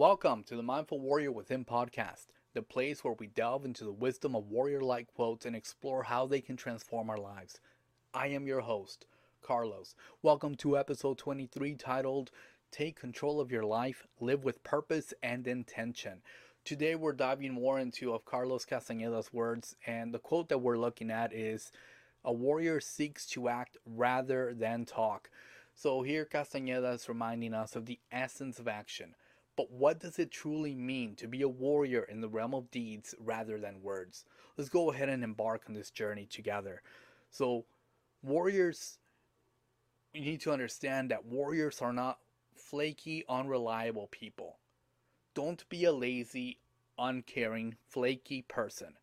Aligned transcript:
Welcome 0.00 0.44
to 0.44 0.56
the 0.56 0.62
Mindful 0.62 0.98
Warrior 0.98 1.30
Within 1.30 1.62
podcast, 1.62 2.28
the 2.54 2.62
place 2.62 3.04
where 3.04 3.16
we 3.18 3.26
delve 3.26 3.66
into 3.66 3.84
the 3.84 3.92
wisdom 3.92 4.34
of 4.34 4.48
warrior 4.48 4.80
like 4.80 5.12
quotes 5.14 5.44
and 5.44 5.54
explore 5.54 6.04
how 6.04 6.24
they 6.24 6.40
can 6.40 6.56
transform 6.56 7.10
our 7.10 7.18
lives. 7.18 7.60
I 8.14 8.28
am 8.28 8.46
your 8.46 8.62
host, 8.62 9.04
Carlos. 9.42 9.94
Welcome 10.22 10.54
to 10.54 10.78
episode 10.78 11.18
23 11.18 11.74
titled 11.74 12.30
Take 12.70 12.98
Control 12.98 13.42
of 13.42 13.52
Your 13.52 13.66
Life, 13.66 14.06
Live 14.20 14.42
with 14.42 14.64
Purpose 14.64 15.12
and 15.22 15.46
Intention. 15.46 16.22
Today 16.64 16.94
we're 16.94 17.12
diving 17.12 17.52
more 17.52 17.78
into 17.78 18.14
of 18.14 18.24
Carlos 18.24 18.64
Castaneda's 18.64 19.34
words 19.34 19.76
and 19.86 20.14
the 20.14 20.18
quote 20.18 20.48
that 20.48 20.62
we're 20.62 20.78
looking 20.78 21.10
at 21.10 21.34
is 21.34 21.72
a 22.24 22.32
warrior 22.32 22.80
seeks 22.80 23.26
to 23.26 23.50
act 23.50 23.76
rather 23.84 24.54
than 24.54 24.86
talk. 24.86 25.28
So 25.74 26.00
here 26.00 26.24
Castaneda 26.24 26.88
is 26.92 27.06
reminding 27.06 27.52
us 27.52 27.76
of 27.76 27.84
the 27.84 27.98
essence 28.10 28.58
of 28.58 28.66
action. 28.66 29.14
But 29.56 29.70
what 29.70 30.00
does 30.00 30.18
it 30.18 30.30
truly 30.30 30.74
mean 30.74 31.16
to 31.16 31.28
be 31.28 31.42
a 31.42 31.48
warrior 31.48 32.02
in 32.02 32.20
the 32.20 32.28
realm 32.28 32.54
of 32.54 32.70
deeds 32.70 33.14
rather 33.18 33.58
than 33.58 33.82
words? 33.82 34.24
Let's 34.56 34.70
go 34.70 34.90
ahead 34.90 35.08
and 35.08 35.22
embark 35.22 35.64
on 35.68 35.74
this 35.74 35.90
journey 35.90 36.26
together. 36.26 36.82
So, 37.30 37.66
warriors, 38.22 38.98
you 40.12 40.22
need 40.22 40.40
to 40.42 40.52
understand 40.52 41.10
that 41.10 41.26
warriors 41.26 41.82
are 41.82 41.92
not 41.92 42.18
flaky, 42.54 43.24
unreliable 43.28 44.08
people. 44.10 44.58
Don't 45.34 45.68
be 45.68 45.84
a 45.84 45.92
lazy, 45.92 46.58
uncaring, 46.98 47.76
flaky 47.88 48.42
person. 48.42 48.94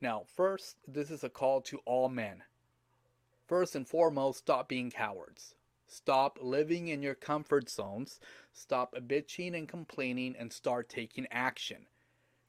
Now, 0.00 0.24
first, 0.34 0.76
this 0.86 1.10
is 1.10 1.24
a 1.24 1.30
call 1.30 1.60
to 1.62 1.80
all 1.86 2.08
men. 2.08 2.42
First 3.46 3.74
and 3.74 3.86
foremost, 3.86 4.40
stop 4.40 4.68
being 4.68 4.90
cowards. 4.90 5.54
Stop 5.96 6.40
living 6.42 6.88
in 6.88 7.02
your 7.02 7.14
comfort 7.14 7.70
zones. 7.70 8.18
Stop 8.52 8.96
bitching 9.06 9.56
and 9.56 9.68
complaining 9.68 10.34
and 10.36 10.52
start 10.52 10.88
taking 10.88 11.28
action. 11.30 11.86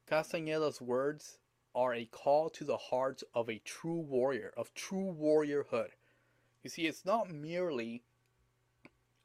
Castaneda's 0.10 0.82
words 0.82 1.38
are 1.76 1.94
a 1.94 2.06
call 2.06 2.50
to 2.50 2.64
the 2.64 2.78
heart 2.78 3.22
of 3.36 3.48
a 3.48 3.62
true 3.64 4.00
warrior, 4.00 4.52
of 4.58 4.74
true 4.74 5.16
warriorhood. 5.22 5.90
You 6.64 6.72
see, 6.72 6.88
it's 6.88 7.06
not 7.06 7.30
merely 7.30 8.02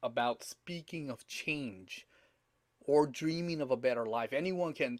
about 0.03 0.43
speaking 0.43 1.09
of 1.09 1.25
change 1.25 2.05
or 2.79 3.07
dreaming 3.07 3.59
of 3.59 3.71
a 3.71 3.77
better 3.77 4.05
life. 4.05 4.33
Anyone 4.33 4.73
can 4.73 4.99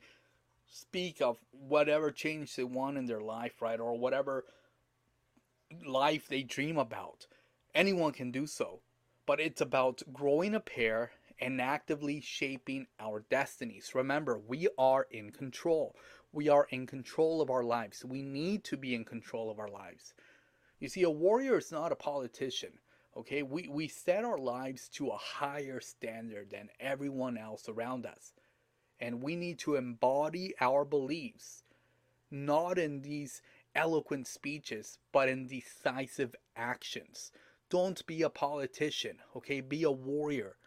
speak 0.68 1.22
of 1.22 1.38
whatever 1.52 2.10
change 2.10 2.56
they 2.56 2.64
want 2.64 2.98
in 2.98 3.06
their 3.06 3.22
life, 3.22 3.62
right? 3.62 3.80
Or 3.80 3.96
whatever 3.96 4.46
life 5.86 6.28
they 6.28 6.42
dream 6.42 6.80
about. 6.80 7.28
Anyone 7.76 8.14
can 8.14 8.32
do 8.32 8.48
so. 8.48 8.80
But 9.26 9.40
it's 9.40 9.62
about 9.62 10.02
growing 10.12 10.56
a 10.56 10.60
pair 10.60 11.12
and 11.40 11.60
actively 11.60 12.22
shaping 12.22 12.88
our 13.00 13.24
destinies. 13.30 13.96
Remember, 13.96 14.38
we 14.38 14.68
are 14.78 15.08
in 15.10 15.32
control. 15.32 15.96
We 16.32 16.50
are 16.50 16.68
in 16.70 16.86
control 16.86 17.42
of 17.42 17.50
our 17.50 17.64
lives. 17.64 18.06
We 18.06 18.22
need 18.22 18.64
to 18.66 18.78
be 18.78 18.94
in 18.96 19.06
control 19.06 19.50
of 19.50 19.60
our 19.60 19.68
lives. 19.68 20.14
You 20.80 20.88
see, 20.88 21.04
a 21.04 21.10
warrior 21.10 21.58
is 21.58 21.72
not 21.72 21.92
a 21.92 21.96
politician. 21.96 22.74
Okay, 23.18 23.44
we, 23.44 23.68
we 23.68 23.88
set 23.88 24.24
our 24.24 24.38
lives 24.38 24.88
to 24.90 25.10
a 25.10 25.18
higher 25.18 25.82
standard 25.82 26.50
than 26.50 26.70
everyone 26.80 27.38
else 27.38 27.68
around 27.68 28.06
us. 28.06 28.34
And 29.00 29.22
we 29.22 29.36
need 29.36 29.60
to 29.60 29.76
embody 29.76 30.54
our 30.62 30.86
beliefs, 30.86 31.64
not 32.30 32.78
in 32.78 33.02
these 33.02 33.42
eloquent 33.76 34.28
speeches, 34.28 34.98
but 35.12 35.28
in 35.28 35.48
decisive 35.48 36.36
actions. 36.56 37.32
Don't 37.72 38.06
be 38.06 38.22
a 38.22 38.30
politician, 38.30 39.18
okay? 39.36 39.62
Be 39.62 39.82
a 39.82 39.92
warrior. 39.92 40.58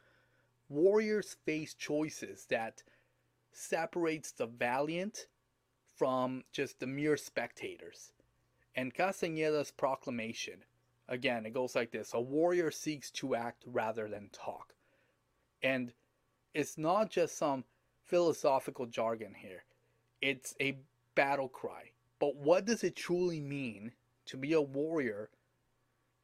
Warriors 0.68 1.36
face 1.46 1.74
choices 1.74 2.46
that 2.46 2.82
separates 3.52 4.32
the 4.32 4.46
valiant 4.46 5.28
from 5.96 6.42
just 6.50 6.80
the 6.80 6.88
mere 6.88 7.16
spectators. 7.16 8.10
And 8.74 8.92
Castaneda's 8.92 9.70
proclamation 9.70 10.64
Again, 11.08 11.44
it 11.44 11.52
goes 11.52 11.74
like 11.74 11.90
this 11.90 12.14
A 12.14 12.20
warrior 12.20 12.70
seeks 12.70 13.10
to 13.12 13.34
act 13.34 13.64
rather 13.66 14.08
than 14.08 14.30
talk. 14.32 14.74
And 15.62 15.92
it's 16.54 16.78
not 16.78 17.10
just 17.10 17.36
some 17.36 17.64
philosophical 18.02 18.86
jargon 18.86 19.34
here, 19.34 19.64
it's 20.20 20.54
a 20.60 20.78
battle 21.14 21.48
cry. 21.48 21.90
But 22.18 22.36
what 22.36 22.64
does 22.64 22.84
it 22.84 22.96
truly 22.96 23.40
mean 23.40 23.92
to 24.26 24.36
be 24.36 24.54
a 24.54 24.60
warrior 24.60 25.28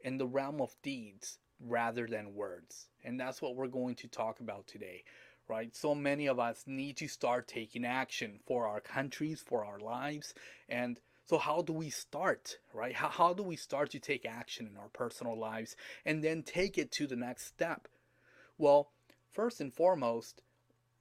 in 0.03 0.19
the 0.19 0.27
realm 0.27 0.61
of 0.61 0.75
deeds 0.83 1.39
rather 1.61 2.07
than 2.07 2.35
words? 2.35 2.89
And 3.05 3.19
that's 3.19 3.43
what 3.43 3.57
we're 3.57 3.69
going 3.69 3.97
to 3.97 4.09
talk 4.09 4.41
about 4.41 4.67
today, 4.67 5.05
right? 5.49 5.75
So 5.75 5.95
many 5.95 6.27
of 6.27 6.39
us 6.39 6.65
need 6.67 6.97
to 6.99 7.09
start 7.09 7.49
taking 7.49 7.85
action 7.85 8.41
for 8.47 8.67
our 8.67 8.81
countries, 8.81 9.43
for 9.47 9.65
our 9.65 9.79
lives, 9.79 10.35
and 10.69 11.01
so, 11.31 11.39
how 11.39 11.63
do 11.63 11.73
we 11.73 11.91
start, 11.91 12.59
right? 12.75 12.93
How, 12.93 13.09
how 13.09 13.33
do 13.35 13.45
we 13.45 13.55
start 13.55 13.91
to 13.93 14.01
take 14.01 14.27
action 14.27 14.67
in 14.67 14.77
our 14.77 14.89
personal 14.89 15.39
lives 15.39 15.77
and 16.05 16.25
then 16.25 16.43
take 16.43 16.77
it 16.77 16.91
to 16.93 17.07
the 17.07 17.15
next 17.15 17.47
step? 17.47 17.87
Well, 18.59 18.91
first 19.31 19.61
and 19.61 19.73
foremost, 19.73 20.43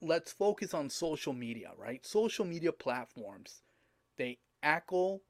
let's 0.00 0.30
focus 0.30 0.72
on 0.72 0.88
social 0.88 1.32
media, 1.32 1.72
right? 1.76 2.06
Social 2.06 2.44
media 2.44 2.70
platforms, 2.70 3.62
they 4.18 4.38
echo 4.62 5.20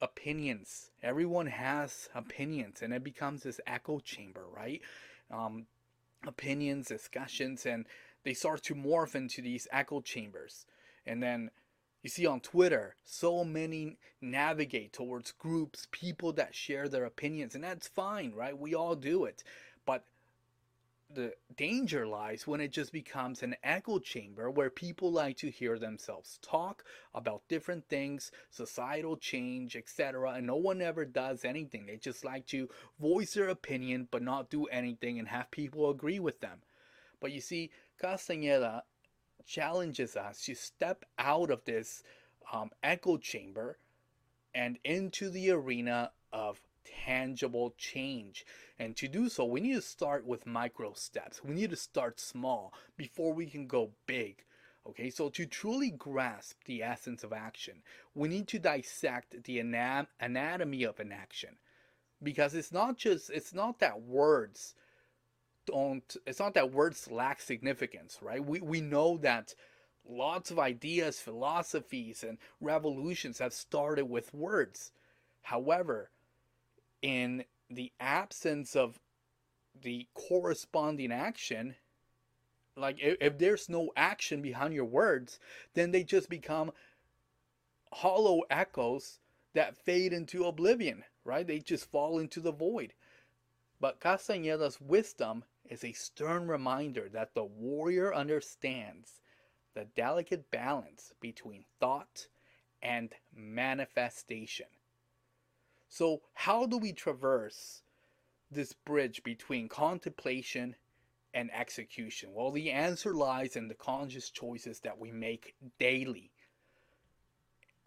opinions. 0.00 0.90
Everyone 1.02 1.46
has 1.46 2.08
opinions, 2.14 2.82
and 2.82 2.92
it 2.92 3.04
becomes 3.04 3.42
this 3.42 3.60
echo 3.66 4.00
chamber, 4.00 4.44
right? 4.54 4.80
Um, 5.30 5.66
opinions, 6.26 6.88
discussions, 6.88 7.66
and 7.66 7.86
they 8.24 8.34
start 8.34 8.62
to 8.64 8.74
morph 8.74 9.14
into 9.14 9.42
these 9.42 9.66
echo 9.72 10.00
chambers. 10.00 10.66
And 11.06 11.22
then 11.22 11.50
you 12.02 12.10
see 12.10 12.26
on 12.26 12.40
Twitter, 12.40 12.96
so 13.04 13.44
many 13.44 13.98
navigate 14.20 14.92
towards 14.92 15.32
groups, 15.32 15.86
people 15.90 16.32
that 16.32 16.54
share 16.54 16.88
their 16.88 17.04
opinions, 17.04 17.54
and 17.54 17.64
that's 17.64 17.88
fine, 17.88 18.32
right? 18.32 18.58
We 18.58 18.74
all 18.74 18.96
do 18.96 19.24
it. 19.24 19.42
But 19.84 20.04
the 21.12 21.32
danger 21.56 22.06
lies 22.06 22.46
when 22.46 22.60
it 22.60 22.70
just 22.70 22.92
becomes 22.92 23.42
an 23.42 23.56
echo 23.64 23.98
chamber 23.98 24.50
where 24.50 24.70
people 24.70 25.10
like 25.10 25.36
to 25.38 25.50
hear 25.50 25.78
themselves 25.78 26.38
talk 26.40 26.84
about 27.14 27.42
different 27.48 27.88
things, 27.88 28.30
societal 28.50 29.16
change, 29.16 29.74
etc., 29.74 30.32
and 30.32 30.46
no 30.46 30.56
one 30.56 30.80
ever 30.80 31.04
does 31.04 31.44
anything. 31.44 31.86
They 31.86 31.96
just 31.96 32.24
like 32.24 32.46
to 32.48 32.68
voice 33.00 33.34
their 33.34 33.48
opinion 33.48 34.08
but 34.10 34.22
not 34.22 34.50
do 34.50 34.66
anything 34.66 35.18
and 35.18 35.28
have 35.28 35.50
people 35.50 35.90
agree 35.90 36.20
with 36.20 36.40
them. 36.40 36.62
But 37.20 37.32
you 37.32 37.40
see, 37.40 37.70
Castañeda 38.02 38.82
challenges 39.44 40.16
us 40.16 40.44
to 40.44 40.54
step 40.54 41.04
out 41.18 41.50
of 41.50 41.64
this 41.64 42.04
um, 42.52 42.70
echo 42.82 43.16
chamber 43.16 43.78
and 44.54 44.78
into 44.84 45.28
the 45.28 45.50
arena 45.50 46.12
of 46.32 46.60
tangible 46.84 47.74
change. 47.76 48.44
And 48.78 48.96
to 48.96 49.08
do 49.08 49.28
so, 49.28 49.44
we 49.44 49.60
need 49.60 49.74
to 49.74 49.82
start 49.82 50.26
with 50.26 50.46
micro 50.46 50.92
steps. 50.94 51.42
We 51.44 51.54
need 51.54 51.70
to 51.70 51.76
start 51.76 52.20
small 52.20 52.72
before 52.96 53.32
we 53.32 53.46
can 53.46 53.66
go 53.66 53.90
big. 54.06 54.44
Okay, 54.86 55.10
so 55.10 55.28
to 55.30 55.44
truly 55.44 55.90
grasp 55.90 56.64
the 56.64 56.82
essence 56.82 57.22
of 57.22 57.32
action, 57.32 57.82
we 58.14 58.28
need 58.28 58.48
to 58.48 58.58
dissect 58.58 59.44
the 59.44 59.60
anam- 59.60 60.08
anatomy 60.18 60.84
of 60.84 60.98
an 61.00 61.12
action. 61.12 61.56
Because 62.22 62.54
it's 62.54 62.72
not 62.72 62.96
just, 62.96 63.30
it's 63.30 63.54
not 63.54 63.78
that 63.80 64.02
words 64.02 64.74
don't 65.66 66.16
it's 66.26 66.40
not 66.40 66.54
that 66.54 66.72
words 66.72 67.10
lack 67.10 67.40
significance 67.40 68.18
right 68.22 68.44
we 68.44 68.60
we 68.60 68.80
know 68.80 69.16
that 69.18 69.54
lots 70.08 70.50
of 70.50 70.58
ideas 70.58 71.20
philosophies 71.20 72.24
and 72.26 72.38
revolutions 72.60 73.38
have 73.38 73.52
started 73.52 74.06
with 74.08 74.32
words 74.34 74.92
however 75.42 76.10
in 77.02 77.44
the 77.68 77.92
absence 78.00 78.74
of 78.76 79.00
the 79.80 80.06
corresponding 80.14 81.12
action 81.12 81.74
like 82.76 82.98
if, 83.00 83.16
if 83.20 83.38
there's 83.38 83.68
no 83.68 83.90
action 83.96 84.42
behind 84.42 84.74
your 84.74 84.84
words 84.84 85.38
then 85.74 85.90
they 85.90 86.02
just 86.02 86.28
become 86.28 86.72
hollow 87.92 88.42
echoes 88.50 89.18
that 89.54 89.76
fade 89.76 90.12
into 90.12 90.44
oblivion 90.44 91.04
right 91.24 91.46
they 91.46 91.58
just 91.58 91.90
fall 91.90 92.18
into 92.18 92.40
the 92.40 92.52
void 92.52 92.92
but 93.80 94.00
Castañeda's 94.00 94.80
wisdom 94.80 95.44
is 95.64 95.82
a 95.84 95.92
stern 95.92 96.48
reminder 96.48 97.08
that 97.08 97.34
the 97.34 97.44
warrior 97.44 98.14
understands 98.14 99.20
the 99.74 99.86
delicate 99.96 100.50
balance 100.50 101.14
between 101.20 101.64
thought 101.78 102.26
and 102.82 103.14
manifestation. 103.34 104.66
So, 105.90 106.22
how 106.34 106.66
do 106.66 106.78
we 106.78 106.92
traverse 106.92 107.82
this 108.48 108.72
bridge 108.72 109.24
between 109.24 109.68
contemplation 109.68 110.76
and 111.34 111.50
execution? 111.52 112.30
Well, 112.32 112.52
the 112.52 112.70
answer 112.70 113.12
lies 113.12 113.56
in 113.56 113.66
the 113.66 113.74
conscious 113.74 114.30
choices 114.30 114.78
that 114.80 115.00
we 115.00 115.10
make 115.10 115.56
daily. 115.80 116.30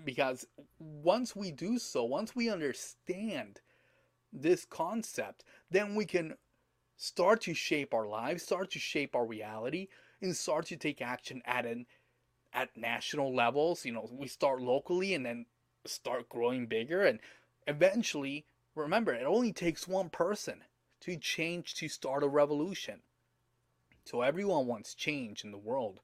Because 0.03 0.45
once 0.79 1.33
we 1.33 1.51
do 1.51 1.79
so, 1.79 2.03
once 2.03 2.35
we 2.35 2.49
understand 2.49 3.61
this 4.33 4.65
concept, 4.65 5.45
then 5.71 5.95
we 5.95 6.05
can 6.05 6.33
start 6.97 7.39
to 7.43 7.53
shape 7.53 7.93
our 7.93 8.07
lives, 8.07 8.43
start 8.43 8.69
to 8.71 8.79
shape 8.79 9.15
our 9.15 9.25
reality 9.25 9.87
and 10.21 10.35
start 10.35 10.65
to 10.65 10.75
take 10.75 11.01
action 11.01 11.41
at 11.45 11.65
an 11.65 11.85
at 12.51 12.75
national 12.75 13.33
levels. 13.33 13.85
You 13.85 13.93
know, 13.93 14.09
we 14.11 14.27
start 14.27 14.61
locally 14.61 15.13
and 15.13 15.25
then 15.25 15.45
start 15.85 16.27
growing 16.27 16.65
bigger 16.65 17.03
and 17.03 17.19
eventually 17.67 18.45
remember 18.75 19.13
it 19.13 19.25
only 19.25 19.53
takes 19.53 19.87
one 19.87 20.09
person 20.09 20.63
to 21.01 21.17
change 21.17 21.75
to 21.75 21.87
start 21.87 22.23
a 22.23 22.27
revolution. 22.27 23.01
So 24.05 24.21
everyone 24.21 24.67
wants 24.67 24.95
change 24.95 25.43
in 25.43 25.51
the 25.51 25.57
world, 25.57 26.01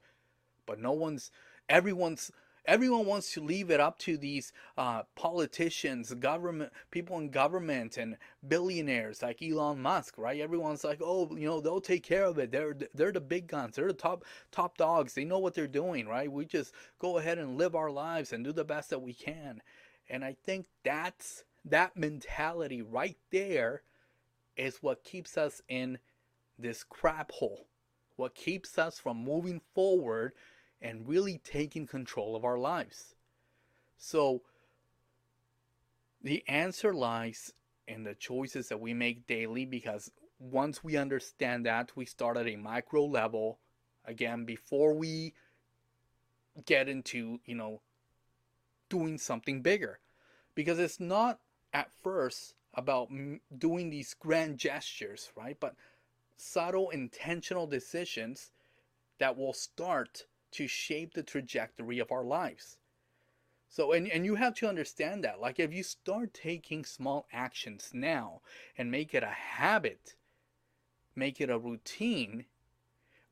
but 0.66 0.78
no 0.78 0.92
one's 0.92 1.30
everyone's 1.68 2.30
everyone 2.66 3.06
wants 3.06 3.32
to 3.32 3.42
leave 3.42 3.70
it 3.70 3.80
up 3.80 3.98
to 3.98 4.16
these 4.16 4.52
uh, 4.76 5.02
politicians, 5.16 6.12
government 6.14 6.72
people 6.90 7.18
in 7.18 7.30
government, 7.30 7.96
and 7.96 8.16
billionaires 8.46 9.22
like 9.22 9.42
Elon 9.42 9.80
Musk, 9.80 10.16
right? 10.18 10.40
Everyone's 10.40 10.84
like, 10.84 11.00
oh, 11.02 11.34
you 11.36 11.46
know, 11.46 11.60
they'll 11.60 11.80
take 11.80 12.02
care 12.02 12.24
of 12.24 12.38
it. 12.38 12.52
They're 12.52 12.76
they're 12.94 13.12
the 13.12 13.20
big 13.20 13.48
guns. 13.48 13.76
They're 13.76 13.88
the 13.88 13.94
top 13.94 14.24
top 14.52 14.76
dogs. 14.76 15.14
They 15.14 15.24
know 15.24 15.38
what 15.38 15.54
they're 15.54 15.66
doing, 15.66 16.06
right? 16.08 16.30
We 16.30 16.44
just 16.44 16.74
go 16.98 17.18
ahead 17.18 17.38
and 17.38 17.58
live 17.58 17.74
our 17.74 17.90
lives 17.90 18.32
and 18.32 18.44
do 18.44 18.52
the 18.52 18.64
best 18.64 18.90
that 18.90 19.02
we 19.02 19.14
can. 19.14 19.62
And 20.08 20.24
I 20.24 20.36
think 20.44 20.66
that's 20.84 21.44
that 21.64 21.96
mentality 21.96 22.82
right 22.82 23.16
there 23.30 23.82
is 24.56 24.78
what 24.82 25.04
keeps 25.04 25.36
us 25.38 25.62
in 25.68 25.98
this 26.58 26.84
crap 26.84 27.30
hole. 27.32 27.66
What 28.16 28.34
keeps 28.34 28.78
us 28.78 28.98
from 28.98 29.24
moving 29.24 29.60
forward 29.74 30.32
and 30.82 31.08
really 31.08 31.40
taking 31.44 31.86
control 31.86 32.36
of 32.36 32.44
our 32.44 32.58
lives. 32.58 33.14
So, 33.98 34.42
the 36.22 36.44
answer 36.46 36.92
lies 36.92 37.52
in 37.88 38.04
the 38.04 38.14
choices 38.14 38.68
that 38.68 38.80
we 38.80 38.92
make 38.92 39.26
daily 39.26 39.64
because 39.64 40.10
once 40.38 40.84
we 40.84 40.96
understand 40.96 41.66
that, 41.66 41.92
we 41.96 42.04
start 42.04 42.36
at 42.36 42.46
a 42.46 42.56
micro 42.56 43.04
level 43.04 43.58
again 44.04 44.44
before 44.44 44.94
we 44.94 45.34
get 46.66 46.88
into, 46.88 47.40
you 47.44 47.54
know, 47.54 47.80
doing 48.88 49.18
something 49.18 49.62
bigger. 49.62 50.00
Because 50.54 50.78
it's 50.78 51.00
not 51.00 51.38
at 51.72 51.90
first 52.02 52.54
about 52.74 53.10
doing 53.56 53.90
these 53.90 54.14
grand 54.14 54.58
gestures, 54.58 55.30
right? 55.36 55.56
But 55.58 55.74
subtle, 56.36 56.90
intentional 56.90 57.66
decisions 57.66 58.52
that 59.18 59.36
will 59.36 59.52
start 59.52 60.26
to 60.52 60.66
shape 60.66 61.14
the 61.14 61.22
trajectory 61.22 61.98
of 61.98 62.10
our 62.10 62.24
lives. 62.24 62.78
So, 63.68 63.92
and, 63.92 64.08
and 64.10 64.24
you 64.24 64.34
have 64.34 64.54
to 64.56 64.68
understand 64.68 65.22
that. 65.22 65.40
Like, 65.40 65.60
if 65.60 65.72
you 65.72 65.84
start 65.84 66.34
taking 66.34 66.84
small 66.84 67.26
actions 67.32 67.90
now 67.92 68.40
and 68.76 68.90
make 68.90 69.14
it 69.14 69.22
a 69.22 69.26
habit, 69.26 70.16
make 71.14 71.40
it 71.40 71.50
a 71.50 71.58
routine, 71.58 72.46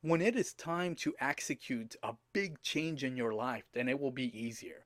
when 0.01 0.21
it 0.21 0.37
is 0.37 0.53
time 0.53 0.95
to 0.95 1.13
execute 1.19 1.97
a 2.01 2.13
big 2.31 2.61
change 2.61 3.03
in 3.03 3.17
your 3.17 3.33
life, 3.33 3.65
then 3.73 3.89
it 3.89 3.99
will 3.99 4.11
be 4.11 4.39
easier. 4.39 4.85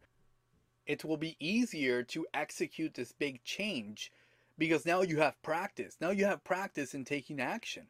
It 0.85 1.05
will 1.05 1.17
be 1.17 1.37
easier 1.39 2.03
to 2.03 2.27
execute 2.33 2.93
this 2.93 3.11
big 3.11 3.43
change 3.43 4.11
because 4.57 4.85
now 4.85 5.01
you 5.01 5.17
have 5.19 5.41
practice. 5.41 5.97
Now 5.99 6.09
you 6.09 6.25
have 6.25 6.43
practice 6.43 6.93
in 6.93 7.05
taking 7.05 7.39
action. 7.39 7.87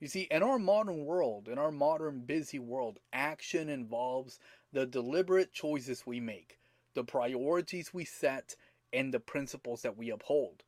You 0.00 0.08
see, 0.08 0.22
in 0.30 0.42
our 0.42 0.58
modern 0.58 1.04
world, 1.04 1.46
in 1.46 1.58
our 1.58 1.70
modern 1.70 2.20
busy 2.20 2.58
world, 2.58 2.98
action 3.12 3.68
involves 3.68 4.38
the 4.72 4.86
deliberate 4.86 5.52
choices 5.52 6.06
we 6.06 6.20
make, 6.20 6.58
the 6.94 7.04
priorities 7.04 7.92
we 7.92 8.04
set, 8.04 8.56
and 8.92 9.12
the 9.12 9.20
principles 9.20 9.82
that 9.82 9.96
we 9.96 10.10
uphold. 10.10 10.64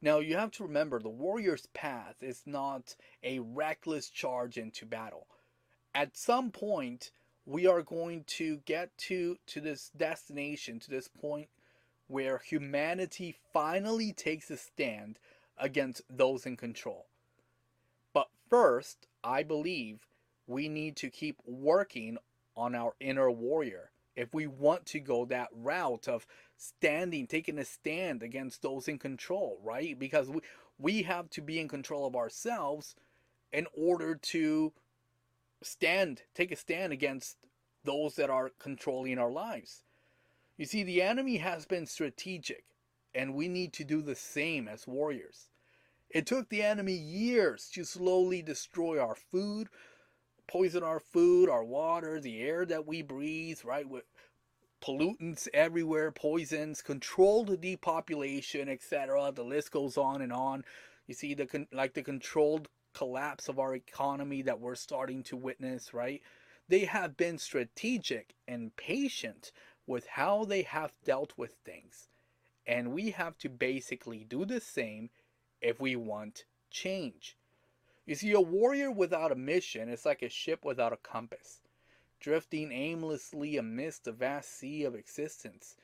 Now, 0.00 0.18
you 0.18 0.36
have 0.36 0.50
to 0.52 0.62
remember 0.62 0.98
the 0.98 1.08
warrior's 1.08 1.66
path 1.74 2.22
is 2.22 2.42
not 2.46 2.96
a 3.22 3.38
reckless 3.38 4.10
charge 4.10 4.58
into 4.58 4.86
battle. 4.86 5.26
At 5.94 6.16
some 6.16 6.50
point, 6.50 7.10
we 7.46 7.66
are 7.66 7.82
going 7.82 8.24
to 8.24 8.58
get 8.66 8.96
to, 8.98 9.38
to 9.46 9.60
this 9.60 9.90
destination, 9.96 10.80
to 10.80 10.90
this 10.90 11.08
point 11.08 11.48
where 12.08 12.38
humanity 12.38 13.36
finally 13.52 14.12
takes 14.12 14.50
a 14.50 14.56
stand 14.56 15.18
against 15.56 16.02
those 16.10 16.44
in 16.44 16.56
control. 16.56 17.06
But 18.12 18.28
first, 18.50 19.06
I 19.24 19.44
believe 19.44 20.06
we 20.46 20.68
need 20.68 20.96
to 20.96 21.08
keep 21.08 21.40
working 21.46 22.18
on 22.56 22.74
our 22.74 22.94
inner 23.00 23.30
warrior 23.30 23.90
if 24.16 24.32
we 24.34 24.46
want 24.46 24.86
to 24.86 25.00
go 25.00 25.24
that 25.26 25.48
route 25.52 26.08
of 26.08 26.26
standing, 26.56 27.26
taking 27.26 27.58
a 27.58 27.64
stand 27.64 28.22
against 28.22 28.62
those 28.62 28.88
in 28.88 28.98
control, 28.98 29.58
right? 29.62 29.98
Because 29.98 30.28
we, 30.28 30.40
we 30.78 31.02
have 31.02 31.28
to 31.30 31.42
be 31.42 31.60
in 31.60 31.68
control 31.68 32.06
of 32.06 32.16
ourselves 32.16 32.94
in 33.52 33.66
order 33.76 34.14
to 34.14 34.72
stand, 35.66 36.22
take 36.34 36.52
a 36.52 36.56
stand 36.56 36.92
against 36.92 37.36
those 37.84 38.16
that 38.16 38.30
are 38.30 38.50
controlling 38.58 39.18
our 39.18 39.30
lives. 39.30 39.82
You 40.56 40.64
see, 40.64 40.82
the 40.82 41.02
enemy 41.02 41.36
has 41.36 41.66
been 41.66 41.86
strategic, 41.86 42.64
and 43.14 43.34
we 43.34 43.48
need 43.48 43.72
to 43.74 43.84
do 43.84 44.02
the 44.02 44.14
same 44.14 44.68
as 44.68 44.86
warriors. 44.86 45.48
It 46.10 46.26
took 46.26 46.48
the 46.48 46.62
enemy 46.62 46.94
years 46.94 47.68
to 47.74 47.84
slowly 47.84 48.42
destroy 48.42 48.98
our 48.98 49.14
food, 49.14 49.68
poison 50.46 50.82
our 50.82 51.00
food, 51.00 51.48
our 51.48 51.64
water, 51.64 52.20
the 52.20 52.40
air 52.40 52.64
that 52.66 52.86
we 52.86 53.02
breathe, 53.02 53.60
right? 53.64 53.88
With 53.88 54.04
pollutants 54.80 55.48
everywhere, 55.52 56.12
poisons, 56.12 56.80
control 56.82 57.44
the 57.44 57.56
depopulation, 57.56 58.68
etc. 58.68 59.32
The 59.34 59.44
list 59.44 59.72
goes 59.72 59.96
on 59.96 60.22
and 60.22 60.32
on. 60.32 60.64
You 61.06 61.14
see 61.14 61.34
the 61.34 61.66
like 61.72 61.94
the 61.94 62.02
controlled 62.02 62.68
collapse 62.96 63.46
of 63.48 63.58
our 63.58 63.74
economy 63.74 64.40
that 64.40 64.58
we're 64.58 64.74
starting 64.74 65.22
to 65.24 65.36
witness, 65.36 65.92
right? 65.92 66.22
They 66.66 66.86
have 66.86 67.16
been 67.16 67.36
strategic 67.36 68.34
and 68.48 68.74
patient 68.74 69.52
with 69.86 70.06
how 70.06 70.46
they 70.46 70.62
have 70.62 70.94
dealt 71.04 71.34
with 71.36 71.52
things. 71.62 72.08
And 72.66 72.92
we 72.92 73.10
have 73.10 73.36
to 73.38 73.50
basically 73.50 74.24
do 74.24 74.46
the 74.46 74.60
same 74.60 75.10
if 75.60 75.78
we 75.78 75.94
want 75.94 76.46
change. 76.70 77.36
You 78.06 78.14
see, 78.14 78.32
a 78.32 78.40
warrior 78.40 78.90
without 78.90 79.30
a 79.30 79.36
mission 79.36 79.90
is 79.90 80.06
like 80.06 80.22
a 80.22 80.30
ship 80.30 80.64
without 80.64 80.94
a 80.94 80.96
compass, 80.96 81.60
drifting 82.18 82.72
aimlessly 82.72 83.58
amidst 83.58 84.04
the 84.04 84.12
vast 84.12 84.58
sea 84.58 84.84
of 84.84 84.94
existence. 84.94 85.76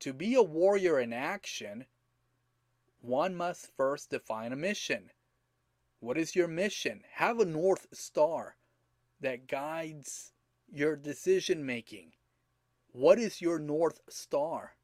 To 0.00 0.12
be 0.12 0.34
a 0.34 0.42
warrior 0.42 1.00
in 1.00 1.12
action, 1.12 1.86
one 3.00 3.34
must 3.34 3.74
first 3.76 4.10
define 4.10 4.52
a 4.52 4.56
mission. 4.56 5.10
What 6.06 6.18
is 6.18 6.36
your 6.36 6.46
mission? 6.46 7.02
Have 7.14 7.40
a 7.40 7.44
North 7.44 7.88
Star 7.92 8.54
that 9.20 9.48
guides 9.48 10.34
your 10.72 10.94
decision 10.94 11.66
making. 11.66 12.12
What 12.92 13.18
is 13.18 13.40
your 13.40 13.58
North 13.58 13.98
Star? 14.08 14.76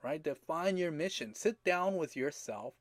Right? 0.00 0.22
Define 0.22 0.76
your 0.76 0.92
mission. 0.92 1.34
Sit 1.34 1.64
down 1.64 1.96
with 1.96 2.14
yourself. 2.14 2.74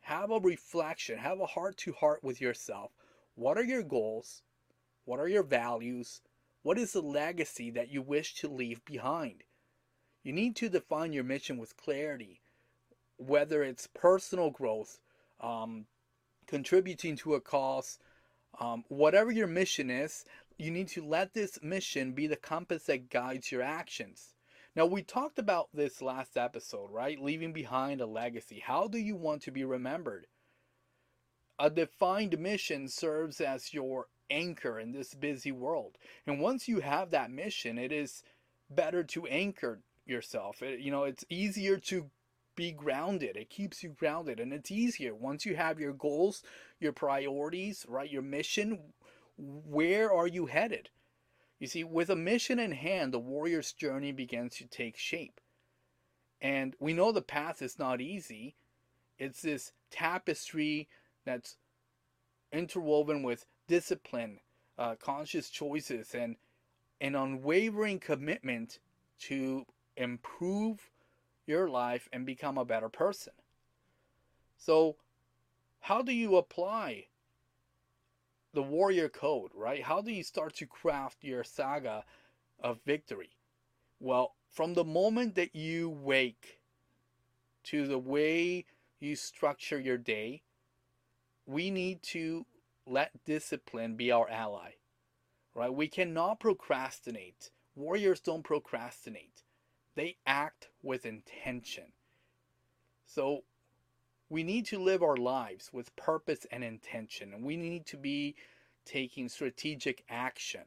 Have 0.00 0.30
a 0.30 0.40
reflection. 0.40 1.18
Have 1.18 1.40
a 1.40 1.46
heart 1.46 1.76
to 1.76 1.92
heart 1.92 2.24
with 2.24 2.40
yourself. 2.40 2.90
What 3.34 3.58
are 3.58 3.64
your 3.64 3.82
goals? 3.82 4.40
What 5.04 5.20
are 5.20 5.28
your 5.28 5.42
values? 5.42 6.22
What 6.62 6.78
is 6.78 6.94
the 6.94 7.02
legacy 7.02 7.70
that 7.72 7.90
you 7.90 8.00
wish 8.00 8.34
to 8.36 8.48
leave 8.48 8.82
behind? 8.86 9.44
You 10.22 10.32
need 10.32 10.56
to 10.56 10.70
define 10.70 11.12
your 11.12 11.24
mission 11.24 11.58
with 11.58 11.76
clarity, 11.76 12.40
whether 13.18 13.62
it's 13.62 13.86
personal 13.86 14.48
growth, 14.48 15.00
um, 15.40 15.84
contributing 16.48 17.14
to 17.16 17.34
a 17.34 17.40
cause, 17.40 17.98
um, 18.58 18.84
whatever 18.88 19.30
your 19.30 19.46
mission 19.46 19.90
is, 19.90 20.24
you 20.58 20.72
need 20.72 20.88
to 20.88 21.04
let 21.04 21.34
this 21.34 21.62
mission 21.62 22.12
be 22.12 22.26
the 22.26 22.36
compass 22.36 22.84
that 22.84 23.10
guides 23.10 23.52
your 23.52 23.62
actions. 23.62 24.34
Now, 24.74 24.86
we 24.86 25.02
talked 25.02 25.38
about 25.38 25.68
this 25.72 26.02
last 26.02 26.36
episode, 26.36 26.90
right? 26.90 27.20
Leaving 27.20 27.52
behind 27.52 28.00
a 28.00 28.06
legacy. 28.06 28.62
How 28.64 28.88
do 28.88 28.98
you 28.98 29.16
want 29.16 29.42
to 29.42 29.50
be 29.50 29.64
remembered? 29.64 30.26
A 31.58 31.70
defined 31.70 32.38
mission 32.38 32.88
serves 32.88 33.40
as 33.40 33.74
your 33.74 34.06
anchor 34.30 34.78
in 34.78 34.92
this 34.92 35.14
busy 35.14 35.52
world. 35.52 35.96
And 36.26 36.40
once 36.40 36.68
you 36.68 36.80
have 36.80 37.10
that 37.10 37.30
mission, 37.30 37.78
it 37.78 37.92
is 37.92 38.22
better 38.70 39.02
to 39.02 39.26
anchor 39.26 39.80
yourself. 40.06 40.62
It, 40.62 40.80
you 40.80 40.90
know, 40.90 41.04
it's 41.04 41.24
easier 41.28 41.78
to 41.78 42.10
be 42.58 42.72
grounded. 42.72 43.36
It 43.36 43.50
keeps 43.50 43.84
you 43.84 43.90
grounded 43.90 44.40
and 44.40 44.52
it's 44.52 44.72
easier 44.72 45.14
once 45.14 45.46
you 45.46 45.54
have 45.54 45.78
your 45.78 45.92
goals, 45.92 46.42
your 46.80 46.90
priorities, 46.90 47.86
right? 47.88 48.10
Your 48.10 48.22
mission 48.22 48.80
where 49.38 50.12
are 50.12 50.26
you 50.26 50.46
headed? 50.46 50.90
You 51.60 51.68
see, 51.68 51.84
with 51.84 52.10
a 52.10 52.16
mission 52.16 52.58
in 52.58 52.72
hand, 52.72 53.14
the 53.14 53.20
warrior's 53.20 53.72
journey 53.72 54.10
begins 54.10 54.56
to 54.56 54.66
take 54.66 54.96
shape. 54.96 55.40
And 56.40 56.74
we 56.80 56.92
know 56.92 57.12
the 57.12 57.22
path 57.22 57.62
is 57.62 57.78
not 57.78 58.00
easy. 58.00 58.56
It's 59.20 59.42
this 59.42 59.70
tapestry 59.92 60.88
that's 61.24 61.58
interwoven 62.52 63.22
with 63.22 63.46
discipline, 63.68 64.40
uh, 64.76 64.96
conscious 64.96 65.48
choices, 65.48 66.12
and 66.12 66.34
an 67.00 67.14
unwavering 67.14 68.00
commitment 68.00 68.80
to 69.20 69.64
improve 69.96 70.90
your 71.48 71.68
life 71.68 72.08
and 72.12 72.26
become 72.26 72.58
a 72.58 72.64
better 72.64 72.88
person. 72.88 73.32
So, 74.56 74.96
how 75.80 76.02
do 76.02 76.12
you 76.12 76.36
apply 76.36 77.06
the 78.52 78.62
warrior 78.62 79.08
code, 79.08 79.50
right? 79.54 79.82
How 79.82 80.02
do 80.02 80.12
you 80.12 80.22
start 80.22 80.54
to 80.56 80.66
craft 80.66 81.24
your 81.24 81.44
saga 81.44 82.04
of 82.60 82.80
victory? 82.84 83.30
Well, 84.00 84.34
from 84.48 84.74
the 84.74 84.84
moment 84.84 85.34
that 85.36 85.54
you 85.54 85.88
wake 85.88 86.60
to 87.64 87.86
the 87.86 87.98
way 87.98 88.64
you 88.98 89.16
structure 89.16 89.78
your 89.78 89.98
day, 89.98 90.42
we 91.46 91.70
need 91.70 92.02
to 92.02 92.46
let 92.86 93.24
discipline 93.24 93.96
be 93.96 94.10
our 94.10 94.28
ally. 94.28 94.72
Right? 95.54 95.72
We 95.72 95.88
cannot 95.88 96.40
procrastinate. 96.40 97.50
Warriors 97.74 98.20
don't 98.20 98.44
procrastinate. 98.44 99.42
They 99.98 100.16
act 100.28 100.68
with 100.80 101.04
intention. 101.04 101.90
So 103.04 103.42
we 104.28 104.44
need 104.44 104.64
to 104.66 104.78
live 104.78 105.02
our 105.02 105.16
lives 105.16 105.70
with 105.72 105.96
purpose 105.96 106.46
and 106.52 106.62
intention. 106.62 107.42
We 107.42 107.56
need 107.56 107.84
to 107.86 107.96
be 107.96 108.36
taking 108.84 109.28
strategic 109.28 110.04
action 110.08 110.60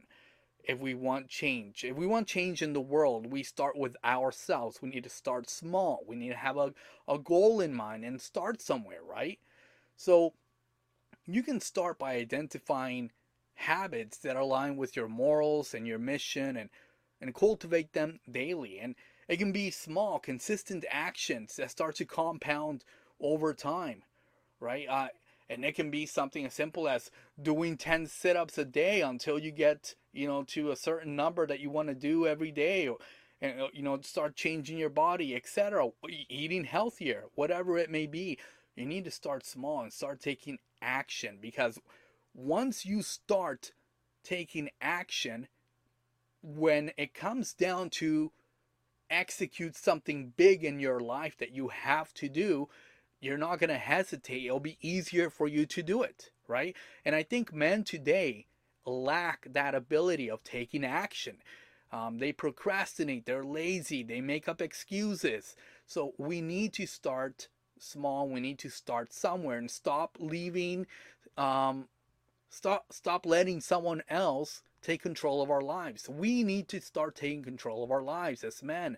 if 0.66 0.80
we 0.80 0.96
want 0.96 1.30
change. 1.30 1.86
If 1.86 1.96
we 1.96 2.06
want 2.08 2.28
change 2.28 2.62
in 2.62 2.74
the 2.74 2.82
world, 2.82 3.32
we 3.32 3.42
start 3.42 3.78
with 3.78 3.96
ourselves. 4.04 4.82
We 4.82 4.90
need 4.90 5.06
to 5.06 5.10
start 5.10 5.50
small. 5.50 6.04
We 6.06 6.18
need 6.18 6.32
to 6.32 6.36
have 6.36 6.58
a, 6.58 6.74
a 7.08 7.18
goal 7.18 7.62
in 7.62 7.74
mind 7.74 8.04
and 8.04 8.20
start 8.20 8.62
somewhere, 8.62 9.02
right? 9.02 9.40
So 9.96 10.34
you 11.26 11.42
can 11.42 11.62
start 11.62 11.98
by 11.98 12.16
identifying 12.16 13.12
habits 13.54 14.18
that 14.18 14.36
align 14.36 14.76
with 14.76 14.98
your 14.98 15.08
morals 15.08 15.74
and 15.74 15.88
your 15.88 16.00
mission 16.00 16.58
and, 16.58 16.70
and 17.22 17.34
cultivate 17.34 17.94
them 17.94 18.20
daily. 18.30 18.78
And 18.78 18.94
it 19.32 19.40
can 19.40 19.54
be 19.54 19.72
small, 19.72 20.20
consistent 20.20 20.84
actions 20.92 21.56
that 21.56 21.72
start 21.72 21.96
to 21.96 22.06
compound 22.06 22.84
over 23.22 23.54
time, 23.54 24.04
right? 24.60 24.86
Uh, 24.90 25.08
and 25.50 25.64
it 25.64 25.74
can 25.74 25.90
be 25.90 26.06
something 26.06 26.46
as 26.46 26.54
simple 26.54 26.90
as 26.90 27.10
doing 27.42 27.78
10 27.78 28.08
sit-ups 28.08 28.58
a 28.58 28.66
day 28.66 29.00
until 29.00 29.40
you 29.40 29.52
get, 29.52 29.96
you 30.12 30.28
know, 30.28 30.44
to 30.44 30.72
a 30.72 30.76
certain 30.76 31.16
number 31.16 31.48
that 31.48 31.62
you 31.62 31.70
want 31.70 31.88
to 31.88 31.96
do 31.96 32.28
every 32.28 32.52
day 32.52 32.90
or 32.90 32.98
and 33.42 33.62
uh, 33.62 33.68
you 33.74 33.82
know 33.82 34.00
start 34.02 34.36
changing 34.36 34.78
your 34.78 34.90
body 34.90 35.36
etc 35.36 35.88
eating 36.30 36.64
healthier 36.64 37.24
whatever 37.34 37.80
it 37.80 37.90
may 37.90 38.06
be 38.06 38.38
you 38.76 38.86
need 38.86 39.04
to 39.04 39.10
start 39.10 39.44
small 39.44 39.82
and 39.82 39.92
start 39.92 40.22
taking 40.22 40.60
action 40.80 41.40
because 41.42 41.80
once 42.36 42.86
you 42.86 43.02
start 43.02 43.72
taking 44.24 44.70
action 44.80 45.48
when 46.44 46.92
it 46.98 47.16
comes 47.16 47.54
down 47.54 47.90
to 47.90 48.32
execute 49.12 49.76
something 49.76 50.34
big 50.38 50.64
in 50.64 50.80
your 50.80 51.00
life 51.00 51.38
that 51.38 51.54
you 51.54 51.68
have 51.68 52.14
to 52.16 52.30
do 52.30 52.70
you're 53.22 53.38
not 53.38 53.60
going 53.60 53.70
to 53.70 53.78
hesitate. 53.78 54.46
It'll 54.46 54.60
be 54.60 54.80
easier 54.82 55.30
for 55.30 55.48
you 55.48 55.66
to 55.68 55.84
do 55.84 56.02
it, 56.02 56.32
right? 56.48 56.76
And 57.06 57.16
I 57.16 57.24
think 57.24 57.54
men 57.54 57.84
today 57.84 58.48
lack 58.84 59.46
that 59.54 59.76
ability 59.76 60.30
of 60.30 60.44
taking 60.44 60.84
action. 60.84 61.38
Um, 61.92 62.18
they 62.18 62.32
procrastinate, 62.32 63.26
they're 63.26 63.44
lazy, 63.44 64.02
they 64.02 64.22
make 64.22 64.50
up 64.50 64.62
excuses. 64.62 65.56
So 65.86 66.14
we 66.18 66.42
need 66.42 66.74
to 66.74 66.88
start 66.88 67.48
small. 67.78 68.28
We 68.28 68.40
need 68.40 68.60
to 68.60 68.70
start 68.70 69.14
somewhere 69.14 69.58
and 69.58 69.70
stop 69.70 70.18
leaving, 70.20 70.88
um, 71.38 71.90
stop 72.50 72.86
stop 72.92 73.26
letting 73.26 73.62
someone 73.62 74.02
else 74.10 74.64
take 74.82 75.02
control 75.02 75.42
of 75.42 75.52
our 75.52 75.62
lives. 75.62 76.10
We 76.10 76.44
need 76.44 76.68
to 76.70 76.82
start 76.82 77.16
taking 77.16 77.44
control 77.44 77.84
of 77.84 77.92
our 77.92 78.02
lives 78.02 78.44
as 78.44 78.64
men. 78.64 78.98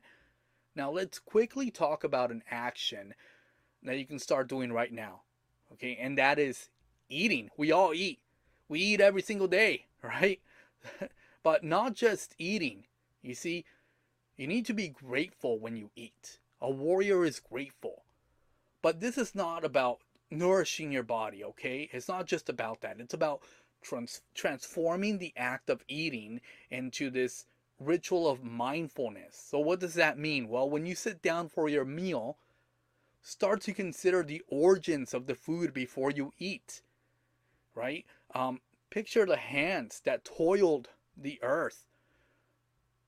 Now 0.75 0.91
let's 0.91 1.19
quickly 1.19 1.69
talk 1.69 2.03
about 2.03 2.31
an 2.31 2.43
action 2.49 3.13
that 3.83 3.97
you 3.97 4.05
can 4.05 4.19
start 4.19 4.47
doing 4.47 4.71
right 4.71 4.91
now. 4.91 5.21
Okay, 5.73 5.97
and 5.99 6.17
that 6.17 6.39
is 6.39 6.69
eating. 7.09 7.49
We 7.57 7.71
all 7.71 7.93
eat. 7.93 8.19
We 8.69 8.79
eat 8.79 9.01
every 9.01 9.21
single 9.21 9.47
day, 9.47 9.87
right? 10.03 10.39
but 11.43 11.63
not 11.63 11.93
just 11.93 12.35
eating. 12.37 12.85
You 13.21 13.35
see, 13.35 13.65
you 14.37 14.47
need 14.47 14.65
to 14.67 14.73
be 14.73 14.89
grateful 14.89 15.59
when 15.59 15.75
you 15.75 15.91
eat. 15.95 16.39
A 16.61 16.69
warrior 16.69 17.25
is 17.25 17.39
grateful. 17.39 18.03
But 18.81 18.99
this 18.99 19.17
is 19.17 19.35
not 19.35 19.63
about 19.63 19.99
nourishing 20.31 20.91
your 20.91 21.03
body, 21.03 21.43
okay? 21.43 21.89
It's 21.91 22.07
not 22.07 22.25
just 22.25 22.49
about 22.49 22.81
that. 22.81 22.99
It's 22.99 23.13
about 23.13 23.41
trans- 23.83 24.21
transforming 24.33 25.17
the 25.17 25.33
act 25.35 25.69
of 25.69 25.83
eating 25.87 26.41
into 26.69 27.09
this 27.09 27.45
ritual 27.79 28.27
of 28.27 28.43
mindfulness. 28.43 29.35
So, 29.49 29.59
what 29.59 29.79
does 29.79 29.93
that 29.95 30.17
mean? 30.17 30.47
Well, 30.47 30.69
when 30.69 30.85
you 30.85 30.95
sit 30.95 31.21
down 31.21 31.49
for 31.49 31.69
your 31.69 31.85
meal, 31.85 32.37
start 33.21 33.61
to 33.61 33.73
consider 33.73 34.23
the 34.23 34.41
origins 34.47 35.13
of 35.13 35.27
the 35.27 35.35
food 35.35 35.73
before 35.73 36.11
you 36.11 36.31
eat, 36.39 36.81
right? 37.73 38.05
Um, 38.33 38.61
picture 38.89 39.25
the 39.25 39.37
hands 39.37 40.01
that 40.05 40.25
toiled 40.25 40.89
the 41.17 41.39
earth, 41.41 41.85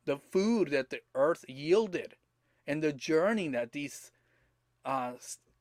the 0.05 0.17
food 0.17 0.70
that 0.70 0.89
the 0.89 1.01
earth 1.13 1.46
yielded, 1.48 2.15
and 2.67 2.82
the 2.82 2.94
journey 2.94 3.48
that 3.50 3.72
these 3.72 4.12
uh, 4.84 5.13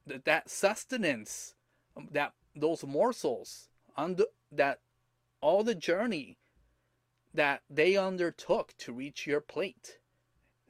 that 0.06 0.50
sustenance, 0.50 1.54
um, 1.96 2.08
that 2.12 2.32
those 2.54 2.84
morsels, 2.84 3.68
under 3.96 4.24
that 4.52 4.80
all 5.44 5.62
the 5.62 5.74
journey 5.74 6.38
that 7.34 7.60
they 7.68 7.98
undertook 7.98 8.72
to 8.78 8.94
reach 8.94 9.26
your 9.26 9.42
plate. 9.42 9.98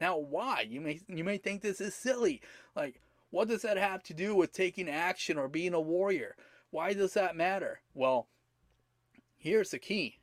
Now, 0.00 0.18
why? 0.18 0.66
You 0.68 0.80
may 0.80 1.00
you 1.06 1.22
may 1.22 1.38
think 1.38 1.62
this 1.62 1.80
is 1.80 1.94
silly. 1.94 2.42
Like, 2.74 3.00
what 3.30 3.46
does 3.46 3.62
that 3.62 3.76
have 3.76 4.02
to 4.02 4.14
do 4.14 4.34
with 4.34 4.52
taking 4.52 4.88
action 4.88 5.38
or 5.38 5.46
being 5.46 5.74
a 5.74 5.80
warrior? 5.80 6.34
Why 6.70 6.92
does 6.92 7.14
that 7.14 7.36
matter? 7.36 7.82
Well, 7.94 8.26
here's 9.36 9.70
the 9.70 9.78
key 9.78 10.18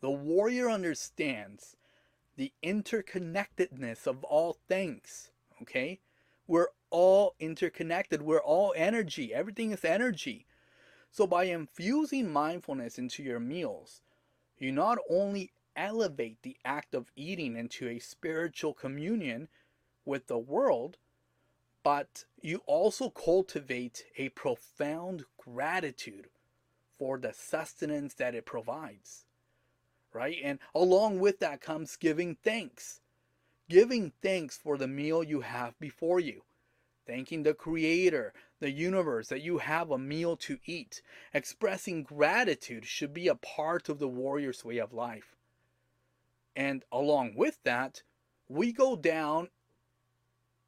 the 0.00 0.10
warrior 0.10 0.70
understands 0.70 1.76
the 2.36 2.52
interconnectedness 2.62 4.06
of 4.06 4.22
all 4.22 4.56
things. 4.68 5.32
Okay? 5.62 5.98
We're 6.46 6.68
all 6.90 7.34
interconnected, 7.40 8.22
we're 8.22 8.38
all 8.38 8.72
energy, 8.76 9.34
everything 9.34 9.72
is 9.72 9.84
energy. 9.84 10.46
So, 11.10 11.26
by 11.26 11.44
infusing 11.44 12.30
mindfulness 12.30 12.98
into 12.98 13.22
your 13.22 13.40
meals, 13.40 14.00
you 14.58 14.70
not 14.70 14.98
only 15.08 15.52
elevate 15.74 16.42
the 16.42 16.56
act 16.64 16.94
of 16.94 17.10
eating 17.16 17.56
into 17.56 17.88
a 17.88 17.98
spiritual 17.98 18.74
communion 18.74 19.48
with 20.04 20.26
the 20.26 20.38
world, 20.38 20.98
but 21.82 22.24
you 22.40 22.62
also 22.66 23.10
cultivate 23.10 24.04
a 24.18 24.28
profound 24.30 25.24
gratitude 25.38 26.28
for 26.98 27.18
the 27.18 27.32
sustenance 27.32 28.14
that 28.14 28.34
it 28.34 28.44
provides. 28.44 29.24
Right? 30.12 30.36
And 30.42 30.58
along 30.74 31.20
with 31.20 31.38
that 31.40 31.60
comes 31.60 31.96
giving 31.96 32.36
thanks. 32.36 33.00
Giving 33.68 34.12
thanks 34.20 34.56
for 34.56 34.76
the 34.76 34.88
meal 34.88 35.22
you 35.22 35.40
have 35.40 35.78
before 35.78 36.20
you. 36.20 36.42
Thanking 37.06 37.44
the 37.44 37.54
Creator, 37.54 38.34
the 38.60 38.70
universe, 38.70 39.28
that 39.28 39.42
you 39.42 39.58
have 39.58 39.90
a 39.90 39.98
meal 39.98 40.36
to 40.36 40.58
eat. 40.64 41.02
Expressing 41.34 42.02
gratitude 42.02 42.84
should 42.84 43.12
be 43.12 43.26
a 43.26 43.34
part 43.34 43.88
of 43.88 43.98
the 43.98 44.08
warrior's 44.08 44.64
way 44.64 44.78
of 44.78 44.92
life. 44.92 45.34
And 46.54 46.84
along 46.92 47.34
with 47.36 47.58
that, 47.64 48.02
we 48.48 48.72
go 48.72 48.96
down 48.96 49.48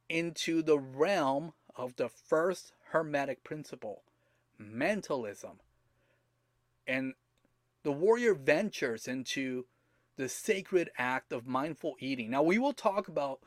into 0.09 0.61
the 0.61 0.79
realm 0.79 1.53
of 1.75 1.95
the 1.95 2.09
first 2.09 2.73
Hermetic 2.91 3.43
principle, 3.43 4.03
mentalism. 4.57 5.59
And 6.87 7.13
the 7.83 7.91
warrior 7.91 8.33
ventures 8.33 9.07
into 9.07 9.65
the 10.15 10.29
sacred 10.29 10.89
act 10.97 11.31
of 11.31 11.47
mindful 11.47 11.95
eating. 11.99 12.29
Now, 12.29 12.43
we 12.43 12.59
will 12.59 12.73
talk 12.73 13.07
about 13.07 13.39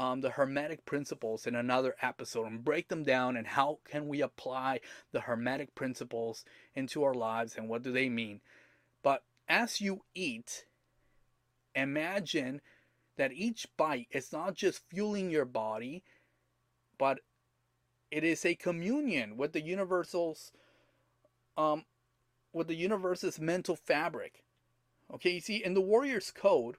um, 0.00 0.22
the 0.22 0.30
Hermetic 0.30 0.86
principles 0.86 1.46
in 1.46 1.54
another 1.54 1.94
episode 2.00 2.46
and 2.46 2.64
break 2.64 2.88
them 2.88 3.02
down 3.02 3.36
and 3.36 3.46
how 3.46 3.80
can 3.84 4.08
we 4.08 4.22
apply 4.22 4.80
the 5.12 5.20
Hermetic 5.20 5.74
principles 5.74 6.42
into 6.74 7.04
our 7.04 7.12
lives 7.12 7.54
and 7.54 7.68
what 7.68 7.82
do 7.82 7.92
they 7.92 8.08
mean. 8.08 8.40
But 9.02 9.24
as 9.46 9.82
you 9.82 10.00
eat, 10.14 10.64
imagine 11.74 12.62
that 13.18 13.34
each 13.34 13.66
bite 13.76 14.08
is 14.10 14.32
not 14.32 14.54
just 14.54 14.88
fueling 14.88 15.28
your 15.28 15.44
body, 15.44 16.02
but 16.96 17.18
it 18.10 18.24
is 18.24 18.46
a 18.46 18.54
communion 18.54 19.36
with 19.36 19.52
the 19.52 19.60
universal's 19.60 20.50
um 21.58 21.84
with 22.54 22.68
the 22.68 22.74
universe's 22.74 23.38
mental 23.38 23.76
fabric. 23.76 24.44
Okay, 25.12 25.32
you 25.32 25.40
see, 25.40 25.62
in 25.62 25.74
the 25.74 25.80
warrior's 25.82 26.30
code, 26.30 26.76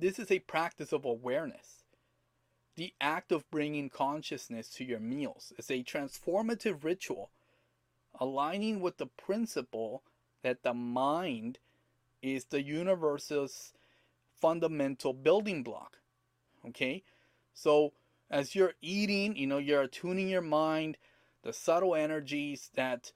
this 0.00 0.18
is 0.18 0.32
a 0.32 0.40
practice 0.40 0.92
of 0.92 1.04
awareness. 1.04 1.81
The 2.76 2.94
act 3.00 3.32
of 3.32 3.50
bringing 3.50 3.90
consciousness 3.90 4.68
to 4.74 4.84
your 4.84 5.00
meals 5.00 5.52
is 5.58 5.70
a 5.70 5.82
transformative 5.82 6.84
ritual, 6.84 7.30
aligning 8.18 8.80
with 8.80 8.96
the 8.96 9.06
principle 9.06 10.02
that 10.42 10.62
the 10.62 10.74
mind 10.74 11.58
is 12.22 12.46
the 12.46 12.62
universe's 12.62 13.72
fundamental 14.40 15.12
building 15.12 15.62
block. 15.62 15.98
Okay? 16.66 17.02
So 17.52 17.92
as 18.30 18.54
you're 18.54 18.74
eating, 18.80 19.36
you 19.36 19.46
know, 19.46 19.58
you're 19.58 19.82
attuning 19.82 20.28
your 20.28 20.40
mind, 20.40 20.96
the 21.42 21.52
subtle 21.52 21.94
energies 21.94 22.70
that 22.74 23.12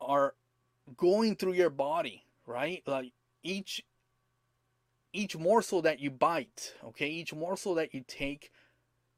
are 0.00 0.34
going 0.96 1.36
through 1.36 1.52
your 1.52 1.70
body, 1.70 2.24
right? 2.46 2.82
Like 2.86 3.12
each 3.42 3.84
each 5.12 5.36
morsel 5.36 5.82
that 5.82 6.00
you 6.00 6.10
bite, 6.10 6.74
okay, 6.84 7.08
each 7.08 7.34
morsel 7.34 7.74
that 7.74 7.94
you 7.94 8.04
take, 8.06 8.50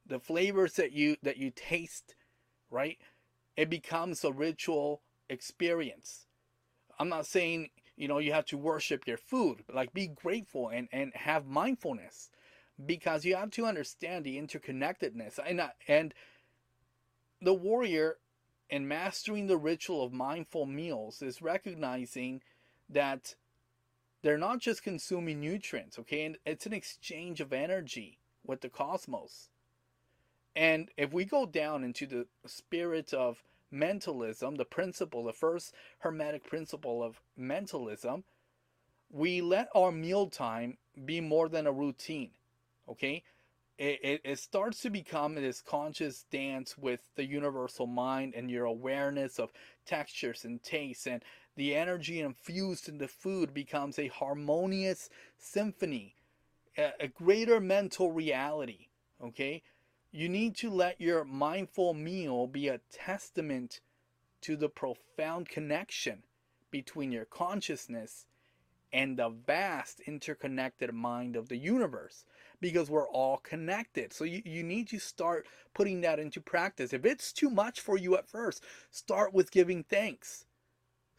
the 0.06 0.18
flavors 0.18 0.75
that 0.75 0.92
you 0.92 1.16
that 1.22 1.37
you 1.37 1.52
taste, 1.54 2.14
right? 2.70 2.99
It 3.56 3.68
becomes 3.70 4.25
a 4.25 4.32
ritual 4.32 5.02
experience. 5.28 6.26
I'm 6.99 7.08
not 7.08 7.26
saying, 7.26 7.70
you 7.96 8.08
know, 8.08 8.18
you 8.18 8.32
have 8.32 8.46
to 8.46 8.58
worship 8.58 9.06
your 9.06 9.16
food, 9.16 9.64
like 9.72 9.92
be 9.92 10.08
grateful 10.08 10.68
and 10.68 10.88
and 10.92 11.12
have 11.14 11.46
mindfulness 11.46 12.30
because 12.84 13.25
you 13.25 13.37
have 13.37 13.50
to 13.50 13.66
understand 13.66 14.25
the 14.25 14.38
interconnectedness 14.38 15.38
and 15.44 15.61
uh, 15.61 15.68
and 15.87 16.14
the 17.40 17.54
warrior 17.54 18.16
in 18.70 18.88
mastering 18.88 19.46
the 19.46 19.58
ritual 19.58 20.02
of 20.04 20.12
mindful 20.12 20.64
meals 20.64 21.20
is 21.20 21.42
recognizing 21.42 22.40
that 22.88 23.34
they're 24.22 24.38
not 24.38 24.60
just 24.60 24.82
consuming 24.82 25.40
nutrients, 25.40 25.98
okay? 25.98 26.24
And 26.24 26.38
it's 26.46 26.66
an 26.66 26.72
exchange 26.72 27.40
of 27.40 27.52
energy 27.52 28.18
with 28.44 28.60
the 28.60 28.68
cosmos. 28.68 29.48
And 30.54 30.90
if 30.96 31.12
we 31.12 31.24
go 31.24 31.46
down 31.46 31.82
into 31.82 32.06
the 32.06 32.26
spirit 32.46 33.12
of 33.12 33.42
mentalism, 33.70 34.56
the 34.56 34.64
principle, 34.64 35.24
the 35.24 35.32
first 35.32 35.74
hermetic 36.00 36.44
principle 36.44 37.02
of 37.02 37.20
mentalism, 37.36 38.24
we 39.10 39.40
let 39.40 39.68
our 39.74 39.90
mealtime 39.90 40.78
be 41.04 41.20
more 41.20 41.48
than 41.48 41.66
a 41.66 41.72
routine, 41.72 42.30
okay? 42.88 43.22
It, 43.78 44.00
it, 44.02 44.20
it, 44.24 44.38
starts 44.38 44.80
to 44.82 44.90
become 44.90 45.34
this 45.34 45.62
conscious 45.62 46.24
dance 46.30 46.76
with 46.76 47.00
the 47.16 47.24
universal 47.24 47.86
mind 47.86 48.34
and 48.36 48.50
your 48.50 48.66
awareness 48.66 49.38
of 49.38 49.50
textures 49.86 50.44
and 50.44 50.62
tastes 50.62 51.06
and 51.06 51.24
the 51.56 51.75
energy 51.75 52.21
infused 52.21 52.88
in 52.88 52.99
the 52.99 53.09
food 53.09 53.52
becomes 53.52 53.99
a 53.99 54.09
harmonious 54.09 55.11
symphony, 55.37 56.14
a, 56.76 56.92
a 57.00 57.09
greater 57.09 57.61
mental 57.61 58.12
reality. 58.12 58.88
Okay? 59.23 59.62
You 60.11 60.28
need 60.28 60.56
to 60.56 60.71
let 60.71 61.00
your 61.00 61.25
mindful 61.25 61.94
meal 61.94 62.47
be 62.47 62.68
a 62.68 62.80
testament 62.90 63.80
to 64.42 64.56
the 64.56 64.68
profound 64.68 65.49
connection 65.49 66.25
between 66.71 67.12
your 67.12 67.25
consciousness 67.25 68.26
and 68.92 69.16
the 69.16 69.30
vast 69.30 70.00
interconnected 70.00 70.92
mind 70.92 71.35
of 71.35 71.49
the 71.49 71.56
universe 71.56 72.25
because 72.61 72.90
we're 72.90 73.09
all 73.09 73.38
connected. 73.38 74.12
So 74.12 74.25
you, 74.25 74.42
you 74.44 74.62
need 74.62 74.88
to 74.88 74.99
start 74.99 75.47
putting 75.75 76.02
that 76.02 76.18
into 76.18 76.40
practice. 76.40 76.92
If 76.92 77.06
it's 77.06 77.32
too 77.32 77.49
much 77.49 77.80
for 77.80 77.97
you 77.97 78.16
at 78.16 78.28
first, 78.28 78.62
start 78.90 79.32
with 79.32 79.50
giving 79.50 79.85
thanks. 79.85 80.44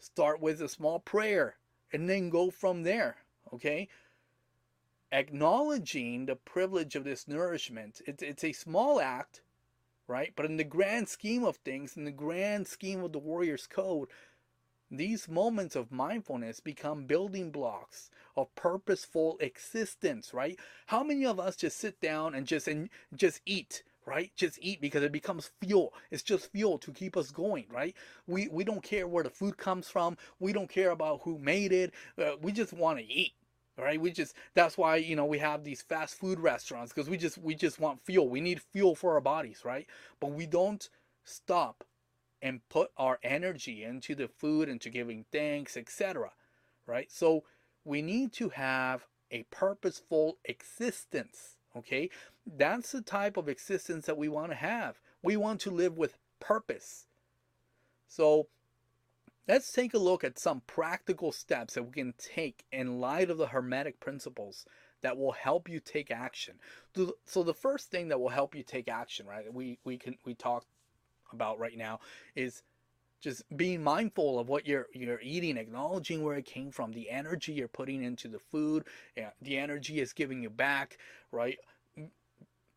Start 0.04 0.42
with 0.42 0.62
a 0.62 0.68
small 0.68 1.00
prayer 1.00 1.56
and 1.94 2.10
then 2.10 2.30
go 2.30 2.52
from 2.52 2.84
there. 2.84 3.16
Okay? 3.54 3.88
Acknowledging 5.14 6.26
the 6.26 6.36
privilege 6.36 6.98
of 6.98 7.06
this 7.06 7.26
nourishment. 7.26 8.02
It's, 8.06 8.22
it's 8.22 8.44
a 8.44 8.52
small 8.52 9.00
act, 9.00 9.42
right? 10.08 10.34
But 10.36 10.46
in 10.46 10.58
the 10.58 10.66
grand 10.66 11.08
scheme 11.08 11.46
of 11.46 11.56
things, 11.56 11.96
in 11.96 12.04
the 12.04 12.12
grand 12.12 12.68
scheme 12.68 13.02
of 13.02 13.14
the 13.14 13.20
warrior's 13.20 13.66
code, 13.66 14.10
these 14.92 15.30
moments 15.30 15.74
of 15.74 15.90
mindfulness 15.90 16.60
become 16.60 17.06
building 17.06 17.50
blocks 17.50 18.10
of 18.36 18.54
purposeful 18.56 19.38
existence, 19.40 20.34
right? 20.34 20.60
How 20.88 21.02
many 21.02 21.26
of 21.26 21.40
us 21.40 21.56
just 21.56 21.78
sit 21.78 22.02
down 22.02 22.36
and 22.36 22.46
just 22.46 22.68
and 22.68 22.90
just 23.16 23.40
eat 23.46 23.84
right? 24.06 24.32
Just 24.36 24.60
eat 24.62 24.82
because 24.82 25.04
it 25.04 25.12
becomes 25.12 25.52
fuel. 25.62 25.94
It's 26.12 26.24
just 26.24 26.52
fuel 26.52 26.78
to 26.80 26.92
keep 26.92 27.18
us 27.18 27.32
going, 27.32 27.66
right? 27.72 27.96
We 28.28 28.48
we 28.50 28.64
don't 28.64 28.84
care 28.84 29.08
where 29.08 29.24
the 29.24 29.30
food 29.30 29.58
comes 29.58 29.90
from. 29.90 30.18
We 30.40 30.54
don't 30.54 30.70
care 30.70 30.92
about 30.92 31.22
who 31.24 31.40
made 31.40 31.72
it. 31.74 31.94
Uh, 32.18 32.34
we 32.42 32.52
just 32.52 32.74
want 32.74 33.00
to 33.00 33.06
eat, 33.06 33.34
right? 33.78 34.00
We 34.00 34.12
just 34.12 34.36
that's 34.54 34.78
why 34.78 34.98
you 34.98 35.16
know 35.16 35.26
we 35.26 35.40
have 35.40 35.64
these 35.64 35.82
fast 35.82 36.16
food 36.16 36.40
restaurants 36.40 36.94
because 36.94 37.10
we 37.10 37.18
just 37.18 37.38
we 37.38 37.56
just 37.56 37.80
want 37.80 38.02
fuel. 38.02 38.30
We 38.30 38.42
need 38.42 38.62
fuel 38.62 38.96
for 38.96 39.14
our 39.14 39.22
bodies, 39.22 39.62
right? 39.66 39.88
But 40.20 40.32
we 40.32 40.46
don't 40.46 40.88
stop 41.26 41.84
and 42.42 42.62
put 42.70 42.92
our 42.98 43.20
energy 43.24 43.84
into 43.84 44.16
the 44.16 44.28
food, 44.28 44.70
into 44.70 44.90
giving 44.90 45.26
thanks, 45.32 45.78
etc. 45.78 46.32
Right? 46.88 47.12
So 47.12 47.44
we 47.86 48.02
need 48.02 48.34
to 48.34 48.50
have 48.50 49.06
a 49.32 49.44
purposeful 49.52 50.38
existence 50.46 51.53
Okay? 51.76 52.10
That's 52.46 52.92
the 52.92 53.02
type 53.02 53.38
of 53.38 53.50
existence 53.50 54.06
that 54.06 54.18
we 54.18 54.30
want 54.30 54.52
to 54.52 54.58
have. 54.58 55.00
We 55.22 55.38
want 55.38 55.62
to 55.62 55.72
live 55.72 55.98
with 55.98 56.18
purpose. 56.40 57.08
So, 58.08 58.48
let's 59.48 59.72
take 59.72 59.94
a 59.94 60.00
look 60.00 60.24
at 60.24 60.40
some 60.40 60.62
practical 60.68 61.32
steps 61.32 61.74
that 61.74 61.84
we 61.84 61.92
can 61.92 62.14
take 62.18 62.64
in 62.72 63.00
light 63.00 63.30
of 63.30 63.38
the 63.38 63.48
Hermetic 63.48 64.00
principles 64.00 64.66
that 65.02 65.18
will 65.18 65.34
help 65.34 65.70
you 65.70 65.80
take 65.80 66.10
action. 66.10 66.56
So 67.26 67.44
the 67.44 67.54
first 67.54 67.92
thing 67.92 68.08
that 68.08 68.20
will 68.20 68.30
help 68.30 68.56
you 68.56 68.64
take 68.64 68.88
action, 68.88 69.28
right? 69.28 69.54
We 69.54 69.78
we 69.84 69.98
can 69.98 70.16
we 70.26 70.34
talk 70.34 70.66
about 71.32 71.60
right 71.60 71.78
now 71.78 72.00
is 72.36 72.64
just 73.24 73.44
being 73.56 73.82
mindful 73.82 74.38
of 74.38 74.50
what 74.50 74.68
you're 74.68 74.88
you're 74.94 75.22
eating, 75.22 75.56
acknowledging 75.56 76.22
where 76.24 76.36
it 76.36 76.46
came 76.46 76.72
from, 76.72 76.92
the 76.92 77.10
energy 77.10 77.54
you're 77.54 77.70
putting 77.70 78.04
into 78.04 78.28
the 78.28 78.40
food, 78.40 78.84
the 79.42 79.58
energy 79.58 80.02
is 80.02 80.12
giving 80.12 80.44
you 80.44 80.50
back, 80.50 80.98
right? 81.32 81.58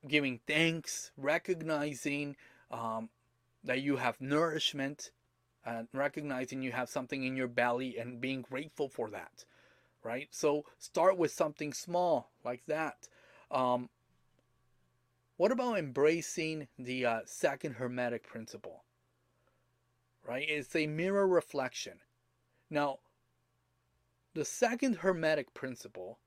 Giving 0.06 0.38
thanks, 0.46 1.10
recognizing 1.16 2.36
um, 2.70 3.10
that 3.64 3.82
you 3.82 3.96
have 3.96 4.20
nourishment, 4.20 5.10
and 5.64 5.88
recognizing 5.92 6.62
you 6.62 6.70
have 6.70 6.88
something 6.88 7.24
in 7.24 7.36
your 7.36 7.48
belly, 7.48 7.98
and 7.98 8.20
being 8.20 8.42
grateful 8.42 8.88
for 8.88 9.10
that, 9.10 9.44
right? 10.04 10.28
So 10.30 10.64
start 10.78 11.18
with 11.18 11.32
something 11.32 11.72
small 11.72 12.30
like 12.44 12.62
that. 12.68 13.08
Um, 13.50 13.90
what 15.38 15.50
about 15.50 15.78
embracing 15.78 16.68
the 16.78 17.04
uh, 17.04 17.20
second 17.26 17.74
hermetic 17.74 18.28
principle? 18.28 18.85
Right? 20.26 20.46
It's 20.48 20.74
a 20.74 20.86
mirror 20.86 21.26
reflection. 21.26 21.98
Now, 22.70 22.98
the 24.34 24.44
second 24.44 24.96
hermetic 24.96 25.54
principle, 25.54 26.18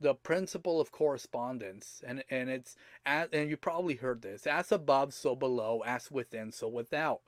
the 0.00 0.14
principle 0.14 0.80
of 0.80 0.90
correspondence, 0.90 2.02
and, 2.06 2.24
and 2.30 2.48
it's 2.48 2.76
as, 3.04 3.28
and 3.32 3.50
you 3.50 3.56
probably 3.56 3.96
heard 3.96 4.22
this, 4.22 4.46
as 4.46 4.72
above, 4.72 5.12
so 5.12 5.36
below, 5.36 5.82
as 5.86 6.10
within, 6.10 6.50
so 6.52 6.68
without. 6.68 7.20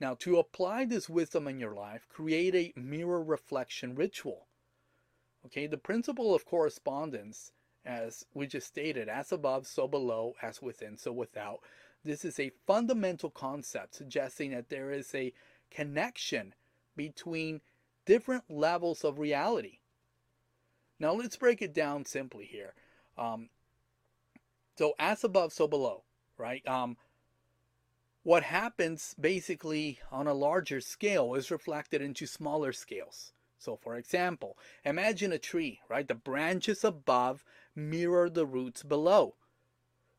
Now, 0.00 0.14
to 0.20 0.38
apply 0.38 0.86
this 0.86 1.10
wisdom 1.10 1.46
in 1.46 1.58
your 1.58 1.74
life, 1.74 2.06
create 2.08 2.54
a 2.54 2.72
mirror 2.78 3.22
reflection 3.22 3.94
ritual. 3.94 4.46
Okay, 5.44 5.66
the 5.66 5.76
principle 5.76 6.34
of 6.34 6.44
correspondence, 6.44 7.52
as 7.84 8.24
we 8.34 8.46
just 8.46 8.66
stated, 8.66 9.08
as 9.08 9.32
above, 9.32 9.66
so 9.66 9.88
below, 9.88 10.34
as 10.40 10.62
within, 10.62 10.96
so 10.96 11.12
without, 11.12 11.60
this 12.04 12.24
is 12.24 12.38
a 12.40 12.52
fundamental 12.66 13.30
concept 13.30 13.94
suggesting 13.94 14.52
that 14.52 14.68
there 14.68 14.90
is 14.90 15.14
a 15.14 15.32
connection 15.70 16.54
between 16.96 17.60
different 18.06 18.44
levels 18.48 19.04
of 19.04 19.18
reality. 19.18 19.78
Now 20.98 21.12
let's 21.12 21.36
break 21.36 21.62
it 21.62 21.72
down 21.72 22.04
simply 22.04 22.44
here. 22.44 22.74
Um, 23.16 23.48
so 24.76 24.94
as 24.98 25.24
above, 25.24 25.52
so 25.52 25.68
below, 25.68 26.04
right? 26.38 26.66
Um, 26.66 26.96
what 28.22 28.42
happens 28.42 29.14
basically 29.18 29.98
on 30.10 30.26
a 30.26 30.34
larger 30.34 30.80
scale 30.80 31.34
is 31.34 31.50
reflected 31.50 32.02
into 32.02 32.26
smaller 32.26 32.72
scales. 32.72 33.32
So 33.58 33.76
for 33.76 33.96
example, 33.96 34.56
imagine 34.84 35.32
a 35.32 35.38
tree, 35.38 35.80
right? 35.88 36.08
The 36.08 36.14
branches 36.14 36.82
above 36.82 37.44
mirror 37.74 38.30
the 38.30 38.46
roots 38.46 38.82
below 38.82 39.36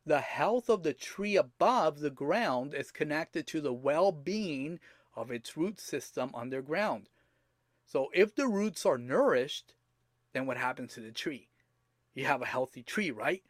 the 0.06 0.22
health 0.22 0.70
of 0.70 0.84
the 0.84 0.94
tree 0.94 1.36
above 1.36 2.00
the 2.00 2.10
ground 2.10 2.74
is 2.74 2.92
connected 2.92 3.46
to 3.48 3.62
the 3.62 3.74
well 3.74 4.12
being 4.12 4.80
of 5.16 5.32
its 5.32 5.56
root 5.56 5.80
system 5.80 6.32
underground. 6.34 7.10
So, 7.86 8.10
if 8.14 8.34
the 8.34 8.48
roots 8.48 8.86
are 8.86 8.98
nourished, 8.98 9.74
then 10.34 10.46
what 10.46 10.58
happens 10.58 10.94
to 10.94 11.02
the 11.02 11.12
tree? 11.12 11.50
You 12.14 12.26
have 12.26 12.42
a 12.42 12.46
healthy 12.46 12.84
tree, 12.84 13.12
right? 13.12 13.44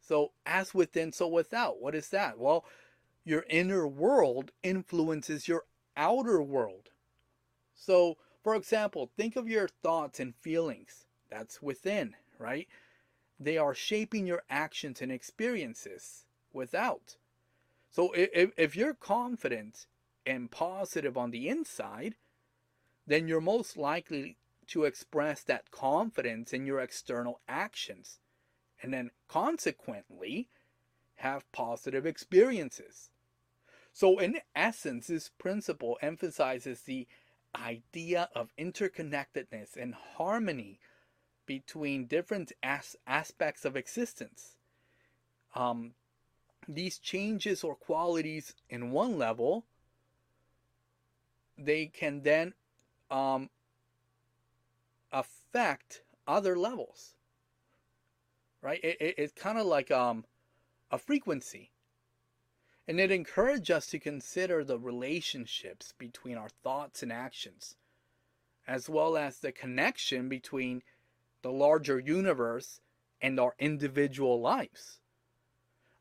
So, 0.00 0.32
as 0.44 0.74
within, 0.74 1.12
so 1.12 1.28
without. 1.28 1.80
What 1.80 1.94
is 1.94 2.08
that? 2.10 2.38
Well, 2.38 2.64
your 3.24 3.44
inner 3.50 3.86
world 3.86 4.52
influences 4.62 5.48
your 5.48 5.64
outer 5.96 6.42
world. 6.42 6.90
So, 7.74 8.16
for 8.42 8.54
example, 8.54 9.10
think 9.16 9.36
of 9.36 9.48
your 9.48 9.68
thoughts 9.68 10.20
and 10.20 10.34
feelings. 10.36 11.06
That's 11.30 11.60
within, 11.60 12.14
right? 12.38 12.68
They 13.38 13.58
are 13.58 13.74
shaping 13.74 14.26
your 14.26 14.42
actions 14.48 15.02
and 15.02 15.12
experiences 15.12 16.24
without. 16.52 17.16
So 17.90 18.12
if, 18.12 18.52
if 18.56 18.76
you're 18.76 18.94
confident 18.94 19.86
and 20.24 20.50
positive 20.50 21.16
on 21.16 21.30
the 21.30 21.48
inside, 21.48 22.16
then 23.06 23.28
you're 23.28 23.40
most 23.40 23.76
likely 23.76 24.36
to 24.68 24.84
express 24.84 25.42
that 25.44 25.70
confidence 25.70 26.52
in 26.52 26.66
your 26.66 26.80
external 26.80 27.40
actions 27.48 28.18
and 28.82 28.92
then 28.92 29.10
consequently 29.28 30.48
have 31.16 31.50
positive 31.52 32.04
experiences. 32.04 33.10
So, 33.92 34.18
in 34.18 34.40
essence, 34.54 35.06
this 35.06 35.30
principle 35.38 35.96
emphasizes 36.02 36.82
the 36.82 37.06
idea 37.54 38.28
of 38.34 38.52
interconnectedness 38.58 39.76
and 39.76 39.94
harmony 39.94 40.78
between 41.46 42.06
different 42.06 42.52
as- 42.62 42.96
aspects 43.06 43.64
of 43.64 43.76
existence. 43.76 44.56
Um, 45.54 45.92
these 46.68 46.98
changes 46.98 47.62
or 47.64 47.74
qualities 47.74 48.54
in 48.68 48.90
one 48.90 49.16
level, 49.16 49.64
they 51.56 51.86
can 51.86 52.22
then 52.22 52.54
um, 53.10 53.50
affect 55.12 56.02
other 56.26 56.56
levels. 56.56 57.14
Right? 58.60 58.80
It, 58.82 58.96
it, 59.00 59.14
it's 59.18 59.32
kind 59.32 59.58
of 59.58 59.66
like 59.66 59.90
um, 59.90 60.24
a 60.90 60.98
frequency. 60.98 61.70
And 62.88 63.00
it 63.00 63.10
encourages 63.10 63.70
us 63.70 63.86
to 63.88 63.98
consider 63.98 64.62
the 64.62 64.78
relationships 64.78 65.92
between 65.98 66.36
our 66.36 66.48
thoughts 66.48 67.02
and 67.02 67.12
actions, 67.12 67.76
as 68.66 68.88
well 68.88 69.16
as 69.16 69.38
the 69.38 69.50
connection 69.50 70.28
between 70.28 70.82
the 71.46 71.52
larger 71.52 72.00
universe 72.00 72.80
and 73.22 73.38
our 73.38 73.54
individual 73.60 74.40
lives. 74.40 74.98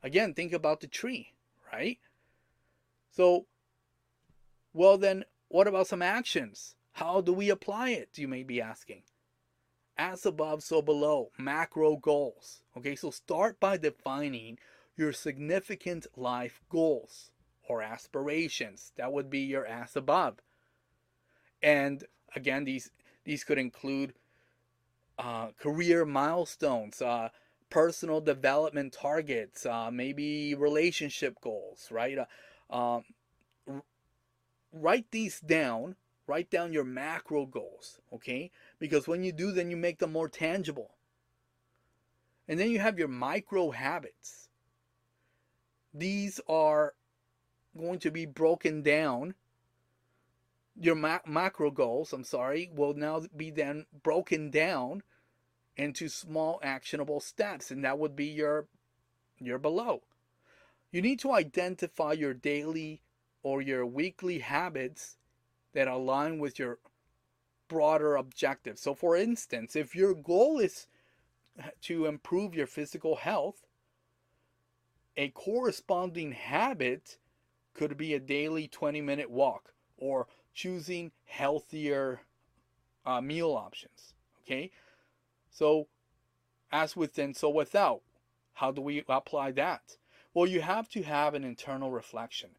Again, 0.01 0.33
think 0.33 0.51
about 0.51 0.79
the 0.79 0.87
tree, 0.87 1.33
right? 1.71 1.99
So, 3.11 3.45
well, 4.73 4.97
then, 4.97 5.23
what 5.47 5.67
about 5.67 5.85
some 5.85 6.01
actions? 6.01 6.73
How 6.93 7.21
do 7.21 7.31
we 7.31 7.51
apply 7.51 7.91
it? 7.91 8.09
You 8.15 8.27
may 8.27 8.41
be 8.41 8.59
asking. 8.59 9.03
As 9.99 10.25
above, 10.25 10.63
so 10.63 10.81
below, 10.81 11.29
macro 11.37 11.95
goals. 11.95 12.63
Okay, 12.75 12.95
so 12.95 13.11
start 13.11 13.59
by 13.59 13.77
defining 13.77 14.57
your 14.97 15.13
significant 15.13 16.07
life 16.17 16.59
goals 16.69 17.29
or 17.69 17.83
aspirations. 17.83 18.93
That 18.97 19.13
would 19.13 19.29
be 19.29 19.41
your 19.41 19.67
as 19.67 19.95
above. 19.95 20.39
And 21.61 22.03
again, 22.35 22.63
these 22.63 22.89
these 23.25 23.43
could 23.43 23.59
include 23.59 24.15
uh, 25.17 25.47
career 25.59 26.05
milestones, 26.05 27.01
uh, 27.01 27.29
personal 27.69 28.21
development 28.21 28.93
targets, 28.93 29.65
uh, 29.65 29.89
maybe 29.91 30.55
relationship 30.55 31.39
goals, 31.41 31.87
right? 31.91 32.17
Uh, 32.69 32.75
um, 32.75 33.03
write 34.71 35.05
these 35.11 35.39
down. 35.39 35.95
Write 36.27 36.49
down 36.49 36.73
your 36.73 36.83
macro 36.83 37.45
goals, 37.45 37.99
okay? 38.11 38.49
Because 38.79 39.07
when 39.07 39.23
you 39.23 39.31
do, 39.31 39.51
then 39.51 39.69
you 39.69 39.77
make 39.77 39.99
them 39.99 40.11
more 40.11 40.27
tangible. 40.27 40.95
And 42.47 42.59
then 42.59 42.71
you 42.71 42.79
have 42.79 42.97
your 42.97 43.07
micro 43.07 43.69
habits. 43.71 44.49
These 45.93 46.41
are 46.49 46.95
going 47.77 47.99
to 47.99 48.11
be 48.11 48.25
broken 48.25 48.81
down. 48.81 49.35
Your 50.79 50.95
ma- 50.95 51.19
macro 51.25 51.71
goals, 51.71 52.11
I'm 52.11 52.23
sorry, 52.23 52.69
will 52.73 52.93
now 52.93 53.23
be 53.35 53.49
then 53.49 53.85
broken 54.03 54.51
down 54.51 55.03
into 55.77 56.09
small 56.09 56.59
actionable 56.63 57.19
steps 57.19 57.71
and 57.71 57.83
that 57.83 57.99
would 57.99 58.15
be 58.15 58.25
your 58.25 58.67
your 59.39 59.59
below. 59.59 60.01
You 60.91 61.01
need 61.01 61.19
to 61.19 61.33
identify 61.33 62.13
your 62.13 62.33
daily 62.33 63.01
or 63.43 63.61
your 63.61 63.85
weekly 63.85 64.39
habits 64.39 65.17
that 65.73 65.87
align 65.87 66.39
with 66.39 66.57
your 66.57 66.79
broader 67.67 68.15
objectives. 68.15 68.81
So 68.81 68.95
for 68.95 69.15
instance, 69.15 69.75
if 69.75 69.95
your 69.95 70.13
goal 70.13 70.59
is 70.59 70.87
to 71.81 72.05
improve 72.05 72.55
your 72.55 72.67
physical 72.67 73.17
health, 73.17 73.65
a 75.17 75.29
corresponding 75.29 76.31
habit 76.31 77.17
could 77.73 77.97
be 77.97 78.13
a 78.13 78.19
daily 78.19 78.67
20 78.67 79.01
minute 79.01 79.29
walk 79.29 79.73
or 79.97 80.27
choosing 80.55 81.11
healthier 81.25 82.21
uh, 83.05 83.21
meal 83.21 83.51
options. 83.51 84.15
Okay, 84.41 84.71
so, 85.51 85.87
as 86.71 86.95
within, 86.95 87.33
so 87.33 87.49
without. 87.49 88.01
How 88.53 88.71
do 88.71 88.81
we 88.81 89.03
apply 89.07 89.51
that? 89.51 89.97
Well, 90.33 90.47
you 90.47 90.61
have 90.61 90.89
to 90.89 91.03
have 91.03 91.33
an 91.33 91.43
internal 91.43 91.91
reflection. 91.91 92.51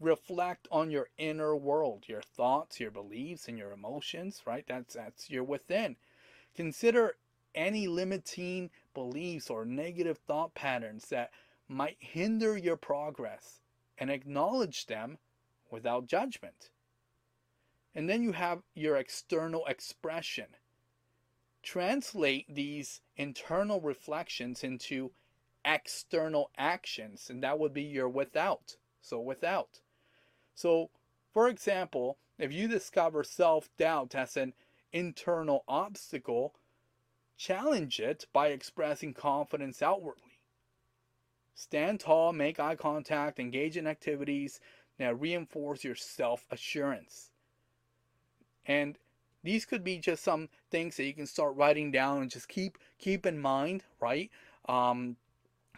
Reflect 0.00 0.68
on 0.70 0.90
your 0.90 1.08
inner 1.18 1.54
world, 1.56 2.04
your 2.06 2.22
thoughts, 2.22 2.80
your 2.80 2.90
beliefs, 2.90 3.48
and 3.48 3.58
your 3.58 3.72
emotions, 3.72 4.42
right? 4.46 4.64
That's 4.66 4.94
that's 4.94 5.28
your 5.28 5.44
within. 5.44 5.96
Consider 6.54 7.16
any 7.54 7.88
limiting 7.88 8.70
beliefs 8.94 9.50
or 9.50 9.64
negative 9.64 10.18
thought 10.18 10.54
patterns 10.54 11.08
that 11.08 11.30
might 11.68 11.96
hinder 11.98 12.56
your 12.56 12.76
progress 12.76 13.60
and 13.98 14.10
acknowledge 14.10 14.86
them 14.86 15.18
without 15.70 16.06
judgment. 16.06 16.70
And 17.98 18.08
then 18.08 18.22
you 18.22 18.30
have 18.30 18.62
your 18.76 18.96
external 18.96 19.66
expression 19.66 20.46
translate 21.64 22.46
these 22.48 23.00
internal 23.16 23.80
reflections 23.80 24.62
into 24.62 25.10
external 25.64 26.52
actions, 26.56 27.28
and 27.28 27.42
that 27.42 27.58
would 27.58 27.74
be 27.74 27.82
your 27.82 28.08
without. 28.08 28.76
So, 29.00 29.18
without. 29.18 29.80
So, 30.54 30.90
for 31.34 31.48
example, 31.48 32.18
if 32.38 32.52
you 32.52 32.68
discover 32.68 33.24
self 33.24 33.68
doubt 33.76 34.14
as 34.14 34.36
an 34.36 34.52
internal 34.92 35.64
obstacle, 35.66 36.54
challenge 37.36 37.98
it 37.98 38.26
by 38.32 38.50
expressing 38.50 39.12
confidence 39.12 39.82
outwardly. 39.82 40.38
Stand 41.52 41.98
tall, 41.98 42.32
make 42.32 42.60
eye 42.60 42.76
contact, 42.76 43.40
engage 43.40 43.76
in 43.76 43.88
activities 43.88 44.60
that 44.98 45.18
reinforce 45.18 45.82
your 45.82 45.96
self 45.96 46.46
assurance. 46.48 47.32
And 48.68 48.98
these 49.42 49.64
could 49.64 49.82
be 49.82 49.98
just 49.98 50.22
some 50.22 50.48
things 50.70 50.96
that 50.96 51.04
you 51.04 51.14
can 51.14 51.26
start 51.26 51.56
writing 51.56 51.90
down 51.90 52.22
and 52.22 52.30
just 52.30 52.48
keep 52.48 52.78
keep 52.98 53.26
in 53.26 53.40
mind, 53.40 53.84
right? 54.00 54.30
Um, 54.68 55.16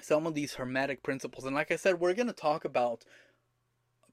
some 0.02 0.26
of 0.26 0.34
these 0.34 0.54
hermetic 0.54 1.02
principles, 1.02 1.44
and 1.44 1.54
like 1.54 1.70
I 1.70 1.76
said, 1.76 2.00
we're 2.00 2.14
going 2.14 2.26
to 2.26 2.32
talk 2.32 2.64
about 2.64 3.04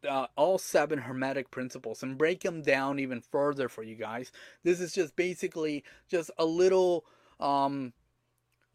uh, 0.07 0.27
all 0.35 0.57
seven 0.57 0.99
hermetic 0.99 1.49
principles 1.49 2.03
and 2.03 2.17
break 2.17 2.41
them 2.41 2.61
down 2.61 2.99
even 2.99 3.21
further 3.21 3.67
for 3.67 3.83
you 3.83 3.95
guys. 3.95 4.31
This 4.63 4.79
is 4.79 4.93
just 4.93 5.15
basically 5.15 5.83
just 6.09 6.29
a 6.37 6.45
little 6.45 7.05
um, 7.39 7.93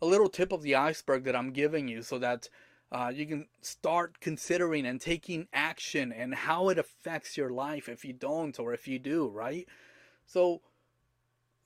a 0.00 0.06
little 0.06 0.28
tip 0.28 0.52
of 0.52 0.62
the 0.62 0.74
iceberg 0.74 1.24
that 1.24 1.36
I'm 1.36 1.52
giving 1.52 1.86
you 1.86 2.02
so 2.02 2.18
that 2.18 2.48
uh, 2.90 3.12
you 3.14 3.24
can 3.26 3.46
start 3.60 4.20
considering 4.20 4.84
and 4.84 5.00
taking 5.00 5.48
action 5.52 6.12
and 6.12 6.34
how 6.34 6.68
it 6.68 6.78
affects 6.78 7.36
your 7.36 7.50
life 7.50 7.88
if 7.88 8.04
you 8.04 8.12
don't 8.12 8.58
or 8.58 8.74
if 8.74 8.86
you 8.86 8.98
do, 8.98 9.28
right? 9.28 9.66
So 10.32 10.62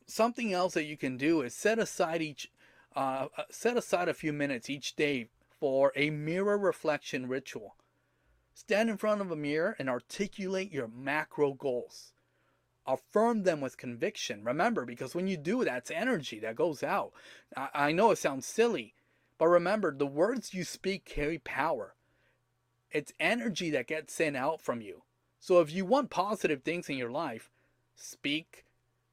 something 0.09 0.52
else 0.52 0.74
that 0.74 0.87
you 0.87 0.96
can 0.96 1.16
do 1.16 1.42
is 1.42 1.55
set 1.55 1.79
aside 1.79 2.20
each 2.20 2.50
uh, 2.96 3.29
uh, 3.37 3.42
set 3.48 3.76
aside 3.76 4.09
a 4.09 4.14
few 4.14 4.33
minutes 4.33 4.68
each 4.68 4.96
day 4.96 5.29
for 5.61 5.92
a 5.94 6.11
mirror 6.11 6.59
reflection 6.59 7.29
ritual. 7.29 7.76
Stand 8.55 8.90
in 8.90 8.96
front 8.96 9.20
of 9.20 9.31
a 9.31 9.37
mirror 9.37 9.76
and 9.79 9.88
articulate 9.88 10.72
your 10.72 10.88
macro 10.88 11.52
goals. 11.52 12.12
Affirm 12.87 13.44
them 13.44 13.61
with 13.61 13.76
conviction. 13.76 14.42
Remember, 14.42 14.85
because 14.85 15.14
when 15.14 15.29
you 15.29 15.37
do, 15.37 15.64
that's 15.64 15.90
energy 15.92 16.40
that 16.40 16.57
goes 16.57 16.83
out. 16.83 17.12
I, 17.57 17.68
I 17.72 17.92
know 17.92 18.11
it 18.11 18.18
sounds 18.18 18.46
silly, 18.46 18.94
but 19.38 19.46
remember, 19.46 19.94
the 19.94 20.07
words 20.07 20.55
you 20.55 20.64
speak 20.64 21.05
carry 21.05 21.38
power. 21.38 21.94
It's 22.90 23.12
energy 23.20 23.70
that 23.70 23.87
gets 23.87 24.12
sent 24.12 24.37
out 24.37 24.61
from 24.61 24.81
you. 24.81 25.02
So 25.38 25.61
if 25.61 25.72
you 25.72 25.85
want 25.85 26.11
positive 26.11 26.64
things 26.64 26.88
in 26.88 26.96
your 26.96 27.12
life, 27.12 27.50
speak 27.96 28.64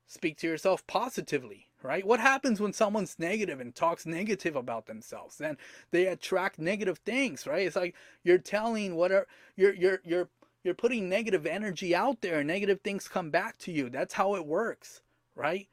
speak 0.06 0.38
to 0.38 0.48
yourself 0.48 0.86
positively 0.86 1.68
right? 1.84 2.08
What 2.08 2.22
happens 2.22 2.62
when 2.62 2.72
someone's 2.72 3.20
negative 3.20 3.60
and 3.60 3.76
talks 3.76 4.06
negative 4.06 4.56
about 4.56 4.86
themselves? 4.86 5.38
Then 5.38 5.58
they 5.92 6.08
attract 6.08 6.58
negative 6.58 7.00
things 7.00 7.46
right? 7.46 7.68
It's 7.68 7.76
like 7.76 7.96
you're 8.24 8.38
telling 8.38 8.96
whatever 8.96 9.28
you're 9.56 9.74
you're 9.74 10.00
you're 10.04 10.30
you're 10.64 10.74
putting 10.74 11.10
negative 11.10 11.46
energy 11.46 11.94
out 11.94 12.22
there 12.22 12.40
and 12.40 12.48
negative 12.48 12.80
things 12.82 13.10
come 13.10 13.30
back 13.30 13.58
to 13.60 13.72
you. 13.72 13.90
That's 13.90 14.14
how 14.14 14.36
it 14.36 14.46
works 14.46 15.02
right? 15.36 15.68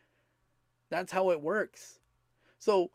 That's 0.90 1.12
how 1.12 1.30
it 1.30 1.40
works. 1.40 2.00
So 2.58 2.90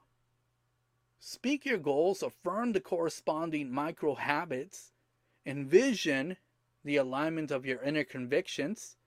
speak 1.20 1.66
your 1.66 1.78
goals 1.78 2.22
affirm 2.22 2.74
the 2.74 2.82
corresponding 2.82 3.72
micro 3.72 4.16
habits 4.16 4.92
envision 5.46 6.38
the 6.84 6.98
alignment 6.98 7.52
of 7.52 7.66
your 7.66 7.82
inner 7.82 8.04
convictions 8.04 8.98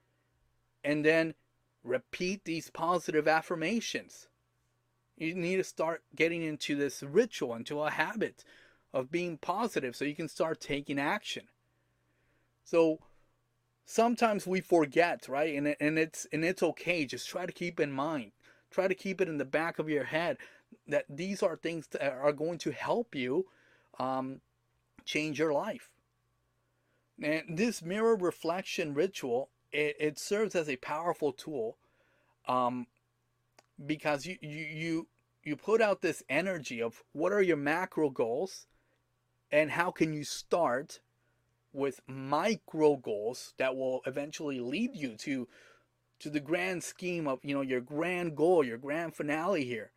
and 0.89 1.05
then 1.05 1.35
repeat 1.85 2.47
these 2.47 2.71
positive 2.71 3.29
affirmations. 3.29 4.27
You 5.19 5.35
need 5.35 5.57
to 5.57 5.65
start 5.65 6.03
getting 6.17 6.43
into 6.43 6.77
this 6.77 7.03
ritual, 7.03 7.55
into 7.55 7.83
a 7.83 7.91
habit 7.91 8.43
of 8.95 9.11
being 9.11 9.37
positive 9.37 9.95
so 9.95 10.07
you 10.07 10.15
can 10.15 10.31
start 10.31 10.63
taking 10.63 10.99
action. 10.99 11.43
So 12.65 13.01
sometimes 13.85 14.47
we 14.47 14.63
forget, 14.63 15.29
right? 15.29 15.55
And, 15.55 15.77
and 15.79 15.99
it's 15.99 16.27
and 16.33 16.43
it's 16.43 16.63
okay. 16.63 17.05
Just 17.05 17.29
try 17.29 17.45
to 17.45 17.53
keep 17.53 17.79
in 17.79 17.93
mind. 17.93 18.33
Try 18.71 18.89
to 18.89 18.95
keep 18.95 19.21
it 19.21 19.29
in 19.29 19.37
the 19.37 19.45
back 19.45 19.79
of 19.79 19.91
your 19.91 20.05
head 20.05 20.39
that 20.87 21.05
these 21.11 21.43
are 21.43 21.57
things 21.57 21.87
that 21.89 22.03
are 22.03 22.33
going 22.33 22.57
to 22.61 22.71
help 22.71 23.15
you 23.15 23.47
um, 23.99 24.41
change 25.05 25.39
your 25.39 25.53
life. 25.53 25.91
And 27.23 27.59
this 27.59 27.83
mirror 27.83 28.17
reflection 28.17 28.95
ritual 28.95 29.51
it, 29.73 29.97
it 29.99 30.19
serves 30.19 30.55
as 30.55 30.69
a 30.69 30.77
powerful 30.77 31.33
tool 31.33 31.77
um, 32.47 32.87
because 33.85 34.27
you, 34.27 34.37
you 34.41 34.65
you 34.65 35.09
you 35.45 35.57
put 35.57 35.81
out 35.81 36.03
this 36.03 36.23
energy 36.29 36.83
of 36.83 37.03
what 37.13 37.33
are 37.33 37.43
your 37.43 37.57
macro 37.57 38.11
goals 38.11 38.67
and 39.51 39.71
how 39.71 39.91
can 39.91 40.13
you 40.13 40.25
start 40.25 41.01
with 41.73 42.01
micro 42.07 42.97
goals 42.97 43.55
that 43.59 43.77
will 43.77 44.01
eventually 44.07 44.61
lead 44.61 44.95
you 44.95 45.15
to 45.17 45.49
to 46.19 46.31
the 46.31 46.41
grand 46.41 46.83
scheme 46.83 47.29
of 47.29 47.39
you 47.43 47.55
know 47.55 47.61
your 47.61 47.81
grand 47.81 48.37
goal 48.37 48.65
your 48.65 48.79
grand 48.79 49.15
finale 49.15 49.65
here. 49.65 49.93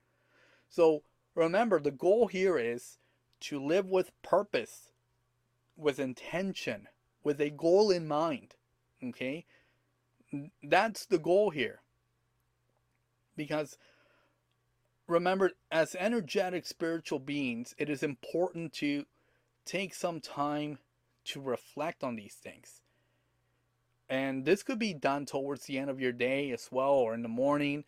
So 0.70 1.04
remember 1.36 1.80
the 1.80 1.92
goal 1.92 2.28
here 2.28 2.58
is 2.58 2.98
to 3.42 3.64
live 3.64 3.88
with 3.88 4.12
purpose 4.22 4.92
with 5.76 6.00
intention 6.00 6.88
with 7.24 7.42
a 7.42 7.50
goal 7.50 7.90
in 7.90 8.08
mind 8.08 8.54
okay 9.04 9.46
that's 10.64 11.06
the 11.06 11.20
goal 11.20 11.50
here. 11.50 11.82
Because 13.36 13.78
remember 15.08 15.52
as 15.72 15.96
energetic 16.00 16.66
spiritual 16.66 17.20
beings 17.20 17.76
it 17.78 17.90
is 17.90 18.02
important 18.02 18.72
to 18.72 19.06
take 19.66 19.94
some 19.94 20.22
time 20.22 20.78
to 21.26 21.42
reflect 21.42 22.04
on 22.04 22.16
these 22.16 22.36
things. 22.36 22.82
And 24.10 24.46
this 24.46 24.64
could 24.64 24.80
be 24.80 24.94
done 24.94 25.26
towards 25.26 25.66
the 25.66 25.78
end 25.78 25.90
of 25.90 26.00
your 26.02 26.12
day 26.12 26.52
as 26.52 26.70
well 26.72 26.94
or 26.94 27.14
in 27.14 27.24
the 27.24 27.30
morning 27.30 27.84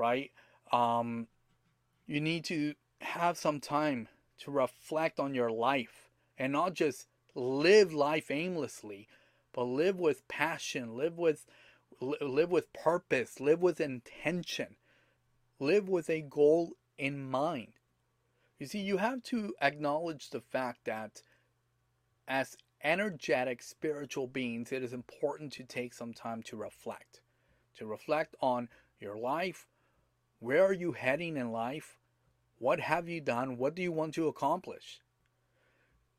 right? 0.00 0.30
Um, 0.72 1.26
you 2.06 2.20
need 2.20 2.44
to 2.46 2.74
have 3.02 3.36
some 3.36 3.60
time 3.60 4.08
to 4.38 4.50
reflect 4.50 5.20
on 5.20 5.34
your 5.34 5.50
life 5.50 6.08
and 6.38 6.52
not 6.52 6.74
just 6.74 7.06
live 7.34 7.92
life 7.92 8.30
aimlessly 8.30 9.06
but 9.52 9.64
live 9.64 9.98
with 9.98 10.26
passion 10.26 10.96
live 10.96 11.18
with 11.18 11.46
live 12.00 12.50
with 12.50 12.72
purpose 12.72 13.40
live 13.40 13.60
with 13.60 13.80
intention 13.80 14.76
live 15.58 15.88
with 15.88 16.08
a 16.08 16.22
goal 16.22 16.72
in 16.98 17.30
mind 17.30 17.72
you 18.58 18.66
see 18.66 18.80
you 18.80 18.98
have 18.98 19.22
to 19.22 19.54
acknowledge 19.60 20.30
the 20.30 20.40
fact 20.40 20.84
that 20.84 21.22
as 22.28 22.56
energetic 22.82 23.62
spiritual 23.62 24.26
beings, 24.26 24.72
it 24.72 24.82
is 24.82 24.92
important 24.92 25.52
to 25.52 25.64
take 25.64 25.92
some 25.92 26.12
time 26.12 26.42
to 26.44 26.56
reflect. 26.56 27.20
To 27.76 27.86
reflect 27.86 28.36
on 28.40 28.68
your 29.00 29.18
life. 29.18 29.66
Where 30.38 30.64
are 30.64 30.72
you 30.72 30.92
heading 30.92 31.36
in 31.36 31.52
life? 31.52 31.98
What 32.58 32.80
have 32.80 33.08
you 33.08 33.20
done? 33.20 33.56
What 33.56 33.74
do 33.74 33.82
you 33.82 33.92
want 33.92 34.14
to 34.14 34.28
accomplish? 34.28 35.00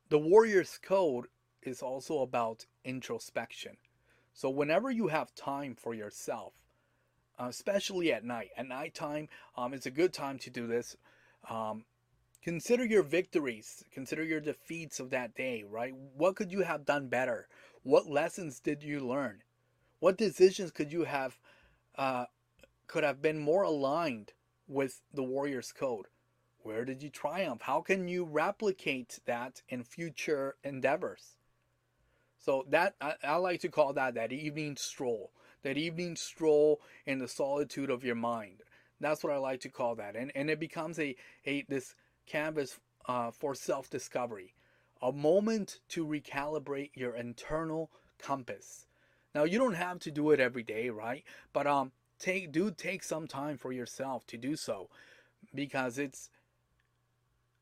The 0.09 0.19
Warrior's 0.19 0.77
Code 0.77 1.27
is 1.61 1.81
also 1.81 2.19
about 2.19 2.65
introspection. 2.83 3.77
So, 4.33 4.49
whenever 4.49 4.89
you 4.89 5.07
have 5.07 5.35
time 5.35 5.75
for 5.75 5.93
yourself, 5.93 6.53
uh, 7.39 7.47
especially 7.47 8.13
at 8.13 8.23
night, 8.23 8.49
at 8.57 8.67
nighttime, 8.67 9.27
um, 9.57 9.73
it's 9.73 9.85
a 9.85 9.91
good 9.91 10.13
time 10.13 10.37
to 10.39 10.49
do 10.49 10.67
this. 10.67 10.95
Um, 11.49 11.85
Consider 12.43 12.83
your 12.83 13.03
victories. 13.03 13.85
Consider 13.91 14.23
your 14.23 14.39
defeats 14.39 14.99
of 14.99 15.11
that 15.11 15.35
day, 15.35 15.63
right? 15.63 15.93
What 15.95 16.35
could 16.35 16.51
you 16.51 16.61
have 16.61 16.85
done 16.85 17.07
better? 17.07 17.47
What 17.83 18.09
lessons 18.09 18.59
did 18.59 18.81
you 18.81 18.99
learn? 18.99 19.43
What 19.99 20.17
decisions 20.17 20.71
could 20.71 20.91
you 20.91 21.03
have 21.03 21.39
uh, 21.95 22.25
could 22.87 23.03
have 23.03 23.21
been 23.21 23.37
more 23.37 23.61
aligned 23.61 24.33
with 24.67 25.01
the 25.13 25.23
warrior's 25.23 25.71
code? 25.71 26.07
Where 26.63 26.83
did 26.83 27.03
you 27.03 27.09
triumph? 27.09 27.61
How 27.61 27.81
can 27.81 28.07
you 28.07 28.23
replicate 28.23 29.19
that 29.25 29.61
in 29.69 29.83
future 29.83 30.55
endeavors? 30.63 31.37
So 32.41 32.65
that 32.69 32.95
I, 32.99 33.13
I 33.23 33.35
like 33.35 33.61
to 33.61 33.69
call 33.69 33.93
that 33.93 34.15
that 34.15 34.31
evening 34.31 34.75
stroll. 34.75 35.31
That 35.63 35.77
evening 35.77 36.15
stroll 36.15 36.81
in 37.05 37.19
the 37.19 37.27
solitude 37.27 37.91
of 37.91 38.03
your 38.03 38.15
mind. 38.15 38.63
That's 38.99 39.23
what 39.23 39.31
I 39.31 39.37
like 39.37 39.61
to 39.61 39.69
call 39.69 39.95
that. 39.95 40.15
And 40.15 40.31
and 40.35 40.49
it 40.49 40.59
becomes 40.59 40.99
a, 40.99 41.15
a 41.45 41.63
this 41.69 41.95
canvas 42.25 42.79
uh, 43.07 43.31
for 43.31 43.53
self 43.53 43.89
discovery, 43.89 44.55
a 45.01 45.11
moment 45.11 45.79
to 45.89 46.05
recalibrate 46.05 46.91
your 46.95 47.15
internal 47.15 47.91
compass. 48.17 48.87
Now, 49.33 49.43
you 49.45 49.57
don't 49.57 49.75
have 49.75 49.99
to 49.99 50.11
do 50.11 50.31
it 50.31 50.39
every 50.39 50.63
day, 50.63 50.89
right? 50.89 51.23
But 51.53 51.67
um, 51.67 51.91
take 52.19 52.51
do 52.51 52.71
take 52.71 53.03
some 53.03 53.27
time 53.27 53.57
for 53.57 53.71
yourself 53.71 54.25
to 54.27 54.37
do 54.37 54.55
so, 54.55 54.89
because 55.53 55.99
it's 55.99 56.29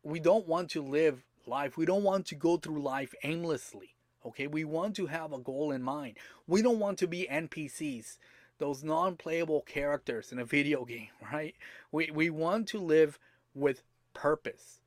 we 0.03 0.21
don't 0.21 0.47
want 0.47 0.69
to 0.71 0.81
live 0.81 1.25
life. 1.45 1.77
We 1.77 1.85
don't 1.85 2.03
want 2.03 2.25
to 2.27 2.35
go 2.35 2.55
through 2.55 2.81
life 2.81 3.13
aimlessly. 3.23 3.95
Okay, 4.25 4.47
we 4.47 4.65
want 4.65 4.95
to 4.97 5.07
have 5.07 5.31
a 5.31 5.39
goal 5.39 5.71
in 5.71 5.81
mind. 5.81 6.17
We 6.45 6.61
don't 6.61 6.79
want 6.79 6.97
to 6.99 7.07
be 7.07 7.27
NPCs, 7.31 8.17
those 8.57 8.83
non-playable 8.83 9.61
characters 9.61 10.31
in 10.31 10.39
a 10.39 10.45
video 10.45 10.83
game, 10.85 11.09
right? 11.33 11.55
We 11.91 12.11
we 12.11 12.29
want 12.29 12.67
to 12.69 12.79
live 12.79 13.17
with 13.55 13.83
purpose. 14.13 14.81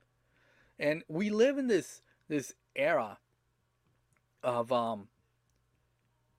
And 0.79 1.03
we 1.09 1.31
live 1.31 1.59
in 1.59 1.66
this 1.66 2.03
this 2.29 2.55
era 2.77 3.18
of 4.42 4.71
um 4.73 5.09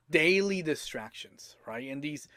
daily 0.09 0.61
distractions, 0.61 1.55
right? 1.65 1.89
And 1.89 2.01
these 2.01 2.27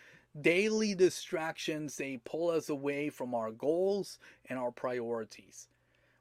daily 0.41 0.95
distractions 0.95 1.97
they 1.97 2.19
pull 2.25 2.51
us 2.51 2.69
away 2.69 3.11
from 3.11 3.35
our 3.35 3.51
goals 3.51 4.19
and 4.49 4.59
our 4.59 4.71
priorities. 4.71 5.69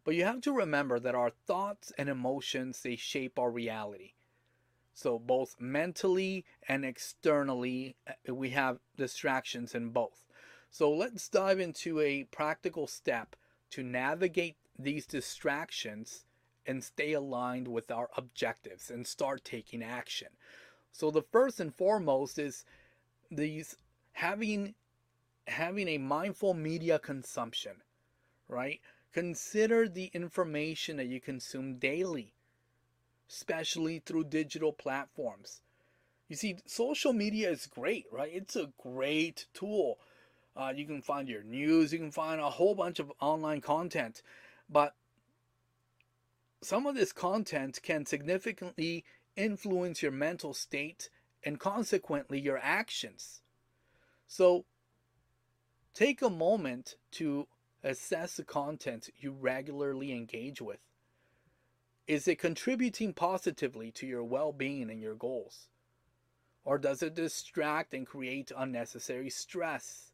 But 0.04 0.15
you 0.15 0.24
have 0.26 0.41
to 0.41 0.54
remember 0.54 1.00
that 1.00 1.15
our 1.15 1.32
thoughts 1.48 1.91
and 1.98 2.10
emotions 2.10 2.82
they 2.82 2.95
shape 2.98 3.39
our 3.39 3.50
reality. 3.50 4.14
So 4.96 5.20
both 5.20 5.58
mentally 5.60 6.46
and 6.70 6.86
externally 6.86 7.98
uh, 8.08 8.34
we 8.34 8.52
have 8.52 8.80
distractions 8.96 9.76
in 9.76 9.90
both. 9.90 10.24
So 10.72 10.90
let's 10.90 11.28
dive 11.28 11.60
into 11.60 12.00
a 12.00 12.24
practical 12.24 12.88
step 12.88 13.36
to 13.72 13.84
navigate 13.84 14.56
these 14.80 15.06
distractions 15.06 16.26
and 16.66 16.82
stay 16.84 17.12
aligned 17.12 17.68
with 17.68 17.92
our 17.92 18.10
objectives 18.16 18.90
and 18.90 19.06
start 19.06 19.44
taking 19.44 19.84
action. 19.84 20.30
So 20.94 21.12
the 21.12 21.22
first 21.22 21.60
and 21.60 21.76
foremost 21.76 22.40
is 22.40 22.64
these 23.30 23.76
having 24.14 24.76
having 25.48 25.90
a 25.90 25.98
mindful 25.98 26.54
media 26.54 27.00
consumption, 27.00 27.84
right? 28.48 28.80
Consider 29.12 29.90
the 29.90 30.10
information 30.14 30.98
that 30.98 31.08
you 31.08 31.20
consume 31.20 31.80
daily, 31.80 32.35
especially 33.30 34.00
through 34.00 34.26
digital 34.26 34.74
platforms. 34.74 35.62
You 36.28 36.36
see, 36.36 36.58
social 36.66 37.14
media 37.14 37.50
is 37.52 37.68
great, 37.68 38.06
right? 38.12 38.32
It's 38.34 38.56
a 38.56 38.72
great 38.82 39.46
tool 39.54 39.98
uh, 40.56 40.72
you 40.76 40.86
can 40.86 41.02
find 41.02 41.28
your 41.28 41.44
news. 41.44 41.92
You 41.92 42.00
can 42.00 42.12
find 42.12 42.40
a 42.40 42.50
whole 42.50 42.76
bunch 42.76 43.00
of 43.00 43.12
online 43.20 43.62
content. 43.62 44.22
But 44.70 44.96
some 46.62 46.86
of 46.86 46.96
this 46.96 47.12
content 47.12 47.80
can 47.84 48.06
significantly 48.06 49.04
influence 49.36 50.02
your 50.02 50.14
mental 50.14 50.54
state 50.54 51.10
and 51.44 51.60
consequently 51.60 52.40
your 52.40 52.58
actions. 52.58 53.42
So 54.28 54.66
take 55.94 56.22
a 56.22 56.30
moment 56.30 56.96
to 57.12 57.48
assess 57.84 58.38
the 58.38 58.44
content 58.44 59.10
you 59.20 59.32
regularly 59.32 60.14
engage 60.14 60.62
with. 60.62 60.80
Is 62.08 62.28
it 62.28 62.39
contributing 62.39 63.13
positively 63.13 63.91
to 63.91 64.06
your 64.06 64.24
well 64.24 64.52
being 64.52 64.89
and 64.89 65.02
your 65.02 65.15
goals? 65.15 65.68
Or 66.63 66.78
does 66.78 67.04
it 67.04 67.15
distract 67.15 67.94
and 67.94 68.08
create 68.08 68.52
unnecessary 68.56 69.30
stress? 69.30 70.12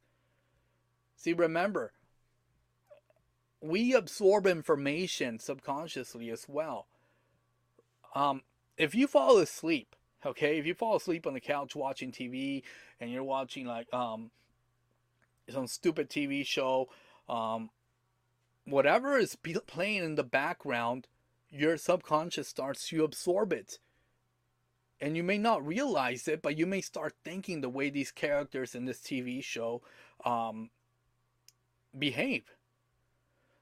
See, 1.15 1.33
remember, 1.33 1.93
we 3.61 3.93
absorb 3.93 4.47
information 4.47 5.39
subconsciously 5.39 6.29
as 6.29 6.45
well. 6.49 6.87
Um, 8.15 8.41
if 8.77 8.95
you 8.95 9.07
fall 9.07 9.37
asleep, 9.37 9.95
okay, 10.25 10.57
if 10.57 10.65
you 10.65 10.73
fall 10.73 10.95
asleep 10.95 11.27
on 11.27 11.33
the 11.33 11.39
couch 11.39 11.75
watching 11.75 12.11
TV 12.11 12.63
and 12.99 13.11
you're 13.11 13.23
watching 13.23 13.65
like 13.65 13.91
um, 13.93 14.31
some 15.49 15.67
stupid 15.67 16.09
TV 16.09 16.45
show, 16.45 16.89
um, 17.29 17.69
whatever 18.65 19.17
is 19.17 19.37
playing 19.67 20.03
in 20.03 20.15
the 20.15 20.23
background, 20.23 21.07
your 21.51 21.77
subconscious 21.77 22.47
starts 22.47 22.87
to 22.87 23.03
absorb 23.03 23.51
it. 23.51 23.79
And 24.99 25.17
you 25.17 25.23
may 25.23 25.37
not 25.37 25.65
realize 25.65 26.27
it, 26.27 26.41
but 26.41 26.57
you 26.57 26.65
may 26.65 26.81
start 26.81 27.13
thinking 27.23 27.61
the 27.61 27.69
way 27.69 27.89
these 27.89 28.11
characters 28.11 28.75
in 28.75 28.85
this 28.85 28.99
TV 28.99 29.43
show 29.43 29.81
um, 30.23 30.69
behave. 31.97 32.43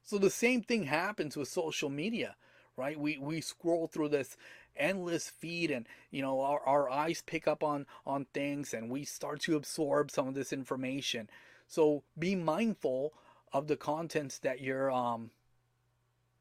So 0.04 0.18
the 0.18 0.30
same 0.30 0.62
thing 0.62 0.84
happens 0.84 1.38
with 1.38 1.48
social 1.48 1.90
media, 1.90 2.36
right? 2.76 3.00
We 3.00 3.18
we 3.18 3.42
scroll 3.42 3.88
through 3.88 4.10
this 4.10 4.36
endless 4.76 5.30
feed 5.30 5.70
and 5.70 5.88
you 6.10 6.22
know 6.22 6.42
our, 6.42 6.62
our 6.62 6.90
eyes 6.90 7.22
pick 7.26 7.48
up 7.48 7.64
on 7.64 7.86
on 8.06 8.26
things 8.34 8.74
and 8.74 8.90
we 8.90 9.04
start 9.04 9.42
to 9.42 9.56
absorb 9.56 10.10
some 10.12 10.28
of 10.28 10.34
this 10.34 10.52
information. 10.52 11.30
So 11.68 12.04
be 12.18 12.36
mindful 12.36 13.14
of 13.54 13.68
the 13.68 13.78
contents 13.78 14.40
that 14.40 14.62
you're 14.62 14.92
um 14.92 15.32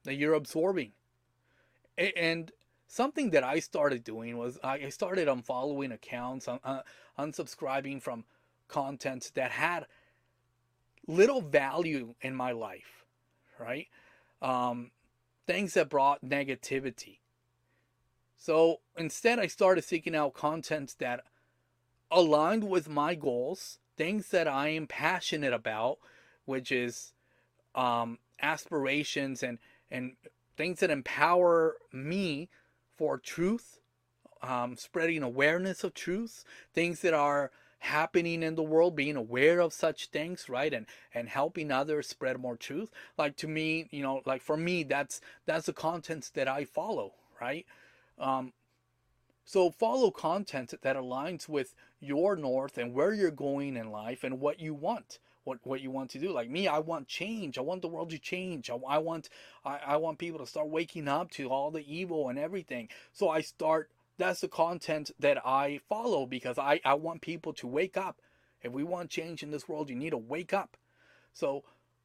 that 0.04 0.14
you're 0.14 0.34
absorbing. 0.34 0.92
And 1.98 2.52
something 2.86 3.30
that 3.30 3.44
I 3.44 3.58
started 3.58 4.04
doing 4.04 4.38
was 4.38 4.58
I 4.62 4.88
started 4.88 5.28
unfollowing 5.28 5.92
accounts, 5.92 6.48
uh, 6.48 6.82
unsubscribing 7.18 8.00
from 8.00 8.24
content 8.68 9.32
that 9.34 9.50
had 9.50 9.86
little 11.06 11.40
value 11.40 12.14
in 12.20 12.34
my 12.34 12.52
life, 12.52 13.04
right? 13.58 13.88
Um, 14.40 14.90
things 15.46 15.74
that 15.74 15.88
brought 15.88 16.24
negativity. 16.24 17.18
So 18.36 18.80
instead, 18.96 19.40
I 19.40 19.48
started 19.48 19.82
seeking 19.82 20.14
out 20.14 20.34
content 20.34 20.94
that 20.98 21.24
aligned 22.10 22.64
with 22.64 22.88
my 22.88 23.14
goals, 23.14 23.80
things 23.96 24.28
that 24.28 24.46
I 24.46 24.68
am 24.68 24.86
passionate 24.86 25.52
about, 25.52 25.98
which 26.44 26.70
is 26.70 27.12
um, 27.74 28.18
aspirations 28.40 29.42
and 29.42 29.58
and 29.90 30.16
things 30.58 30.80
that 30.80 30.90
empower 30.90 31.76
me 31.92 32.48
for 32.96 33.16
truth, 33.16 33.78
um, 34.42 34.76
spreading 34.76 35.22
awareness 35.22 35.84
of 35.84 35.94
truth, 35.94 36.44
things 36.74 37.00
that 37.00 37.14
are 37.14 37.52
happening 37.78 38.42
in 38.42 38.56
the 38.56 38.62
world, 38.62 38.96
being 38.96 39.14
aware 39.14 39.60
of 39.60 39.72
such 39.72 40.08
things, 40.08 40.48
right, 40.48 40.74
and 40.74 40.86
and 41.14 41.28
helping 41.28 41.70
others 41.70 42.08
spread 42.08 42.38
more 42.40 42.56
truth. 42.56 42.90
Like 43.16 43.36
to 43.36 43.46
me, 43.46 43.86
you 43.92 44.02
know, 44.02 44.20
like 44.26 44.42
for 44.42 44.56
me, 44.56 44.82
that's 44.82 45.20
that's 45.46 45.66
the 45.66 45.72
contents 45.72 46.28
that 46.30 46.48
I 46.48 46.64
follow, 46.64 47.14
right. 47.40 47.64
Um, 48.18 48.52
so 49.44 49.70
follow 49.70 50.10
content 50.10 50.74
that 50.82 50.96
aligns 50.96 51.48
with 51.48 51.74
your 52.00 52.34
north 52.34 52.76
and 52.76 52.92
where 52.92 53.14
you're 53.14 53.30
going 53.30 53.76
in 53.76 53.92
life 53.92 54.24
and 54.24 54.40
what 54.40 54.58
you 54.58 54.74
want 54.74 55.20
what 55.48 55.58
what 55.64 55.80
you 55.80 55.90
want 55.90 56.10
to 56.10 56.18
do. 56.18 56.30
Like 56.32 56.50
me, 56.50 56.68
I 56.68 56.78
want 56.78 57.08
change. 57.08 57.58
I 57.58 57.62
want 57.62 57.82
the 57.82 57.88
world 57.88 58.10
to 58.10 58.18
change. 58.18 58.70
I, 58.70 58.76
I 58.88 58.98
want 58.98 59.28
I, 59.64 59.80
I 59.86 59.96
want 59.96 60.18
people 60.18 60.38
to 60.40 60.46
start 60.46 60.68
waking 60.68 61.08
up 61.08 61.30
to 61.32 61.48
all 61.48 61.70
the 61.70 61.84
evil 61.92 62.28
and 62.28 62.38
everything. 62.38 62.88
So 63.12 63.30
I 63.30 63.40
start. 63.40 63.90
That's 64.18 64.40
the 64.40 64.48
content 64.48 65.12
that 65.20 65.38
I 65.46 65.80
follow 65.88 66.26
because 66.26 66.58
I 66.58 66.80
I 66.84 66.94
want 66.94 67.22
people 67.22 67.52
to 67.54 67.66
wake 67.66 67.96
up. 67.96 68.20
If 68.62 68.72
we 68.72 68.84
want 68.84 69.10
change 69.10 69.42
in 69.42 69.50
this 69.50 69.68
world, 69.68 69.88
you 69.88 69.96
need 69.96 70.10
to 70.10 70.18
wake 70.18 70.52
up. 70.52 70.76
So 71.32 71.64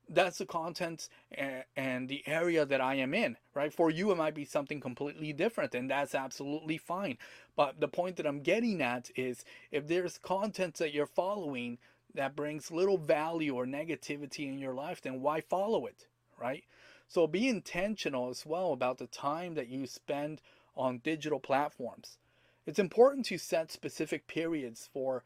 that's 0.09 0.37
the 0.37 0.45
content 0.45 1.09
and, 1.31 1.63
and 1.75 2.09
the 2.09 2.23
area 2.27 2.65
that 2.65 2.81
I 2.81 2.95
am 2.95 3.13
in, 3.13 3.37
right? 3.53 3.73
For 3.73 3.89
you, 3.89 4.11
it 4.11 4.17
might 4.17 4.35
be 4.35 4.45
something 4.45 4.79
completely 4.79 5.33
different, 5.33 5.73
and 5.75 5.89
that's 5.89 6.13
absolutely 6.13 6.77
fine. 6.77 7.17
But 7.55 7.79
the 7.79 7.87
point 7.87 8.17
that 8.17 8.27
I'm 8.27 8.41
getting 8.41 8.81
at 8.81 9.09
is 9.15 9.45
if 9.71 9.87
there's 9.87 10.17
content 10.17 10.75
that 10.75 10.93
you're 10.93 11.07
following 11.07 11.77
that 12.15 12.35
brings 12.35 12.71
little 12.71 12.97
value 12.97 13.55
or 13.55 13.65
negativity 13.65 14.47
in 14.47 14.59
your 14.59 14.73
life, 14.73 15.01
then 15.01 15.21
why 15.21 15.41
follow 15.41 15.85
it, 15.85 16.07
right? 16.39 16.63
So 17.07 17.27
be 17.27 17.47
intentional 17.47 18.29
as 18.29 18.45
well 18.45 18.73
about 18.73 18.97
the 18.97 19.07
time 19.07 19.55
that 19.55 19.67
you 19.67 19.85
spend 19.85 20.41
on 20.75 20.99
digital 20.99 21.39
platforms. 21.39 22.17
It's 22.65 22.79
important 22.79 23.25
to 23.27 23.37
set 23.37 23.71
specific 23.71 24.27
periods 24.27 24.89
for 24.91 25.23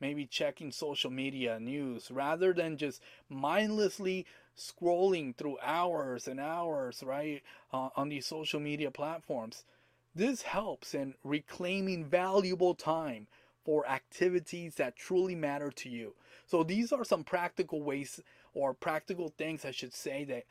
maybe 0.00 0.26
checking 0.26 0.70
social 0.70 1.10
media 1.10 1.58
news 1.58 2.10
rather 2.10 2.52
than 2.52 2.76
just 2.76 3.02
mindlessly 3.28 4.26
scrolling 4.56 5.36
through 5.36 5.58
hours 5.62 6.28
and 6.28 6.40
hours, 6.40 7.02
right, 7.04 7.42
uh, 7.72 7.88
on 7.96 8.08
these 8.08 8.26
social 8.26 8.60
media 8.60 8.90
platforms. 8.90 9.64
This 10.14 10.42
helps 10.42 10.94
in 10.94 11.14
reclaiming 11.24 12.04
valuable 12.04 12.74
time 12.74 13.26
for 13.66 13.86
activities 13.88 14.76
that 14.76 14.96
truly 14.96 15.34
matter 15.34 15.72
to 15.72 15.88
you. 15.90 16.14
So 16.46 16.62
these 16.62 16.92
are 16.92 17.04
some 17.04 17.24
practical 17.24 17.82
ways 17.82 18.22
or 18.54 18.72
practical 18.72 19.28
things 19.28 19.64
I 19.64 19.72
should 19.72 19.92
say 19.92 20.24
that 20.24 20.44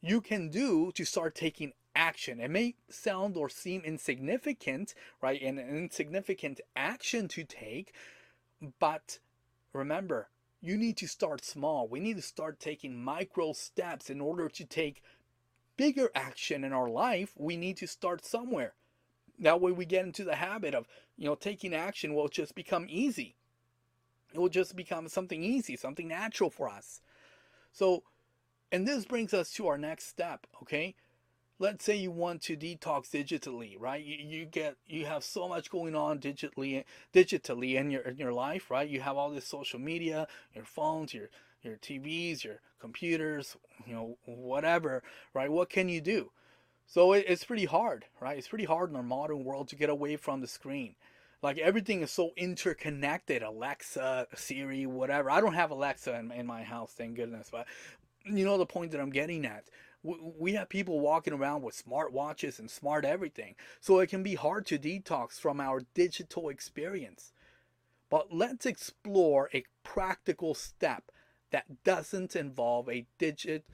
you 0.00 0.22
can 0.22 0.48
do 0.48 0.90
to 0.92 1.04
start 1.04 1.34
taking 1.34 1.74
action. 1.94 2.40
It 2.40 2.50
may 2.50 2.74
sound 2.88 3.36
or 3.36 3.50
seem 3.50 3.82
insignificant, 3.82 4.94
right? 5.20 5.40
An 5.42 5.58
insignificant 5.58 6.62
action 6.74 7.28
to 7.28 7.44
take, 7.44 7.92
but 8.80 9.18
remember, 9.74 10.30
you 10.62 10.78
need 10.78 10.96
to 10.96 11.06
start 11.06 11.44
small. 11.44 11.86
We 11.86 12.00
need 12.00 12.16
to 12.16 12.22
start 12.22 12.58
taking 12.58 13.04
micro 13.04 13.52
steps 13.52 14.08
in 14.08 14.22
order 14.22 14.48
to 14.48 14.64
take 14.64 15.02
bigger 15.76 16.10
action 16.14 16.64
in 16.64 16.72
our 16.72 16.88
life. 16.88 17.34
We 17.36 17.58
need 17.58 17.76
to 17.76 17.86
start 17.86 18.24
somewhere. 18.24 18.72
That 19.38 19.60
way 19.60 19.72
we 19.72 19.84
get 19.84 20.06
into 20.06 20.24
the 20.24 20.36
habit 20.36 20.74
of, 20.74 20.86
you 21.16 21.26
know, 21.26 21.34
taking 21.34 21.74
action 21.74 22.14
will 22.14 22.28
just 22.28 22.54
become 22.54 22.86
easy. 22.88 23.36
It 24.32 24.38
will 24.38 24.48
just 24.48 24.74
become 24.74 25.08
something 25.08 25.42
easy, 25.42 25.76
something 25.76 26.08
natural 26.08 26.50
for 26.50 26.68
us. 26.68 27.00
So, 27.72 28.02
and 28.72 28.86
this 28.86 29.04
brings 29.04 29.32
us 29.32 29.52
to 29.52 29.68
our 29.68 29.78
next 29.78 30.06
step, 30.08 30.46
okay? 30.62 30.96
Let's 31.60 31.84
say 31.84 31.96
you 31.96 32.10
want 32.10 32.42
to 32.42 32.56
detox 32.56 33.10
digitally, 33.10 33.76
right? 33.78 34.04
You, 34.04 34.16
you 34.16 34.44
get 34.44 34.76
you 34.86 35.06
have 35.06 35.22
so 35.22 35.48
much 35.48 35.70
going 35.70 35.94
on 35.94 36.18
digitally 36.18 36.84
digitally 37.12 37.76
in 37.76 37.92
your 37.92 38.02
in 38.02 38.16
your 38.16 38.32
life, 38.32 38.72
right? 38.72 38.88
You 38.88 39.00
have 39.02 39.16
all 39.16 39.30
this 39.30 39.46
social 39.46 39.78
media, 39.78 40.26
your 40.52 40.64
phones, 40.64 41.14
your 41.14 41.30
your 41.62 41.76
TVs, 41.76 42.42
your 42.42 42.60
computers, 42.80 43.56
you 43.86 43.94
know, 43.94 44.18
whatever, 44.24 45.04
right? 45.32 45.50
What 45.50 45.70
can 45.70 45.88
you 45.88 46.00
do? 46.00 46.32
So 46.86 47.12
it, 47.12 47.24
it's 47.28 47.44
pretty 47.44 47.64
hard, 47.64 48.06
right? 48.20 48.38
It's 48.38 48.48
pretty 48.48 48.64
hard 48.64 48.90
in 48.90 48.96
our 48.96 49.02
modern 49.02 49.44
world 49.44 49.68
to 49.68 49.76
get 49.76 49.90
away 49.90 50.16
from 50.16 50.40
the 50.40 50.46
screen. 50.46 50.94
Like 51.42 51.58
everything 51.58 52.02
is 52.02 52.10
so 52.10 52.32
interconnected. 52.36 53.42
Alexa, 53.42 54.28
Siri, 54.34 54.86
whatever. 54.86 55.30
I 55.30 55.40
don't 55.40 55.54
have 55.54 55.70
Alexa 55.70 56.18
in, 56.18 56.30
in 56.32 56.46
my 56.46 56.62
house, 56.62 56.92
thank 56.92 57.16
goodness. 57.16 57.48
But 57.50 57.66
you 58.24 58.44
know 58.44 58.56
the 58.56 58.66
point 58.66 58.92
that 58.92 59.00
I'm 59.00 59.10
getting 59.10 59.44
at. 59.44 59.64
We, 60.02 60.16
we 60.38 60.52
have 60.54 60.68
people 60.68 61.00
walking 61.00 61.34
around 61.34 61.62
with 61.62 61.74
smart 61.74 62.12
watches 62.12 62.58
and 62.58 62.70
smart 62.70 63.04
everything. 63.04 63.56
So 63.80 63.98
it 63.98 64.08
can 64.08 64.22
be 64.22 64.34
hard 64.34 64.66
to 64.66 64.78
detox 64.78 65.38
from 65.38 65.60
our 65.60 65.82
digital 65.94 66.48
experience. 66.48 67.32
But 68.08 68.32
let's 68.32 68.64
explore 68.64 69.50
a 69.52 69.64
practical 69.82 70.54
step 70.54 71.10
that 71.50 71.84
doesn't 71.84 72.34
involve 72.34 72.88
a 72.88 73.06
digit 73.18 73.64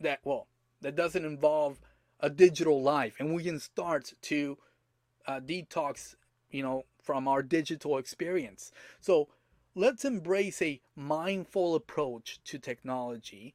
that 0.00 0.20
well 0.24 0.46
that 0.80 0.96
doesn't 0.96 1.24
involve 1.24 1.78
a 2.20 2.30
digital 2.30 2.82
life 2.82 3.16
and 3.18 3.34
we 3.34 3.44
can 3.44 3.60
start 3.60 4.12
to 4.22 4.58
uh, 5.26 5.40
detox 5.40 6.14
you 6.50 6.62
know 6.62 6.84
from 7.02 7.28
our 7.28 7.42
digital 7.42 7.98
experience. 7.98 8.72
So 9.00 9.28
let's 9.74 10.04
embrace 10.04 10.60
a 10.60 10.80
mindful 10.96 11.74
approach 11.74 12.40
to 12.44 12.58
technology 12.58 13.54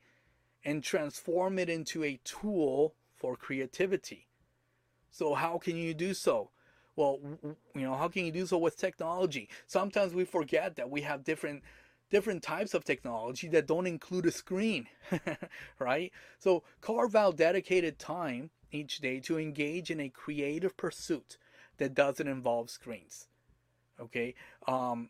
and 0.64 0.84
transform 0.84 1.60
it 1.60 1.70
into 1.70 2.04
a 2.04 2.20
tool 2.24 2.96
for 3.16 3.36
creativity. 3.36 4.28
So, 5.10 5.34
how 5.34 5.58
can 5.58 5.76
you 5.76 5.94
do 5.94 6.14
so? 6.14 6.52
Well, 6.96 7.20
you 7.76 7.82
know, 7.82 7.96
how 7.96 8.08
can 8.08 8.26
you 8.26 8.32
do 8.32 8.46
so 8.46 8.58
with 8.58 8.78
technology? 8.78 9.50
Sometimes 9.66 10.14
we 10.14 10.26
forget 10.26 10.76
that 10.76 10.90
we 10.90 11.02
have 11.02 11.24
different 11.24 11.64
different 12.12 12.44
types 12.44 12.74
of 12.74 12.84
technology 12.84 13.48
that 13.48 13.66
don't 13.66 13.88
include 13.88 14.28
a 14.28 14.32
screen, 14.32 14.88
right? 15.80 16.12
So, 16.40 16.64
carve 16.82 17.16
out 17.16 17.38
dedicated 17.38 17.98
time 17.98 18.52
each 18.72 19.00
day 19.00 19.20
to 19.22 19.40
engage 19.40 19.90
in 19.90 20.00
a 20.00 20.10
creative 20.10 20.78
pursuit 20.78 21.38
that 21.78 21.96
doesn't 21.96 22.28
involve 22.28 22.70
screens. 22.70 23.28
Okay. 24.00 24.36
Um, 24.68 25.10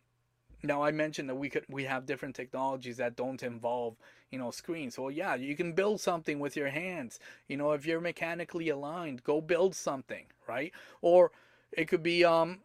now 0.63 0.83
I 0.83 0.91
mentioned 0.91 1.29
that 1.29 1.35
we 1.35 1.49
could 1.49 1.65
we 1.69 1.85
have 1.85 2.05
different 2.05 2.35
technologies 2.35 2.97
that 2.97 3.15
don't 3.15 3.41
involve 3.41 3.95
you 4.29 4.37
know 4.37 4.51
screens. 4.51 4.95
So 4.95 5.09
yeah, 5.09 5.35
you 5.35 5.55
can 5.55 5.73
build 5.73 5.99
something 6.01 6.39
with 6.39 6.55
your 6.55 6.69
hands. 6.69 7.19
You 7.47 7.57
know, 7.57 7.71
if 7.71 7.85
you're 7.85 8.01
mechanically 8.01 8.69
aligned, 8.69 9.23
go 9.23 9.41
build 9.41 9.75
something, 9.75 10.25
right? 10.47 10.71
Or 11.01 11.31
it 11.71 11.87
could 11.87 12.03
be 12.03 12.23
um, 12.23 12.59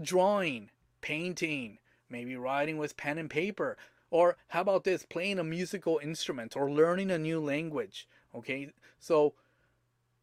drawing, 0.00 0.70
painting, 1.00 1.78
maybe 2.12 2.36
writing 2.36 2.76
with 2.78 2.96
pen 2.96 3.18
and 3.18 3.28
paper. 3.28 3.76
Or 4.10 4.36
how 4.48 4.60
about 4.60 4.84
this, 4.84 5.04
playing 5.04 5.38
a 5.38 5.44
musical 5.44 5.98
instrument 6.02 6.54
or 6.54 6.70
learning 6.70 7.10
a 7.10 7.18
new 7.18 7.40
language? 7.40 8.06
Okay, 8.34 8.70
so 9.00 9.34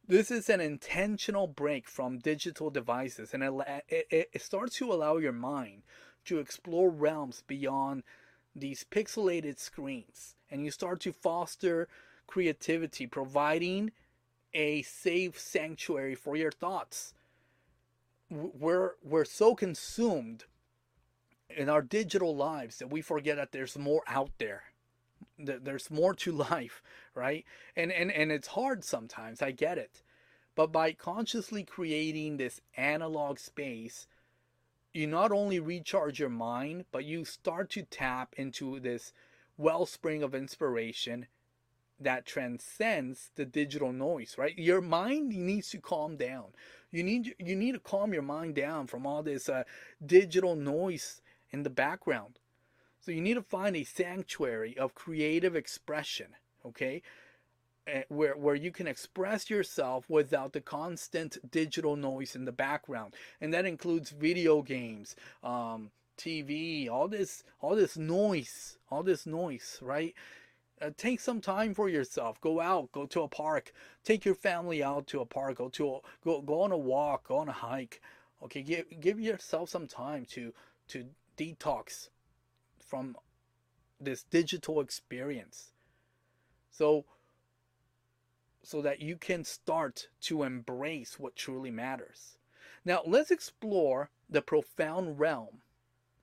this 0.07 0.31
is 0.31 0.49
an 0.49 0.61
intentional 0.61 1.47
break 1.47 1.87
from 1.87 2.19
digital 2.19 2.69
devices, 2.69 3.33
and 3.33 3.43
it, 3.43 3.53
it, 3.89 4.29
it 4.31 4.41
starts 4.41 4.75
to 4.77 4.93
allow 4.93 5.17
your 5.17 5.31
mind 5.31 5.83
to 6.25 6.39
explore 6.39 6.89
realms 6.89 7.43
beyond 7.47 8.03
these 8.55 8.85
pixelated 8.89 9.59
screens. 9.59 10.35
And 10.49 10.63
you 10.65 10.71
start 10.71 10.99
to 11.01 11.13
foster 11.13 11.87
creativity, 12.27 13.07
providing 13.07 13.91
a 14.53 14.81
safe 14.83 15.39
sanctuary 15.39 16.15
for 16.15 16.35
your 16.35 16.51
thoughts. 16.51 17.13
We're, 18.29 18.93
we're 19.03 19.25
so 19.25 19.55
consumed 19.55 20.45
in 21.49 21.69
our 21.69 21.81
digital 21.81 22.35
lives 22.35 22.77
that 22.77 22.91
we 22.91 23.01
forget 23.01 23.37
that 23.37 23.51
there's 23.51 23.77
more 23.77 24.03
out 24.07 24.31
there 24.37 24.63
there's 25.37 25.89
more 25.89 26.13
to 26.13 26.31
life 26.51 26.81
right 27.15 27.45
and 27.75 27.91
and 27.91 28.11
and 28.11 28.31
it's 28.31 28.49
hard 28.49 28.83
sometimes 28.83 29.41
i 29.41 29.51
get 29.51 29.77
it 29.77 30.03
but 30.55 30.71
by 30.71 30.91
consciously 30.91 31.63
creating 31.63 32.37
this 32.37 32.61
analog 32.77 33.39
space 33.39 34.07
you 34.93 35.07
not 35.07 35.31
only 35.31 35.59
recharge 35.59 36.19
your 36.19 36.29
mind 36.29 36.85
but 36.91 37.05
you 37.05 37.23
start 37.25 37.69
to 37.69 37.83
tap 37.83 38.33
into 38.37 38.79
this 38.79 39.13
wellspring 39.57 40.23
of 40.23 40.33
inspiration 40.33 41.27
that 41.99 42.25
transcends 42.25 43.31
the 43.35 43.45
digital 43.45 43.91
noise, 43.91 44.35
right? 44.37 44.57
Your 44.57 44.81
mind 44.81 45.29
needs 45.35 45.69
to 45.71 45.79
calm 45.79 46.15
down. 46.15 46.45
You 46.91 47.03
need 47.03 47.35
you 47.37 47.55
need 47.55 47.73
to 47.73 47.79
calm 47.79 48.13
your 48.13 48.23
mind 48.23 48.55
down 48.55 48.87
from 48.87 49.05
all 49.05 49.21
this 49.21 49.49
uh, 49.49 49.63
digital 50.03 50.55
noise 50.55 51.21
in 51.51 51.63
the 51.63 51.69
background. 51.69 52.39
So 52.99 53.11
you 53.11 53.21
need 53.21 53.35
to 53.35 53.41
find 53.41 53.75
a 53.75 53.83
sanctuary 53.83 54.77
of 54.77 54.93
creative 54.93 55.55
expression, 55.55 56.27
okay? 56.65 57.01
Eh, 57.87 58.03
where 58.09 58.35
where 58.35 58.55
you 58.55 58.71
can 58.71 58.87
express 58.87 59.49
yourself 59.49 60.09
without 60.09 60.53
the 60.53 60.61
constant 60.61 61.37
digital 61.49 61.95
noise 61.95 62.35
in 62.35 62.45
the 62.45 62.51
background, 62.51 63.15
and 63.41 63.53
that 63.53 63.65
includes 63.65 64.11
video 64.11 64.61
games, 64.61 65.15
um, 65.43 65.89
TV, 66.17 66.89
all 66.89 67.07
this 67.07 67.43
all 67.61 67.75
this 67.75 67.97
noise, 67.97 68.77
all 68.91 69.01
this 69.01 69.25
noise, 69.25 69.79
right? 69.81 70.13
Uh, 70.81 70.91
take 70.97 71.19
some 71.19 71.41
time 71.41 71.73
for 71.73 71.89
yourself. 71.89 72.39
Go 72.41 72.61
out, 72.61 72.91
go 72.91 73.05
to 73.07 73.23
a 73.23 73.27
park. 73.27 73.73
Take 74.03 74.23
your 74.23 74.35
family 74.35 74.83
out 74.83 75.07
to 75.07 75.21
a 75.21 75.25
park. 75.25 75.57
Go 75.57 75.69
to 75.69 75.95
a, 75.95 75.99
go 76.23 76.41
go 76.41 76.61
on 76.61 76.71
a 76.71 76.77
walk, 76.77 77.27
go 77.27 77.37
on 77.37 77.49
a 77.49 77.53
hike. 77.53 78.01
Okay, 78.43 78.61
give 78.61 78.85
give 78.99 79.19
yourself 79.19 79.69
some 79.69 79.87
time 79.87 80.25
to 80.25 80.53
to 80.89 81.05
detox 81.39 82.09
from 82.85 83.15
this 83.99 84.23
digital 84.23 84.81
experience. 84.81 85.71
So 86.69 87.05
so 88.61 88.81
that 88.81 89.01
you 89.01 89.15
can 89.15 89.43
start 89.43 90.09
to 90.21 90.43
embrace 90.43 91.17
what 91.17 91.35
truly 91.35 91.71
matters. 91.71 92.37
Now, 92.83 93.01
let's 93.05 93.31
explore 93.31 94.09
the 94.29 94.41
profound 94.41 95.17
realm 95.19 95.61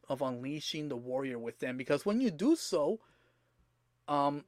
of 0.08 0.22
unleashing 0.22 0.88
the 0.88 0.96
warrior 0.96 1.38
within 1.38 1.76
because 1.76 2.04
when 2.04 2.20
you 2.20 2.30
do 2.30 2.54
so, 2.54 3.00
um, 4.06 4.44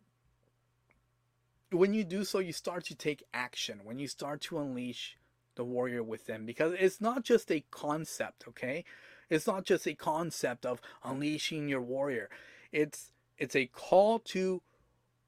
when 1.70 1.92
you 1.92 2.04
do 2.04 2.24
so, 2.24 2.38
you 2.38 2.52
start 2.52 2.84
to 2.84 2.94
take 2.94 3.24
action. 3.34 3.80
When 3.84 3.98
you 3.98 4.08
start 4.08 4.40
to 4.42 4.58
unleash 4.58 5.18
the 5.56 5.64
warrior 5.64 6.02
within, 6.02 6.46
because 6.46 6.74
it's 6.78 7.00
not 7.00 7.24
just 7.24 7.50
a 7.50 7.64
concept, 7.70 8.44
okay? 8.48 8.84
It's 9.30 9.46
not 9.46 9.64
just 9.64 9.86
a 9.86 9.94
concept 9.94 10.64
of 10.64 10.80
unleashing 11.04 11.68
your 11.68 11.82
warrior. 11.82 12.30
It's 12.72 13.10
it's 13.36 13.56
a 13.56 13.66
call 13.66 14.18
to 14.20 14.62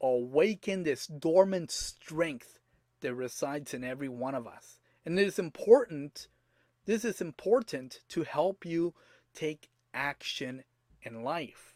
awaken 0.01 0.83
this 0.83 1.07
dormant 1.07 1.71
strength 1.71 2.59
that 3.01 3.15
resides 3.15 3.75
in 3.75 3.85
every 3.85 4.09
one 4.09 4.35
of 4.35 4.47
us. 4.47 4.81
And 5.05 5.19
it 5.19 5.27
is 5.27 5.39
important 5.39 6.29
this 6.87 7.05
is 7.05 7.21
important 7.21 8.01
to 8.09 8.25
help 8.25 8.65
you 8.65 8.95
take 9.35 9.71
action 9.95 10.65
in 11.03 11.23
life 11.23 11.71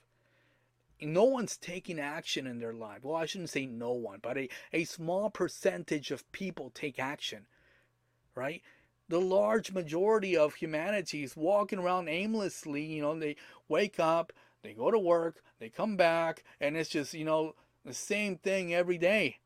no 1.00 1.24
one's 1.24 1.56
taking 1.56 1.98
action 1.98 2.46
in 2.46 2.58
their 2.58 2.72
life. 2.72 3.00
Well, 3.02 3.16
I 3.16 3.26
shouldn't 3.26 3.50
say 3.50 3.66
no 3.66 3.92
one, 3.92 4.20
but 4.22 4.38
a, 4.38 4.48
a 4.72 4.84
small 4.84 5.30
percentage 5.30 6.10
of 6.10 6.30
people 6.32 6.70
take 6.70 6.98
action, 6.98 7.46
right? 8.34 8.62
The 9.08 9.20
large 9.20 9.72
majority 9.72 10.36
of 10.36 10.54
humanity 10.54 11.22
is 11.22 11.36
walking 11.36 11.78
around 11.78 12.08
aimlessly. 12.08 12.84
You 12.84 13.02
know, 13.02 13.18
they 13.18 13.36
wake 13.68 14.00
up, 14.00 14.32
they 14.62 14.72
go 14.72 14.90
to 14.90 14.98
work, 14.98 15.42
they 15.58 15.68
come 15.68 15.96
back, 15.96 16.42
and 16.60 16.76
it's 16.76 16.88
just, 16.88 17.14
you 17.14 17.24
know, 17.24 17.54
the 17.84 17.94
same 17.94 18.36
thing 18.36 18.74
every 18.74 18.98
day. 18.98 19.38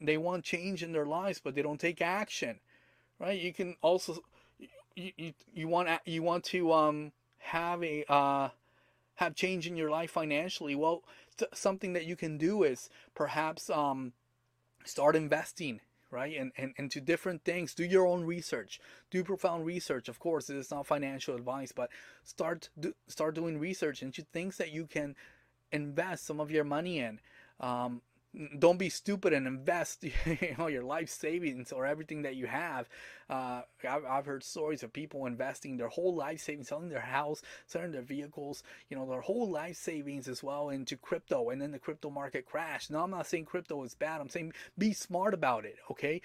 They 0.00 0.18
want 0.18 0.44
change 0.44 0.82
in 0.82 0.92
their 0.92 1.06
lives, 1.06 1.40
but 1.42 1.54
they 1.54 1.62
don't 1.62 1.80
take 1.80 2.02
action, 2.02 2.60
right? 3.18 3.40
You 3.40 3.52
can 3.52 3.76
also, 3.80 4.18
you, 4.94 5.12
you, 5.16 5.32
you 5.54 5.68
want, 5.68 5.88
you 6.04 6.22
want 6.22 6.44
to, 6.44 6.72
um, 6.72 7.12
have 7.38 7.82
a, 7.82 8.04
uh, 8.12 8.48
have 9.16 9.34
change 9.34 9.66
in 9.66 9.76
your 9.76 9.90
life 9.90 10.10
financially, 10.10 10.74
well, 10.74 11.02
something 11.52 11.92
that 11.92 12.04
you 12.04 12.16
can 12.16 12.38
do 12.38 12.62
is 12.62 12.88
perhaps 13.14 13.70
um, 13.70 14.12
start 14.84 15.16
investing 15.16 15.80
right? 16.12 16.36
And, 16.38 16.52
and 16.56 16.74
and 16.78 16.90
to 16.92 17.00
different 17.00 17.44
things. 17.44 17.74
Do 17.74 17.84
your 17.84 18.06
own 18.06 18.24
research. 18.24 18.78
Do 19.10 19.24
profound 19.24 19.66
research. 19.66 20.08
Of 20.08 20.18
course 20.20 20.50
it 20.50 20.56
is 20.56 20.70
not 20.70 20.86
financial 20.86 21.34
advice 21.34 21.72
but 21.72 21.90
start 22.22 22.68
do, 22.78 22.92
start 23.08 23.34
doing 23.34 23.58
research 23.58 24.02
into 24.02 24.22
things 24.22 24.58
that 24.58 24.70
you 24.70 24.86
can 24.86 25.16
invest 25.72 26.26
some 26.26 26.38
of 26.38 26.50
your 26.50 26.64
money 26.64 26.98
in. 26.98 27.18
Um, 27.58 28.02
don't 28.58 28.78
be 28.78 28.88
stupid 28.88 29.32
and 29.32 29.46
invest 29.46 30.04
you 30.26 30.54
know 30.56 30.66
your 30.66 30.82
life 30.82 31.10
savings 31.10 31.70
or 31.72 31.84
everything 31.84 32.22
that 32.22 32.36
you 32.36 32.46
have. 32.46 32.88
Uh, 33.28 33.62
I've, 33.88 34.04
I've 34.04 34.26
heard 34.26 34.42
stories 34.42 34.82
of 34.82 34.92
people 34.92 35.26
investing 35.26 35.76
their 35.76 35.88
whole 35.88 36.14
life 36.14 36.40
savings 36.40 36.68
selling 36.68 36.88
their 36.88 37.00
house 37.00 37.42
selling 37.66 37.92
their 37.92 38.02
vehicles 38.02 38.62
you 38.88 38.96
know 38.96 39.08
their 39.08 39.20
whole 39.20 39.48
life 39.48 39.76
savings 39.76 40.28
as 40.28 40.42
well 40.42 40.70
into 40.70 40.96
crypto 40.96 41.50
and 41.50 41.60
then 41.60 41.72
the 41.72 41.78
crypto 41.78 42.10
market 42.10 42.46
crashed. 42.46 42.90
Now 42.90 43.04
i'm 43.04 43.10
not 43.10 43.26
saying 43.26 43.44
crypto 43.46 43.82
is 43.84 43.94
bad. 43.94 44.20
I'm 44.20 44.28
saying 44.28 44.52
be 44.78 44.92
smart 44.92 45.34
about 45.34 45.64
it 45.64 45.76
okay? 45.90 46.20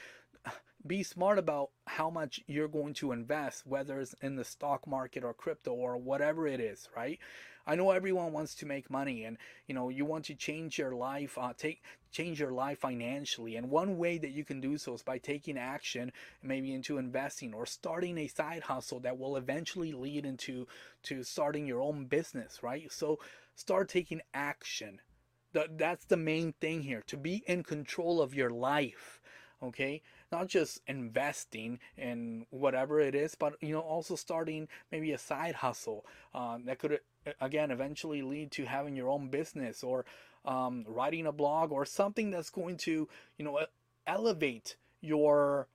Be 0.86 1.04
smart 1.04 1.38
about 1.38 1.72
how 1.86 2.10
much 2.10 2.40
you're 2.48 2.70
going 2.70 2.94
to 2.96 3.12
invest 3.12 3.66
whether 3.66 4.00
it's 4.00 4.16
in 4.22 4.36
the 4.36 4.46
stock 4.46 4.88
market 4.88 5.24
or 5.24 5.34
crypto 5.34 5.74
or 5.74 5.98
whatever 5.98 6.48
it 6.48 6.62
is 6.62 6.88
right 6.96 7.20
I 7.68 7.76
know 7.76 7.92
everyone 7.92 8.32
wants 8.32 8.56
to 8.56 8.66
make 8.66 8.90
money 8.90 9.26
and 9.26 9.38
you 9.68 9.76
know 9.76 9.90
you 9.90 10.06
want 10.06 10.26
to 10.26 10.36
change 10.36 10.80
your 10.80 10.94
life 10.94 11.38
uh, 11.38 11.52
take 11.56 11.84
change 12.12 12.40
your 12.40 12.54
life 12.54 12.80
financially. 12.80 13.58
And 13.58 13.70
one 13.70 13.98
way 13.98 14.18
that 14.18 14.32
you 14.32 14.46
can 14.46 14.62
do 14.62 14.78
so 14.78 14.94
is 14.94 15.04
by 15.04 15.18
taking 15.18 15.58
action 15.58 16.14
maybe 16.42 16.74
into 16.74 16.98
investing 16.98 17.54
or 17.54 17.66
starting 17.66 18.18
a 18.18 18.28
side 18.28 18.64
hustle 18.64 19.02
that 19.02 19.20
will 19.20 19.36
eventually 19.36 19.92
lead 19.92 20.26
into 20.26 20.66
to 21.04 21.24
starting 21.24 21.68
your 21.68 21.82
own 21.82 22.06
business 22.06 22.64
right? 22.64 22.92
So 22.92 23.20
start 23.56 23.90
taking 23.90 24.22
action. 24.34 25.02
That's 25.54 26.06
the 26.06 26.18
main 26.18 26.54
thing 26.62 26.84
here 26.84 27.04
to 27.08 27.18
be 27.18 27.44
in 27.48 27.64
control 27.64 28.22
of 28.22 28.34
your 28.34 28.52
life 28.52 29.17
okay? 29.62 30.02
Not 30.32 30.48
just 30.48 30.82
investing 30.88 31.80
in 31.98 32.46
whatever 32.50 33.00
it 33.00 33.16
is 33.16 33.36
but 33.36 33.56
you 33.62 33.74
know 33.74 33.80
also 33.80 34.16
starting 34.16 34.68
maybe 34.92 35.12
a 35.12 35.18
side 35.18 35.56
hustle 35.56 36.06
um, 36.34 36.66
that 36.66 36.80
could 36.80 37.00
again 37.42 37.72
eventually 37.72 38.22
lead 38.22 38.52
to 38.52 38.66
having 38.66 38.96
your 38.96 39.10
own 39.10 39.30
business 39.30 39.84
or 39.84 40.06
um, 40.46 40.86
writing 40.88 41.26
a 41.26 41.32
blog 41.32 41.72
or 41.72 41.86
something 41.86 42.32
that's 42.32 42.50
going 42.50 42.78
to 42.78 43.08
you 43.38 43.46
know 43.46 43.60
elevate 44.06 44.76
your 45.02 45.68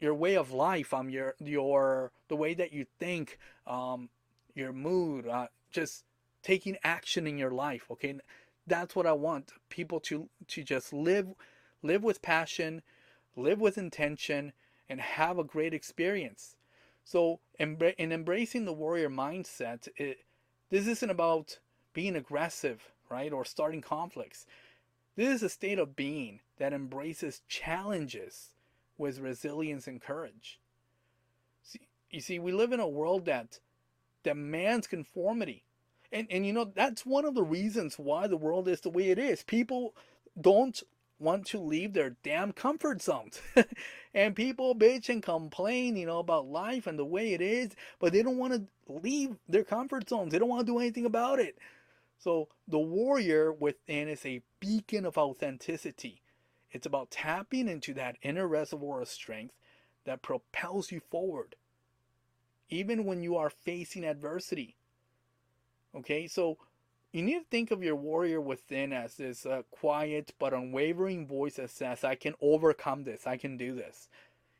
your 0.00 0.14
way 0.14 0.34
of 0.36 0.52
life 0.52 0.92
um 0.92 1.08
your 1.08 1.34
your 1.38 2.10
the 2.28 2.36
way 2.36 2.54
that 2.54 2.72
you 2.72 2.84
think 2.98 3.38
um 3.66 4.08
your 4.54 4.72
mood 4.72 5.26
uh, 5.26 5.46
just 5.70 6.04
taking 6.42 6.76
action 6.82 7.26
in 7.26 7.38
your 7.38 7.52
life 7.52 7.86
okay? 7.90 8.18
That's 8.66 8.94
what 8.94 9.06
i 9.06 9.12
want 9.12 9.52
people 9.70 10.00
to 10.00 10.28
to 10.48 10.62
just 10.62 10.92
live 10.92 11.28
live 11.82 12.04
with 12.04 12.22
passion 12.22 12.82
live 13.36 13.60
with 13.60 13.78
intention 13.78 14.52
and 14.88 15.00
have 15.00 15.38
a 15.38 15.44
great 15.44 15.74
experience 15.74 16.56
so 17.04 17.40
in 17.58 17.76
embracing 17.98 18.64
the 18.64 18.72
warrior 18.72 19.10
mindset 19.10 19.88
it 19.96 20.18
this 20.72 20.86
isn't 20.86 21.10
about 21.10 21.58
being 21.92 22.16
aggressive, 22.16 22.92
right, 23.10 23.30
or 23.30 23.44
starting 23.44 23.82
conflicts. 23.82 24.46
This 25.16 25.28
is 25.28 25.42
a 25.42 25.50
state 25.50 25.78
of 25.78 25.94
being 25.94 26.40
that 26.56 26.72
embraces 26.72 27.42
challenges 27.46 28.54
with 28.96 29.18
resilience 29.18 29.86
and 29.86 30.00
courage. 30.00 30.58
See, 31.62 31.88
you 32.10 32.22
see, 32.22 32.38
we 32.38 32.52
live 32.52 32.72
in 32.72 32.80
a 32.80 32.88
world 32.88 33.26
that 33.26 33.60
demands 34.22 34.86
conformity. 34.86 35.64
And, 36.10 36.26
and 36.30 36.46
you 36.46 36.54
know, 36.54 36.64
that's 36.64 37.04
one 37.04 37.26
of 37.26 37.34
the 37.34 37.42
reasons 37.42 37.98
why 37.98 38.26
the 38.26 38.38
world 38.38 38.66
is 38.66 38.80
the 38.80 38.88
way 38.88 39.10
it 39.10 39.18
is. 39.18 39.42
People 39.42 39.94
don't 40.40 40.82
want 41.22 41.46
to 41.46 41.60
leave 41.60 41.92
their 41.92 42.16
damn 42.22 42.52
comfort 42.52 43.00
zones. 43.00 43.40
and 44.14 44.36
people 44.36 44.74
bitch 44.74 45.08
and 45.08 45.22
complain, 45.22 45.96
you 45.96 46.06
know, 46.06 46.18
about 46.18 46.46
life 46.46 46.86
and 46.86 46.98
the 46.98 47.04
way 47.04 47.32
it 47.32 47.40
is, 47.40 47.70
but 47.98 48.12
they 48.12 48.22
don't 48.22 48.38
want 48.38 48.52
to 48.52 48.92
leave 48.92 49.36
their 49.48 49.64
comfort 49.64 50.08
zones. 50.08 50.32
They 50.32 50.38
don't 50.38 50.48
want 50.48 50.66
to 50.66 50.72
do 50.72 50.78
anything 50.78 51.06
about 51.06 51.38
it. 51.38 51.56
So 52.18 52.48
the 52.68 52.78
warrior 52.78 53.52
within 53.52 54.08
is 54.08 54.24
a 54.26 54.42
beacon 54.60 55.06
of 55.06 55.16
authenticity. 55.16 56.22
It's 56.70 56.86
about 56.86 57.10
tapping 57.10 57.68
into 57.68 57.94
that 57.94 58.16
inner 58.22 58.46
reservoir 58.46 59.02
of 59.02 59.08
strength 59.08 59.54
that 60.04 60.22
propels 60.22 60.90
you 60.90 61.00
forward, 61.10 61.56
even 62.68 63.04
when 63.04 63.22
you 63.22 63.36
are 63.36 63.50
facing 63.50 64.04
adversity. 64.04 64.76
Okay, 65.94 66.26
so 66.26 66.58
you 67.12 67.22
need 67.22 67.40
to 67.40 67.44
think 67.50 67.70
of 67.70 67.82
your 67.82 67.96
warrior 67.96 68.40
within 68.40 68.92
as 68.92 69.16
this 69.16 69.44
uh, 69.44 69.62
quiet 69.70 70.32
but 70.38 70.54
unwavering 70.54 71.26
voice 71.26 71.56
that 71.56 71.70
says, 71.70 72.04
I 72.04 72.14
can 72.14 72.34
overcome 72.40 73.04
this, 73.04 73.26
I 73.26 73.36
can 73.36 73.56
do 73.56 73.74
this. 73.74 74.08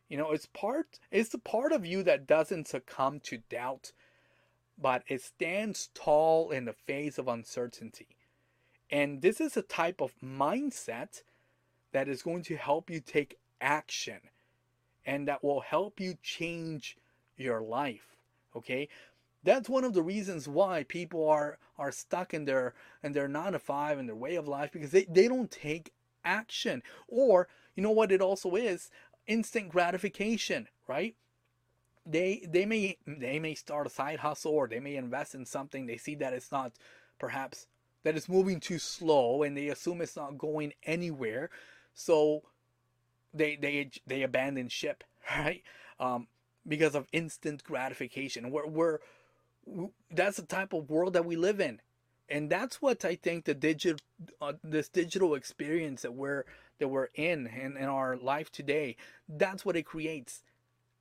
You 0.08 0.18
know, 0.18 0.32
it's 0.32 0.46
part 0.46 1.00
it's 1.10 1.30
the 1.30 1.38
part 1.38 1.72
of 1.72 1.86
you 1.86 2.02
that 2.02 2.26
doesn't 2.26 2.68
succumb 2.68 3.20
to 3.20 3.38
doubt, 3.48 3.92
but 4.78 5.02
it 5.08 5.22
stands 5.22 5.88
tall 5.94 6.50
in 6.50 6.66
the 6.66 6.74
face 6.74 7.16
of 7.16 7.28
uncertainty. 7.28 8.08
And 8.90 9.22
this 9.22 9.40
is 9.40 9.56
a 9.56 9.62
type 9.62 10.02
of 10.02 10.12
mindset 10.22 11.22
that 11.92 12.08
is 12.08 12.22
going 12.22 12.42
to 12.44 12.56
help 12.56 12.90
you 12.90 13.00
take 13.00 13.38
action 13.62 14.20
and 15.06 15.26
that 15.28 15.42
will 15.42 15.60
help 15.60 15.98
you 15.98 16.18
change 16.22 16.98
your 17.38 17.62
life. 17.62 18.16
Okay? 18.54 18.88
That's 19.44 19.68
one 19.68 19.84
of 19.84 19.94
the 19.94 20.02
reasons 20.02 20.48
why 20.48 20.84
people 20.84 21.28
are 21.28 21.58
are 21.78 21.92
stuck 21.92 22.32
in 22.32 22.44
their 22.44 22.74
in 23.02 23.12
their 23.12 23.28
nine 23.28 23.52
to 23.52 23.58
five 23.58 23.98
and 23.98 24.08
their 24.08 24.16
way 24.16 24.36
of 24.36 24.46
life 24.46 24.70
because 24.72 24.90
they, 24.90 25.04
they 25.04 25.28
don't 25.28 25.50
take 25.50 25.92
action. 26.24 26.82
Or, 27.08 27.48
you 27.74 27.82
know 27.82 27.90
what 27.90 28.12
it 28.12 28.20
also 28.20 28.54
is? 28.54 28.90
Instant 29.26 29.68
gratification, 29.70 30.68
right? 30.86 31.16
They 32.06 32.46
they 32.48 32.66
may 32.66 32.98
they 33.06 33.38
may 33.38 33.54
start 33.54 33.86
a 33.86 33.90
side 33.90 34.20
hustle 34.20 34.52
or 34.52 34.68
they 34.68 34.80
may 34.80 34.96
invest 34.96 35.34
in 35.34 35.44
something. 35.44 35.86
They 35.86 35.96
see 35.96 36.14
that 36.16 36.32
it's 36.32 36.52
not 36.52 36.72
perhaps 37.18 37.66
that 38.04 38.16
it's 38.16 38.28
moving 38.28 38.60
too 38.60 38.78
slow 38.78 39.42
and 39.42 39.56
they 39.56 39.68
assume 39.68 40.00
it's 40.00 40.16
not 40.16 40.38
going 40.38 40.72
anywhere. 40.84 41.50
So 41.94 42.42
they 43.34 43.56
they 43.56 43.90
they 44.06 44.22
abandon 44.22 44.68
ship, 44.68 45.04
right? 45.36 45.62
Um, 45.98 46.28
because 46.66 46.94
of 46.94 47.06
instant 47.12 47.64
gratification. 47.64 48.50
We're, 48.50 48.66
we're 48.66 48.98
that's 50.10 50.36
the 50.36 50.42
type 50.42 50.72
of 50.72 50.90
world 50.90 51.12
that 51.14 51.24
we 51.24 51.36
live 51.36 51.60
in, 51.60 51.80
and 52.28 52.50
that's 52.50 52.82
what 52.82 53.04
I 53.04 53.14
think 53.16 53.44
the 53.44 53.54
digital 53.54 54.00
uh, 54.40 54.54
this 54.62 54.88
digital 54.88 55.34
experience 55.34 56.02
that 56.02 56.14
we're 56.14 56.44
that 56.78 56.88
we're 56.88 57.08
in 57.14 57.46
and 57.46 57.76
in 57.76 57.84
our 57.84 58.16
life 58.16 58.50
today. 58.50 58.96
That's 59.28 59.64
what 59.64 59.76
it 59.76 59.84
creates, 59.84 60.42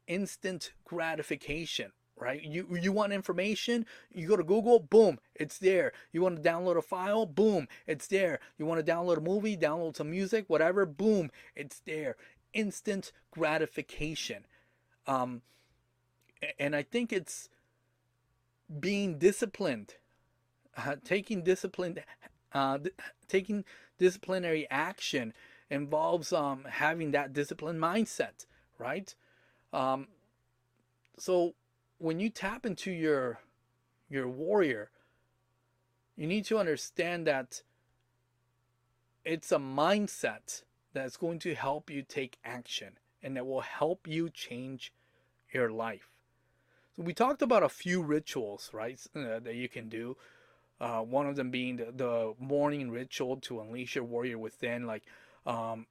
instant 0.07 0.73
gratification 0.85 1.91
right? 2.21 2.43
You 2.43 2.77
you 2.79 2.91
want 2.91 3.11
information, 3.11 3.85
you 4.13 4.27
go 4.27 4.37
to 4.37 4.43
Google, 4.43 4.79
boom, 4.79 5.19
it's 5.35 5.57
there. 5.57 5.91
You 6.13 6.21
want 6.21 6.41
to 6.41 6.49
download 6.49 6.77
a 6.77 6.81
file, 6.81 7.25
boom, 7.25 7.67
it's 7.87 8.07
there. 8.07 8.39
You 8.57 8.65
want 8.65 8.85
to 8.85 8.89
download 8.89 9.17
a 9.17 9.21
movie, 9.21 9.57
download 9.57 9.97
some 9.97 10.11
music, 10.11 10.45
whatever, 10.47 10.85
boom, 10.85 11.31
it's 11.55 11.79
there. 11.79 12.15
Instant 12.53 13.11
gratification. 13.31 14.45
Um, 15.07 15.41
and 16.59 16.75
I 16.75 16.83
think 16.83 17.11
it's 17.11 17.49
being 18.79 19.17
disciplined, 19.17 19.95
uh, 20.77 20.95
taking 21.03 21.43
disciplined, 21.43 22.03
uh, 22.53 22.79
taking 23.27 23.65
disciplinary 23.97 24.67
action 24.69 25.33
involves 25.69 26.33
um, 26.33 26.65
having 26.69 27.11
that 27.11 27.33
disciplined 27.33 27.79
mindset, 27.79 28.45
right? 28.77 29.15
Um, 29.73 30.07
so 31.17 31.55
when 31.97 32.19
you 32.19 32.29
tap 32.29 32.65
into 32.65 32.91
your 32.91 33.39
your 34.09 34.27
warrior, 34.27 34.91
you 36.17 36.27
need 36.27 36.45
to 36.45 36.57
understand 36.57 37.25
that 37.27 37.61
it's 39.23 39.51
a 39.51 39.57
mindset 39.57 40.63
that's 40.93 41.15
going 41.15 41.39
to 41.39 41.55
help 41.55 41.89
you 41.89 42.01
take 42.01 42.37
action 42.43 42.97
and 43.23 43.37
that 43.37 43.45
will 43.45 43.61
help 43.61 44.07
you 44.07 44.29
change 44.29 44.91
your 45.53 45.71
life. 45.71 46.09
So 46.95 47.03
we 47.03 47.13
talked 47.13 47.41
about 47.41 47.63
a 47.63 47.69
few 47.69 48.01
rituals, 48.01 48.69
right, 48.73 48.99
uh, 49.15 49.39
that 49.39 49.55
you 49.55 49.69
can 49.69 49.87
do. 49.87 50.17
Uh, 50.79 51.01
one 51.01 51.27
of 51.27 51.35
them 51.35 51.51
being 51.51 51.77
the, 51.77 51.91
the, 51.95 52.33
morning 52.39 52.89
ritual 52.89 53.37
to 53.37 53.61
unleash 53.61 53.95
your 53.95 54.03
warrior 54.03 54.37
within, 54.37 54.87
like 54.87 55.03
um, 55.45 55.85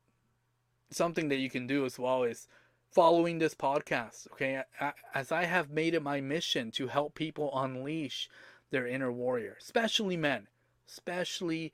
something 0.91 1.29
that 1.29 1.37
you 1.37 1.49
can 1.49 1.67
do 1.67 1.85
as 1.85 1.99
well 1.99 2.25
is 2.25 2.49
following 2.91 3.39
this 3.39 3.55
podcast. 3.55 4.27
Okay, 4.33 4.63
as 5.15 5.31
I 5.33 5.45
have 5.45 5.71
made 5.71 5.95
it 5.95 6.03
my 6.03 6.21
mission 6.21 6.71
to 6.73 6.89
help 6.89 7.15
people 7.15 7.51
unleash 7.55 8.29
their 8.71 8.87
inner 8.87 9.13
warrior, 9.13 9.57
especially 9.61 10.17
men, 10.17 10.49
especially 10.89 11.73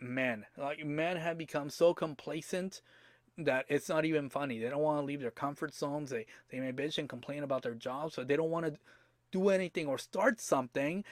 men. 0.00 0.46
Like 0.56 0.84
men 0.84 1.16
have 1.16 1.38
become 1.38 1.70
so 1.70 1.94
complacent 1.94 2.82
that 3.38 3.64
it's 3.68 3.88
not 3.88 4.04
even 4.04 4.28
funny. 4.28 4.58
They 4.58 4.68
don't 4.68 4.82
want 4.82 5.00
to 5.00 5.06
leave 5.06 5.20
their 5.20 5.30
comfort 5.30 5.74
zones. 5.74 6.10
They 6.10 6.26
they 6.50 6.60
may 6.60 6.72
bitch 6.72 6.98
and 6.98 7.08
complain 7.08 7.42
about 7.42 7.62
their 7.62 7.74
jobs, 7.74 8.14
so 8.14 8.24
they 8.24 8.36
don't 8.36 8.50
want 8.50 8.66
to 8.66 8.74
do 9.30 9.48
anything 9.48 9.86
or 9.86 9.98
start 9.98 10.40
something 10.40 11.04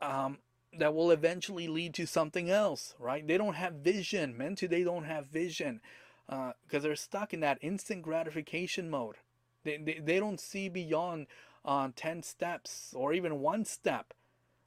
um, 0.00 0.38
that 0.78 0.94
will 0.94 1.10
eventually 1.10 1.68
lead 1.68 1.94
to 1.94 2.06
something 2.06 2.50
else. 2.50 2.94
Right? 2.98 3.26
They 3.26 3.38
don't 3.38 3.54
have 3.54 3.74
vision. 3.74 4.36
Men 4.36 4.56
today 4.56 4.84
don't 4.84 5.04
have 5.04 5.26
vision 5.26 5.80
because 6.26 6.52
uh, 6.74 6.78
they're 6.80 6.96
stuck 6.96 7.32
in 7.32 7.40
that 7.40 7.58
instant 7.60 8.02
gratification 8.02 8.90
mode. 8.90 9.16
They, 9.64 9.76
they, 9.76 10.00
they 10.02 10.18
don't 10.18 10.40
see 10.40 10.68
beyond 10.68 11.26
uh, 11.64 11.88
10 11.94 12.22
steps 12.22 12.92
or 12.96 13.12
even 13.12 13.40
one 13.40 13.64
step. 13.64 14.12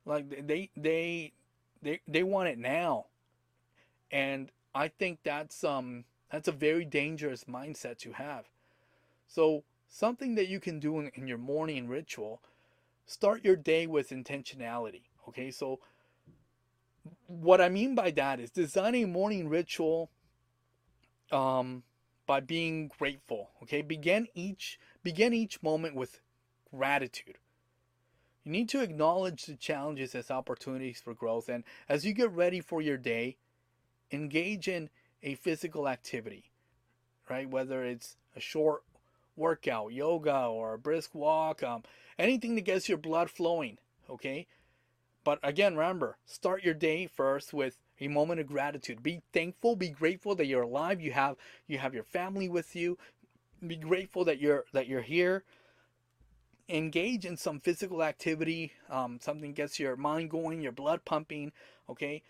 Like 0.06 0.48
they, 0.48 0.70
they, 0.76 1.34
they, 1.82 2.02
they 2.08 2.24
want 2.24 2.50
it 2.50 2.58
now. 2.58 3.08
And 4.12 4.52
I 4.74 4.88
think 4.88 5.20
that's, 5.24 5.64
um, 5.64 6.06
that's 6.32 6.48
a 6.48 6.54
very 6.54 6.86
dangerous 6.86 7.46
mindset 7.46 7.98
to 8.00 8.14
have. 8.14 8.46
So 9.28 9.64
something 9.88 10.36
that 10.36 10.48
you 10.48 10.60
can 10.60 10.80
do 10.80 11.00
in, 11.00 11.12
in 11.16 11.28
your 11.28 11.38
morning 11.38 11.88
ritual, 11.88 12.42
start 13.06 13.44
your 13.44 13.56
day 13.56 13.88
with 13.88 14.10
intentionality. 14.10 15.04
Okay. 15.28 15.52
So 15.52 15.80
what 17.28 17.62
I 17.62 17.70
mean 17.70 17.96
by 17.96 18.12
that 18.12 18.40
is 18.40 18.52
design 18.52 18.96
a 18.96 19.06
morning 19.06 19.50
ritual 19.50 20.10
um, 21.32 21.84
by 22.26 22.40
being 22.40 22.92
grateful. 22.98 23.50
Okay, 23.64 23.82
begin 23.82 24.28
each 24.34 24.80
begin 25.04 25.34
each 25.34 25.62
moment 25.64 25.96
with 25.96 26.22
gratitude. 26.74 27.38
You 28.44 28.52
need 28.52 28.70
to 28.70 28.82
acknowledge 28.82 29.46
the 29.46 29.56
challenges 29.56 30.16
as 30.16 30.32
opportunities 30.32 31.00
for 31.00 31.14
growth, 31.14 31.50
and 31.50 31.64
as 31.88 32.06
you 32.06 32.14
get 32.14 32.32
ready 32.32 32.62
for 32.62 32.82
your 32.82 32.98
day, 32.98 33.38
engage 34.12 34.68
in 34.68 34.90
a 35.24 35.36
physical 35.36 35.88
activity, 35.88 36.52
right? 37.30 37.50
Whether 37.50 37.84
it's 37.84 38.18
a 38.36 38.40
short 38.40 38.84
workout, 39.36 39.94
yoga, 39.94 40.46
or 40.46 40.74
a 40.74 40.80
brisk 40.80 41.16
walk, 41.16 41.64
um, 41.64 41.84
anything 42.18 42.56
that 42.56 42.66
gets 42.66 42.90
your 42.90 42.98
blood 42.98 43.30
flowing. 43.30 43.78
Okay, 44.10 44.48
but 45.24 45.40
again, 45.44 45.76
remember, 45.76 46.18
start 46.26 46.64
your 46.64 46.74
day 46.74 47.08
first 47.08 47.54
with 47.54 47.78
a 48.00 48.08
moment 48.08 48.40
of 48.40 48.48
gratitude. 48.48 49.04
Be 49.04 49.22
thankful, 49.34 49.76
be 49.76 49.90
grateful 49.90 50.36
that 50.36 50.46
you're 50.46 50.64
alive. 50.64 51.02
You 51.02 51.12
have 51.12 51.36
you 51.68 51.78
have 51.78 51.94
your 51.94 52.04
family 52.04 52.50
with 52.50 52.76
you. 52.76 52.98
Be 53.66 53.76
grateful 53.76 54.26
that 54.26 54.40
you're 54.40 54.66
that 54.74 54.88
you're 54.88 55.02
here. 55.02 55.44
Engage 56.68 57.26
in 57.26 57.36
some 57.36 57.60
physical 57.60 58.04
activity. 58.04 58.74
Um, 58.90 59.20
something 59.22 59.54
gets 59.54 59.80
your 59.80 59.96
mind 59.96 60.30
going, 60.30 60.62
your 60.62 60.72
blood 60.72 61.04
pumping. 61.04 61.52
Okay, 61.90 62.24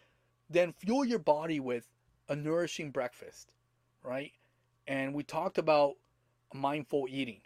then 0.50 0.74
fuel 0.74 1.06
your 1.06 1.20
body 1.20 1.60
with 1.60 1.88
a 2.30 2.36
nourishing 2.36 2.92
breakfast, 2.92 3.52
right? 4.04 4.32
And 4.88 5.14
we 5.14 5.24
talked 5.24 5.58
about 5.58 5.96
mindful 6.54 7.08
eating, 7.10 7.42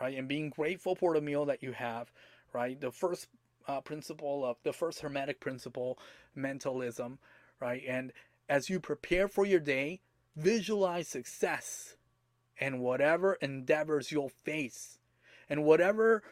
right? 0.00 0.16
And 0.16 0.28
being 0.28 0.50
grateful 0.50 0.94
for 0.94 1.14
the 1.14 1.20
meal 1.20 1.44
that 1.46 1.62
you 1.62 1.72
have, 1.72 2.10
right? 2.52 2.80
The 2.80 2.92
first 2.92 3.28
uh, 3.68 3.80
principle 3.80 4.44
of 4.44 4.56
the 4.62 4.72
first 4.72 5.00
hermetic 5.00 5.40
principle, 5.40 5.98
mentalism, 6.34 7.18
right? 7.60 7.82
And 7.86 8.12
as 8.48 8.70
you 8.70 8.80
prepare 8.80 9.28
for 9.28 9.44
your 9.44 9.60
day, 9.60 10.00
visualize 10.36 11.08
success 11.08 11.96
and 12.58 12.80
whatever 12.80 13.34
endeavors 13.34 14.12
you'll 14.12 14.32
face 14.44 14.98
and 15.48 15.64
whatever 15.64 16.22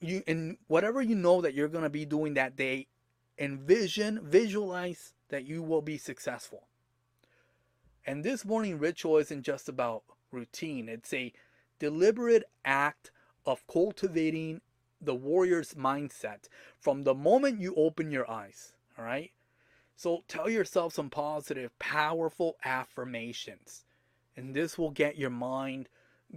you 0.00 0.22
and 0.26 0.56
whatever 0.66 1.00
you 1.00 1.14
know 1.14 1.40
that 1.40 1.54
you're 1.54 1.68
going 1.68 1.84
to 1.84 1.90
be 1.90 2.04
doing 2.04 2.34
that 2.34 2.56
day 2.56 2.86
envision 3.38 4.20
visualize 4.22 5.14
that 5.28 5.44
you 5.44 5.62
will 5.62 5.82
be 5.82 5.96
successful 5.96 6.66
and 8.06 8.24
this 8.24 8.44
morning 8.44 8.78
ritual 8.78 9.16
isn't 9.18 9.42
just 9.42 9.68
about 9.68 10.02
routine 10.30 10.88
it's 10.88 11.12
a 11.12 11.32
deliberate 11.78 12.44
act 12.64 13.10
of 13.46 13.66
cultivating 13.66 14.60
the 15.00 15.14
warrior's 15.14 15.74
mindset 15.74 16.48
from 16.78 17.02
the 17.02 17.14
moment 17.14 17.60
you 17.60 17.74
open 17.76 18.10
your 18.10 18.30
eyes 18.30 18.72
all 18.98 19.04
right 19.04 19.32
so 20.02 20.24
tell 20.26 20.50
yourself 20.50 20.94
some 20.94 21.10
positive, 21.10 21.78
powerful 21.78 22.56
affirmations. 22.64 23.84
And 24.36 24.52
this 24.52 24.76
will 24.76 24.90
get 24.90 25.16
your 25.16 25.30
mind 25.30 25.88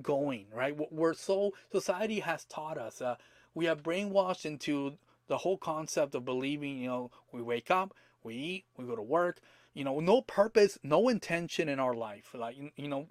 going, 0.03 0.47
right? 0.53 0.75
We're 0.91 1.15
so, 1.15 1.53
society 1.71 2.19
has 2.19 2.45
taught 2.45 2.77
us, 2.77 3.01
uh, 3.01 3.15
we 3.55 3.65
have 3.65 3.81
brainwashed 3.81 4.45
into 4.45 4.97
the 5.27 5.39
whole 5.39 5.57
concept 5.57 6.13
of 6.13 6.25
believing, 6.25 6.77
you 6.77 6.87
know, 6.87 7.11
we 7.31 7.41
wake 7.41 7.71
up, 7.71 7.95
we 8.21 8.35
eat, 8.35 8.65
we 8.77 8.85
go 8.85 8.95
to 8.95 9.01
work, 9.01 9.39
you 9.75 9.83
know, 9.83 9.99
no 9.99 10.21
purpose, 10.21 10.79
no 10.81 11.09
intention 11.09 11.69
in 11.69 11.79
our 11.79 11.93
life. 11.93 12.33
Like, 12.33 12.55
you 12.75 12.87
know, 12.87 13.09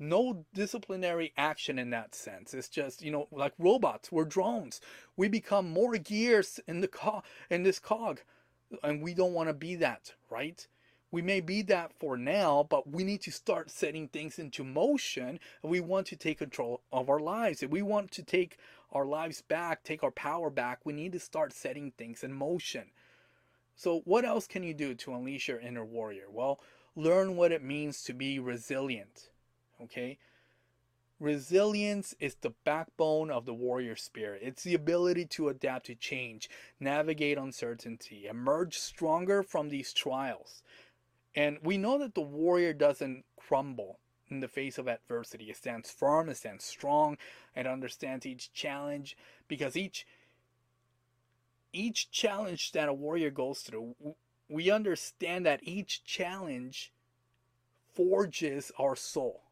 no 0.00 0.46
disciplinary 0.54 1.32
action 1.36 1.78
in 1.78 1.90
that 1.90 2.14
sense. 2.14 2.54
It's 2.54 2.70
just, 2.70 3.02
you 3.02 3.12
know, 3.12 3.28
like 3.30 3.52
robots, 3.58 4.10
we're 4.10 4.24
drones. 4.24 4.80
We 5.16 5.28
become 5.28 5.70
more 5.70 5.96
gears 5.98 6.58
in 6.66 6.80
the 6.80 6.88
car 6.88 7.22
in 7.50 7.62
this 7.62 7.78
cog 7.78 8.22
and 8.82 9.02
we 9.02 9.14
don't 9.14 9.34
want 9.34 9.50
to 9.50 9.54
be 9.54 9.76
that, 9.76 10.14
right? 10.30 10.66
We 11.12 11.22
may 11.22 11.40
be 11.40 11.62
that 11.62 11.92
for 11.98 12.16
now, 12.16 12.66
but 12.70 12.88
we 12.88 13.04
need 13.04 13.20
to 13.22 13.32
start 13.32 13.70
setting 13.70 14.08
things 14.08 14.38
into 14.38 14.64
motion. 14.64 15.40
We 15.62 15.80
want 15.80 16.06
to 16.08 16.16
take 16.16 16.38
control 16.38 16.82
of 16.92 17.10
our 17.10 17.18
lives. 17.18 17.62
If 17.62 17.70
we 17.70 17.82
want 17.82 18.12
to 18.12 18.22
take 18.22 18.58
our 18.92 19.04
lives 19.04 19.42
back, 19.42 19.82
take 19.82 20.02
our 20.04 20.12
power 20.12 20.50
back, 20.50 20.80
we 20.84 20.92
need 20.92 21.12
to 21.12 21.20
start 21.20 21.52
setting 21.52 21.90
things 21.90 22.22
in 22.22 22.32
motion. 22.32 22.92
So, 23.80 24.02
what 24.04 24.26
else 24.26 24.46
can 24.46 24.62
you 24.62 24.74
do 24.74 24.94
to 24.94 25.14
unleash 25.14 25.48
your 25.48 25.58
inner 25.58 25.86
warrior? 25.86 26.26
Well, 26.30 26.60
learn 26.94 27.34
what 27.34 27.50
it 27.50 27.62
means 27.62 28.02
to 28.02 28.12
be 28.12 28.38
resilient. 28.38 29.30
Okay? 29.82 30.18
Resilience 31.18 32.14
is 32.20 32.34
the 32.34 32.52
backbone 32.66 33.30
of 33.30 33.46
the 33.46 33.54
warrior 33.54 33.96
spirit. 33.96 34.42
It's 34.44 34.64
the 34.64 34.74
ability 34.74 35.24
to 35.28 35.48
adapt 35.48 35.86
to 35.86 35.94
change, 35.94 36.50
navigate 36.78 37.38
uncertainty, 37.38 38.26
emerge 38.26 38.76
stronger 38.76 39.42
from 39.42 39.70
these 39.70 39.94
trials. 39.94 40.62
And 41.34 41.56
we 41.62 41.78
know 41.78 41.96
that 42.00 42.14
the 42.14 42.20
warrior 42.20 42.74
doesn't 42.74 43.24
crumble 43.38 43.98
in 44.28 44.40
the 44.40 44.48
face 44.48 44.76
of 44.76 44.88
adversity. 44.88 45.48
It 45.48 45.56
stands 45.56 45.90
firm, 45.90 46.28
it 46.28 46.36
stands 46.36 46.66
strong, 46.66 47.16
and 47.56 47.66
understands 47.66 48.26
each 48.26 48.52
challenge 48.52 49.16
because 49.48 49.74
each 49.74 50.04
each 51.72 52.10
challenge 52.10 52.72
that 52.72 52.88
a 52.88 52.92
warrior 52.92 53.30
goes 53.30 53.60
through, 53.60 53.94
we 54.48 54.70
understand 54.70 55.46
that 55.46 55.60
each 55.62 56.04
challenge 56.04 56.92
forges 57.94 58.72
our 58.78 58.96
soul. 58.96 59.42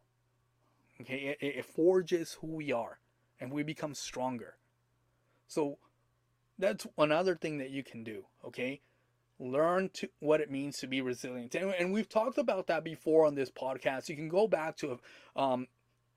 Okay, 1.00 1.36
it, 1.40 1.46
it 1.46 1.64
forges 1.64 2.38
who 2.40 2.48
we 2.48 2.72
are 2.72 2.98
and 3.40 3.52
we 3.52 3.62
become 3.62 3.94
stronger. 3.94 4.56
So 5.46 5.78
that's 6.58 6.86
another 6.98 7.36
thing 7.36 7.58
that 7.58 7.70
you 7.70 7.84
can 7.84 8.02
do, 8.02 8.24
okay? 8.44 8.80
Learn 9.38 9.90
to 9.94 10.08
what 10.18 10.40
it 10.40 10.50
means 10.50 10.78
to 10.78 10.88
be 10.88 11.00
resilient. 11.00 11.54
And, 11.54 11.72
and 11.78 11.92
we've 11.92 12.08
talked 12.08 12.38
about 12.38 12.66
that 12.66 12.82
before 12.82 13.26
on 13.26 13.36
this 13.36 13.50
podcast. 13.50 14.08
You 14.08 14.16
can 14.16 14.28
go 14.28 14.48
back 14.48 14.76
to 14.78 14.98
um, 15.36 15.68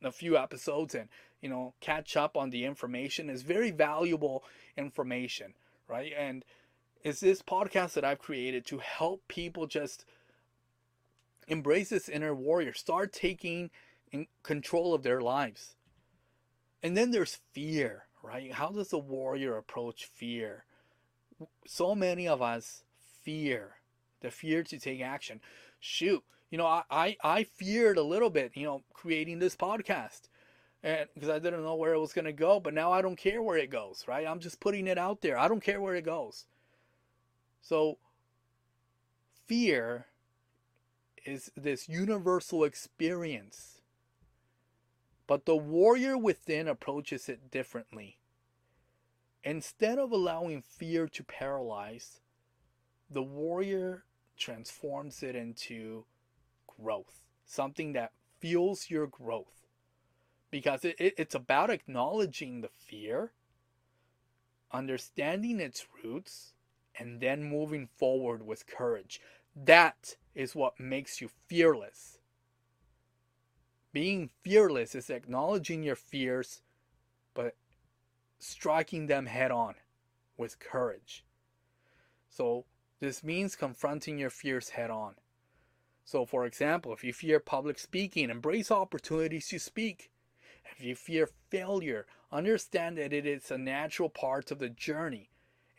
a 0.04 0.12
few 0.12 0.36
episodes 0.38 0.96
and, 0.96 1.08
you 1.42 1.50
know, 1.50 1.76
catch 1.80 2.18
up 2.18 2.36
on 2.36 2.50
the 2.50 2.66
information. 2.66 3.30
It's 3.30 3.44
very 3.44 3.70
valuable 3.70 4.44
information, 4.76 5.54
right? 5.92 6.14
And 6.18 6.46
it's 7.04 7.20
this 7.20 7.42
podcast 7.42 7.94
that 7.94 8.06
I've 8.06 8.20
created 8.20 8.66
to 8.68 8.78
help 8.78 9.28
people 9.28 9.68
just 9.68 10.06
embrace 11.48 11.90
this 11.90 12.08
inner 12.08 12.34
warrior, 12.34 12.74
start 12.74 13.12
taking 13.12 13.70
control 14.44 14.94
of 14.94 15.04
their 15.04 15.20
lives. 15.20 15.76
And 16.82 16.96
then 16.96 17.12
there's 17.12 17.40
fear, 17.52 18.06
right? 18.24 18.54
How 18.54 18.70
does 18.70 18.94
a 18.94 18.98
warrior 18.98 19.58
approach 19.58 20.06
fear? 20.06 20.64
So 21.68 21.94
many 21.94 22.28
of 22.28 22.42
us 22.42 22.84
fear 23.24 23.76
the 24.22 24.32
fear 24.32 24.64
to 24.64 24.80
take 24.80 25.02
action. 25.02 25.42
Shoot, 25.80 26.24
you 26.50 26.58
know, 26.58 26.68
I, 26.68 26.84
I, 26.90 27.18
I 27.24 27.44
feared 27.44 27.98
a 27.98 28.04
little 28.04 28.30
bit, 28.30 28.52
you 28.56 28.66
know, 28.66 28.84
creating 28.94 29.40
this 29.40 29.56
podcast 29.56 30.22
and 30.84 31.08
because 31.14 31.30
I 31.30 31.40
didn't 31.40 31.64
know 31.64 31.76
where 31.76 31.94
it 31.94 32.00
was 32.00 32.14
going 32.14 32.26
to 32.26 32.34
go, 32.34 32.60
but 32.60 32.74
now 32.74 32.92
I 32.92 33.02
don't 33.02 33.18
care 33.18 33.42
where 33.42 33.58
it 33.58 33.70
goes, 33.70 34.06
right? 34.08 34.26
I'm 34.26 34.40
just 34.40 34.60
putting 34.60 34.88
it 34.88 34.98
out 34.98 35.22
there. 35.22 35.38
I 35.38 35.48
don't 35.48 35.64
care 35.64 35.80
where 35.80 35.96
it 35.96 36.06
goes. 36.06 36.46
So, 37.62 38.00
fear 39.46 40.08
is 41.26 41.52
this 41.56 41.88
universal 41.88 42.64
experience. 42.64 43.82
But 45.28 45.46
the 45.46 45.56
warrior 45.56 46.18
within 46.18 46.68
approaches 46.68 47.30
it 47.30 47.52
differently. 47.52 48.18
Instead 49.44 49.98
of 49.98 50.12
allowing 50.12 50.62
fear 50.62 51.08
to 51.08 51.24
paralyze, 51.24 52.22
the 53.10 53.24
warrior 53.24 54.04
transforms 54.38 55.22
it 55.24 55.36
into 55.36 56.06
growth, 56.68 57.28
something 57.46 57.94
that 57.94 58.12
fuels 58.40 58.90
your 58.90 59.08
growth. 59.08 59.61
Because 60.52 60.86
it, 60.86 60.96
it, 61.00 61.14
it's 61.18 61.36
about 61.36 61.70
acknowledging 61.70 62.62
the 62.62 62.70
fear, 62.70 63.32
understanding 64.72 65.60
its 65.60 65.88
roots, 66.04 66.54
and 67.00 67.22
then 67.22 67.44
moving 67.44 67.88
forward 67.98 68.46
with 68.46 68.68
courage. 68.68 69.22
That 69.56 70.18
is 70.36 70.56
what 70.56 70.80
makes 70.80 71.22
you 71.22 71.30
fearless. 71.48 72.20
Being 73.94 74.30
fearless 74.44 74.96
is 74.96 75.10
acknowledging 75.10 75.84
your 75.84 75.96
fears, 75.96 76.62
but 77.34 77.56
striking 78.40 79.08
them 79.08 79.26
head 79.26 79.52
on 79.52 79.76
with 80.38 80.60
courage. 80.60 81.26
So, 82.30 82.66
this 83.00 83.24
means 83.24 83.56
confronting 83.56 84.18
your 84.18 84.30
fears 84.30 84.70
head 84.70 84.90
on. 84.90 85.16
So, 86.06 86.26
for 86.26 86.46
example, 86.46 86.94
if 86.94 87.04
you 87.04 87.14
fear 87.14 87.40
public 87.40 87.80
speaking, 87.80 88.30
embrace 88.30 88.72
opportunities 88.72 89.48
to 89.50 89.60
speak. 89.60 90.11
If 90.82 90.88
you 90.88 90.96
fear 90.96 91.30
failure, 91.52 92.08
understand 92.32 92.98
that 92.98 93.14
it 93.14 93.24
is 93.28 93.52
a 93.52 93.58
natural 93.60 94.10
part 94.10 94.50
of 94.50 94.58
the 94.58 94.70
journey 94.70 95.30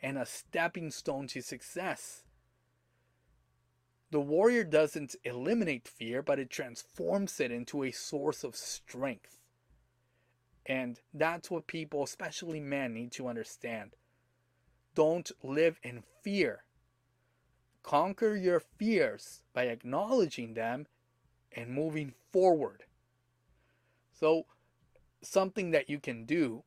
and 0.01 0.17
a 0.17 0.25
stepping 0.25 0.91
stone 0.91 1.27
to 1.27 1.41
success. 1.41 2.23
The 4.11 4.21
warrior 4.21 4.63
doesn't 4.63 5.17
eliminate 5.25 5.89
fear, 5.89 6.21
but 6.21 6.39
it 6.39 6.49
transforms 6.49 7.41
it 7.41 7.51
into 7.51 7.83
a 7.83 7.91
source 7.91 8.45
of 8.45 8.55
strength. 8.55 9.41
And 10.65 11.01
that's 11.13 11.51
what 11.51 11.67
people, 11.67 12.03
especially 12.03 12.61
men, 12.61 12.93
need 12.93 13.11
to 13.13 13.27
understand. 13.27 13.97
Don't 14.95 15.29
live 15.43 15.81
in 15.83 16.03
fear. 16.21 16.63
Conquer 17.81 18.37
your 18.37 18.61
fears 18.61 19.41
by 19.53 19.63
acknowledging 19.63 20.53
them 20.53 20.87
and 21.51 21.71
moving 21.71 22.13
forward. 22.31 22.85
So, 24.13 24.45
something 25.23 25.71
that 25.71 25.89
you 25.89 25.99
can 25.99 26.25
do 26.25 26.63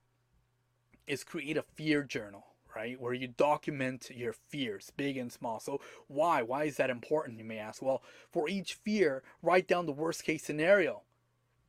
is 1.07 1.25
create 1.25 1.57
a 1.57 1.63
fear 1.63 2.03
journal 2.03 2.47
right? 2.77 3.01
Where 3.01 3.15
you 3.15 3.27
document 3.27 4.11
your 4.15 4.35
fears, 4.35 4.93
big 4.97 5.17
and 5.17 5.33
small. 5.33 5.59
So, 5.59 5.81
why? 6.09 6.43
Why 6.43 6.65
is 6.65 6.77
that 6.77 6.91
important, 6.91 7.39
you 7.39 7.45
may 7.45 7.59
ask? 7.59 7.81
Well, 7.81 8.03
for 8.31 8.49
each 8.51 8.75
fear, 8.75 9.23
write 9.43 9.67
down 9.67 9.87
the 9.87 9.93
worst 9.93 10.25
case 10.25 10.45
scenario. 10.45 11.03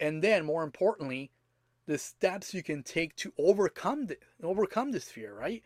And 0.01 0.21
then, 0.21 0.45
more 0.45 0.63
importantly, 0.63 1.31
the 1.85 1.97
steps 1.97 2.53
you 2.53 2.61
can 2.61 2.83
take 2.83 3.15
to 3.15 3.31
overcome, 3.37 4.07
the, 4.07 4.17
overcome 4.43 4.91
this 4.91 5.09
fear, 5.09 5.33
right? 5.33 5.63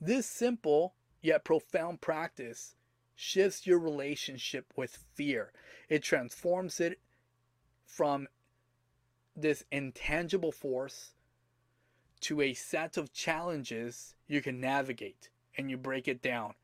This 0.00 0.26
simple 0.26 0.94
yet 1.20 1.44
profound 1.44 2.00
practice 2.00 2.76
shifts 3.16 3.66
your 3.66 3.80
relationship 3.80 4.72
with 4.76 5.04
fear. 5.14 5.52
It 5.88 6.04
transforms 6.04 6.78
it 6.78 7.00
from 7.84 8.28
this 9.42 9.64
intangible 9.70 10.52
force 10.52 11.12
to 12.20 12.40
a 12.40 12.54
set 12.54 12.96
of 12.96 13.12
challenges 13.12 14.14
you 14.26 14.42
can 14.42 14.60
navigate 14.60 15.30
and 15.56 15.70
you 15.70 15.76
break 15.76 16.08
it 16.08 16.22
down 16.22 16.54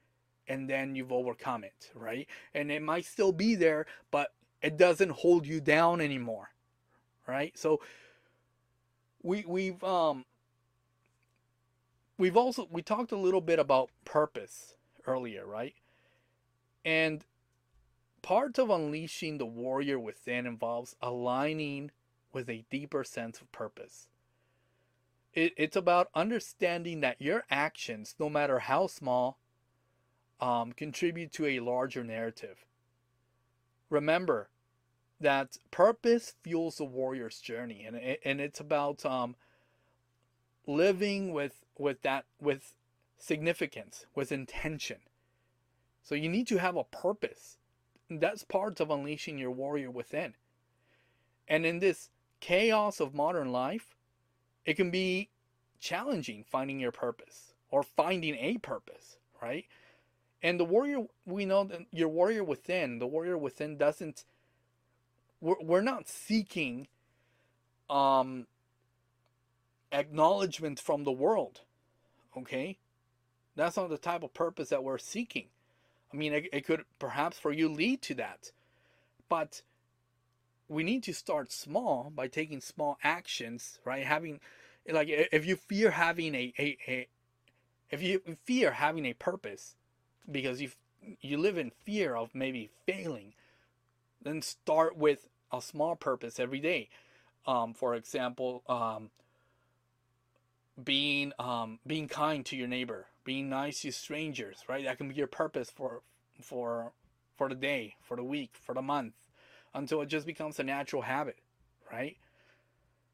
and 0.46 0.68
then 0.68 0.94
you've 0.94 1.12
overcome 1.12 1.64
it, 1.64 1.90
right? 1.94 2.26
And 2.54 2.70
it 2.70 2.82
might 2.82 3.04
still 3.04 3.32
be 3.32 3.54
there, 3.54 3.86
but 4.10 4.32
it 4.62 4.76
doesn't 4.76 5.10
hold 5.10 5.46
you 5.46 5.60
down 5.60 6.00
anymore, 6.00 6.50
right? 7.26 7.56
So 7.56 7.80
we 9.22 9.44
we've 9.46 9.82
um 9.82 10.24
we've 12.18 12.36
also 12.36 12.68
we 12.70 12.82
talked 12.82 13.12
a 13.12 13.16
little 13.16 13.40
bit 13.40 13.58
about 13.58 13.90
purpose 14.04 14.74
earlier, 15.06 15.46
right? 15.46 15.74
And 16.84 17.24
part 18.22 18.58
of 18.58 18.70
unleashing 18.70 19.38
the 19.38 19.46
warrior 19.46 19.98
within 19.98 20.46
involves 20.46 20.96
aligning 21.00 21.90
with 22.34 22.48
a 22.50 22.64
deeper 22.70 23.04
sense 23.04 23.40
of 23.40 23.50
purpose. 23.52 24.08
It, 25.32 25.52
it's 25.56 25.76
about 25.76 26.10
understanding 26.14 27.00
that 27.00 27.20
your 27.20 27.44
actions, 27.50 28.14
no 28.18 28.28
matter 28.28 28.60
how 28.60 28.86
small, 28.86 29.38
um, 30.40 30.72
contribute 30.72 31.32
to 31.32 31.46
a 31.46 31.60
larger 31.60 32.04
narrative. 32.04 32.64
Remember 33.90 34.48
that 35.20 35.56
purpose 35.70 36.34
fuels 36.42 36.76
the 36.76 36.84
warrior's 36.84 37.40
journey, 37.40 37.84
and 37.86 37.96
it, 37.96 38.20
and 38.24 38.40
it's 38.40 38.60
about 38.60 39.04
um, 39.06 39.36
living 40.66 41.32
with 41.32 41.64
with 41.78 42.02
that 42.02 42.24
with 42.40 42.74
significance, 43.18 44.06
with 44.14 44.32
intention. 44.32 44.98
So 46.02 46.14
you 46.14 46.28
need 46.28 46.46
to 46.48 46.58
have 46.58 46.76
a 46.76 46.84
purpose. 46.84 47.56
That's 48.10 48.44
part 48.44 48.80
of 48.80 48.90
unleashing 48.90 49.38
your 49.38 49.50
warrior 49.50 49.90
within. 49.90 50.34
And 51.48 51.64
in 51.64 51.78
this 51.78 52.10
chaos 52.44 53.00
of 53.00 53.14
modern 53.14 53.50
life, 53.50 53.96
it 54.66 54.74
can 54.74 54.90
be 54.90 55.30
challenging 55.80 56.44
finding 56.44 56.78
your 56.78 56.92
purpose 56.92 57.54
or 57.70 57.82
finding 57.82 58.34
a 58.34 58.58
purpose, 58.58 59.16
right? 59.40 59.64
And 60.42 60.60
the 60.60 60.64
warrior, 60.64 61.06
we 61.24 61.46
know 61.46 61.64
that 61.64 61.86
your 61.90 62.08
warrior 62.08 62.44
within, 62.44 62.98
the 62.98 63.06
warrior 63.06 63.38
within 63.38 63.78
doesn't, 63.78 64.24
we're, 65.40 65.60
we're 65.62 65.80
not 65.80 66.06
seeking 66.06 66.86
um, 67.88 68.46
acknowledgement 69.90 70.78
from 70.78 71.04
the 71.04 71.12
world, 71.12 71.62
okay? 72.36 72.76
That's 73.56 73.78
not 73.78 73.88
the 73.88 73.96
type 73.96 74.22
of 74.22 74.34
purpose 74.34 74.68
that 74.68 74.84
we're 74.84 74.98
seeking. 74.98 75.46
I 76.12 76.16
mean, 76.18 76.34
it, 76.34 76.44
it 76.52 76.66
could 76.66 76.84
perhaps 76.98 77.38
for 77.38 77.52
you 77.52 77.70
lead 77.70 78.02
to 78.02 78.14
that, 78.16 78.52
but 79.30 79.62
we 80.68 80.82
need 80.82 81.02
to 81.04 81.14
start 81.14 81.52
small 81.52 82.10
by 82.14 82.28
taking 82.28 82.60
small 82.60 82.98
actions, 83.02 83.78
right? 83.84 84.04
Having, 84.04 84.40
like, 84.90 85.08
if 85.08 85.46
you 85.46 85.56
fear 85.56 85.90
having 85.90 86.34
a, 86.34 86.52
a, 86.58 86.78
a 86.88 87.08
if 87.90 88.02
you 88.02 88.20
fear 88.44 88.72
having 88.72 89.06
a 89.06 89.12
purpose 89.12 89.76
because 90.30 90.60
you 90.60 90.70
you 91.20 91.36
live 91.36 91.58
in 91.58 91.70
fear 91.84 92.16
of 92.16 92.34
maybe 92.34 92.70
failing, 92.86 93.34
then 94.22 94.40
start 94.40 94.96
with 94.96 95.28
a 95.52 95.60
small 95.60 95.96
purpose 95.96 96.40
every 96.40 96.60
day. 96.60 96.88
Um, 97.46 97.74
for 97.74 97.94
example, 97.94 98.62
um, 98.68 99.10
being 100.82 101.32
um, 101.38 101.78
being 101.86 102.08
kind 102.08 102.44
to 102.46 102.56
your 102.56 102.68
neighbor, 102.68 103.06
being 103.24 103.48
nice 103.48 103.82
to 103.82 103.92
strangers, 103.92 104.64
right? 104.68 104.84
That 104.84 104.98
can 104.98 105.08
be 105.08 105.14
your 105.14 105.26
purpose 105.26 105.70
for 105.70 106.00
for 106.40 106.92
for 107.36 107.48
the 107.48 107.54
day, 107.54 107.96
for 108.02 108.16
the 108.16 108.24
week, 108.24 108.52
for 108.60 108.74
the 108.74 108.82
month, 108.82 109.14
until 109.74 110.00
it 110.02 110.06
just 110.06 110.26
becomes 110.26 110.58
a 110.58 110.64
natural 110.64 111.02
habit, 111.02 111.38
right? 111.90 112.16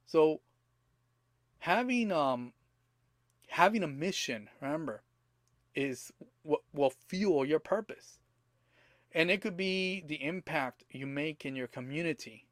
So 0.06 0.40
having 1.60 2.12
um 2.12 2.52
having 3.48 3.82
a 3.82 3.88
mission, 3.88 4.48
remember, 4.60 5.02
is 5.74 6.12
what 6.42 6.60
will 6.72 6.92
fuel 7.08 7.44
your 7.44 7.58
purpose. 7.58 8.18
And 9.12 9.30
it 9.30 9.40
could 9.40 9.56
be 9.56 10.04
the 10.06 10.22
impact 10.24 10.84
you 10.90 11.06
make 11.06 11.44
in 11.44 11.56
your 11.56 11.66
community. 11.66 12.46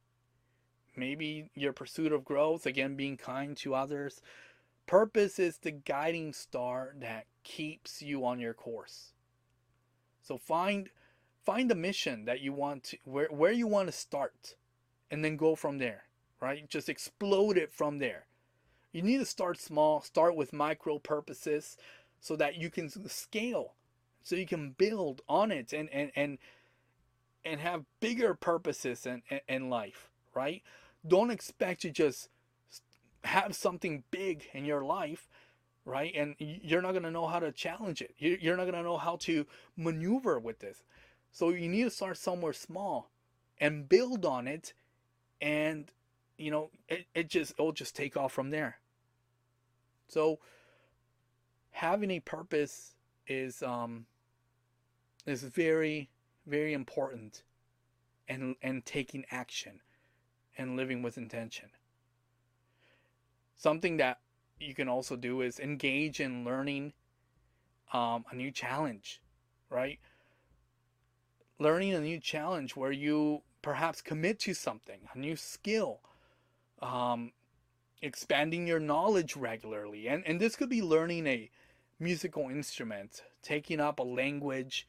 Maybe 0.97 1.51
your 1.55 1.73
pursuit 1.73 2.13
of 2.13 2.25
growth, 2.25 2.67
again, 2.67 2.97
being 2.97 3.17
kind 3.17 3.57
to 3.59 3.75
others. 3.75 4.21
Purpose 4.87 5.39
is 5.39 5.59
the 5.59 5.71
guiding 5.71 6.33
star 6.33 6.95
that 6.99 7.27
keeps 7.45 8.03
you 8.03 8.25
on 8.25 8.41
your 8.41 8.55
course. 8.55 9.13
So 10.23 10.37
find 10.37 10.91
find 11.49 11.71
a 11.73 11.75
mission 11.75 12.27
that 12.27 12.41
you 12.41 12.53
want 12.53 12.85
to 12.85 12.99
where 13.05 13.29
where 13.31 13.53
you 13.53 13.67
want 13.67 13.89
to 13.89 13.93
start 13.93 14.55
and 15.11 15.25
then 15.25 15.35
go 15.35 15.55
from 15.55 15.79
there, 15.79 16.05
right? 16.43 16.69
Just 16.69 16.91
explode 16.91 17.57
it 17.57 17.73
from 17.73 17.99
there. 17.99 18.27
You 18.93 19.01
need 19.01 19.19
to 19.19 19.25
start 19.25 19.59
small, 19.59 20.03
start 20.03 20.37
with 20.37 20.53
micro 20.53 20.99
purposes 20.99 21.79
so 22.21 22.37
that 22.37 22.57
you 22.57 22.69
can 22.69 22.91
scale 23.09 23.73
so 24.23 24.37
you 24.37 24.47
can 24.47 24.73
build 24.73 25.23
on 25.27 25.51
it 25.51 25.73
and 25.73 25.89
and 25.91 26.11
and 26.15 26.37
and 27.47 27.61
have 27.61 27.85
bigger 28.01 28.35
purposes 28.35 29.07
in, 29.07 29.23
in, 29.49 29.71
life 29.71 30.11
right 30.35 30.63
don't 31.07 31.31
expect 31.31 31.81
to 31.81 31.91
just 31.91 32.29
have 33.25 33.55
something 33.55 34.03
big 34.11 34.45
in 34.53 34.65
your 34.67 34.85
life 34.85 35.29
right 35.85 36.13
and 36.15 36.35
you're 36.39 36.83
not 36.83 36.91
going 36.91 37.05
to 37.05 37.11
know 37.11 37.27
how 37.27 37.39
to 37.39 37.53
challenge 37.53 38.03
it 38.03 38.15
you're 38.19 38.57
not 38.57 38.65
going 38.65 38.75
to 38.75 38.83
know 38.83 38.99
how 38.99 39.17
to 39.17 39.47
maneuver 39.77 40.39
with 40.39 40.59
this 40.59 40.83
so 41.39 41.51
you 41.51 41.69
need 41.69 41.85
to 41.85 41.91
start 41.91 42.17
somewhere 42.17 42.53
small 42.53 43.13
and 43.61 43.89
build 43.89 44.27
on 44.27 44.49
it 44.49 44.73
and 45.41 45.93
you 46.37 46.51
know 46.51 46.71
it, 46.89 47.07
it 47.15 47.29
just 47.29 47.53
it'll 47.53 47.71
just 47.71 47.95
take 47.95 48.17
off 48.17 48.33
from 48.33 48.51
there. 48.51 48.81
So 50.09 50.41
having 51.71 52.11
a 52.11 52.19
purpose 52.19 52.97
is 53.29 53.63
um 53.63 54.07
is 55.27 55.45
very 55.45 56.11
very 56.45 56.73
important 56.73 57.45
and 58.27 58.57
and 58.61 58.85
taking 58.85 59.25
action 59.31 59.79
and 60.57 60.77
living 60.77 61.03
with 61.03 61.17
intention. 61.17 61.69
Something 63.55 63.97
that 63.99 64.19
you 64.59 64.75
can 64.75 64.89
also 64.89 65.15
do 65.15 65.43
is 65.43 65.61
engage 65.61 66.19
in 66.19 66.45
learning 66.45 66.95
um, 67.93 68.25
a 68.33 68.35
new 68.35 68.51
challenge 68.51 69.23
right 69.71 70.01
learning 71.59 71.95
a 71.95 72.01
new 72.01 72.19
challenge 72.19 72.77
where 72.77 72.93
you 72.93 73.43
perhaps 73.63 74.01
commit 74.01 74.39
to 74.39 74.55
something 74.55 75.01
a 75.15 75.19
new 75.19 75.37
skill 75.37 76.01
um, 76.81 77.33
expanding 78.03 78.67
your 78.67 78.81
knowledge 78.81 79.37
regularly 79.37 80.09
and 80.09 80.25
and 80.27 80.41
this 80.41 80.57
could 80.57 80.69
be 80.69 80.83
learning 80.83 81.27
a 81.27 81.51
musical 81.99 82.49
instrument 82.49 83.23
taking 83.43 83.81
up 83.81 83.99
a 83.99 84.03
language 84.03 84.87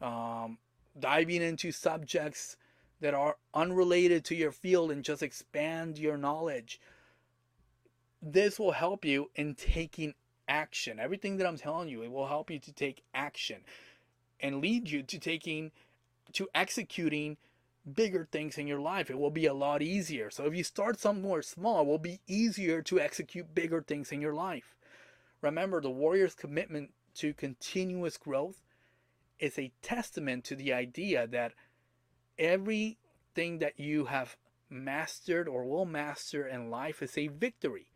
um, 0.00 0.58
diving 0.98 1.42
into 1.42 1.72
subjects 1.72 2.56
that 3.00 3.14
are 3.14 3.36
unrelated 3.54 4.24
to 4.24 4.34
your 4.34 4.52
field 4.52 4.90
and 4.90 5.04
just 5.04 5.22
expand 5.22 5.98
your 5.98 6.16
knowledge. 6.16 6.80
This 8.22 8.58
will 8.58 8.72
help 8.72 9.04
you 9.04 9.30
in 9.34 9.54
taking 9.54 10.14
action. 10.48 10.98
Everything 10.98 11.36
that 11.36 11.46
I'm 11.46 11.58
telling 11.58 11.88
you, 11.88 12.02
it 12.02 12.10
will 12.10 12.26
help 12.26 12.50
you 12.50 12.58
to 12.60 12.72
take 12.72 13.02
action 13.14 13.60
and 14.40 14.60
lead 14.60 14.88
you 14.90 15.02
to 15.02 15.18
taking 15.18 15.72
to 16.32 16.48
executing 16.54 17.36
bigger 17.94 18.28
things 18.30 18.58
in 18.58 18.66
your 18.66 18.80
life. 18.80 19.10
It 19.10 19.18
will 19.18 19.30
be 19.30 19.46
a 19.46 19.54
lot 19.54 19.82
easier. 19.82 20.30
So 20.30 20.44
if 20.44 20.56
you 20.56 20.64
start 20.64 20.98
somewhere 20.98 21.42
small, 21.42 21.82
it 21.82 21.86
will 21.86 21.98
be 21.98 22.20
easier 22.26 22.82
to 22.82 23.00
execute 23.00 23.54
bigger 23.54 23.82
things 23.82 24.10
in 24.10 24.20
your 24.20 24.34
life. 24.34 24.74
Remember, 25.40 25.80
the 25.80 25.90
warrior's 25.90 26.34
commitment 26.34 26.92
to 27.16 27.32
continuous 27.32 28.16
growth 28.16 28.62
is 29.38 29.58
a 29.58 29.72
testament 29.82 30.44
to 30.44 30.56
the 30.56 30.72
idea 30.72 31.26
that 31.26 31.52
everything 32.38 33.58
that 33.58 33.78
you 33.78 34.06
have 34.06 34.36
mastered 34.68 35.48
or 35.48 35.64
will 35.64 35.84
master 35.84 36.46
in 36.46 36.70
life 36.70 37.02
is 37.02 37.16
a 37.16 37.28
victory. 37.28 37.86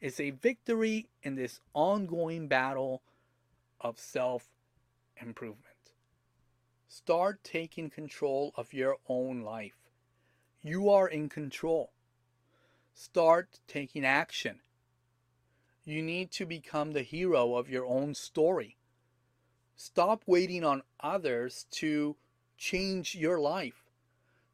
It's 0.00 0.20
a 0.20 0.30
victory 0.30 1.08
in 1.22 1.36
this 1.36 1.60
ongoing 1.72 2.48
battle 2.48 3.02
of 3.80 3.98
self 3.98 4.48
improvement. 5.20 5.75
Start 6.88 7.42
taking 7.42 7.90
control 7.90 8.52
of 8.56 8.72
your 8.72 8.96
own 9.08 9.42
life. 9.42 9.76
You 10.62 10.88
are 10.88 11.08
in 11.08 11.28
control. 11.28 11.90
Start 12.94 13.60
taking 13.66 14.04
action. 14.04 14.60
You 15.84 16.02
need 16.02 16.30
to 16.32 16.46
become 16.46 16.92
the 16.92 17.02
hero 17.02 17.56
of 17.56 17.68
your 17.68 17.86
own 17.86 18.14
story. 18.14 18.76
Stop 19.76 20.22
waiting 20.26 20.64
on 20.64 20.82
others 21.00 21.66
to 21.72 22.16
change 22.56 23.14
your 23.14 23.38
life. 23.38 23.84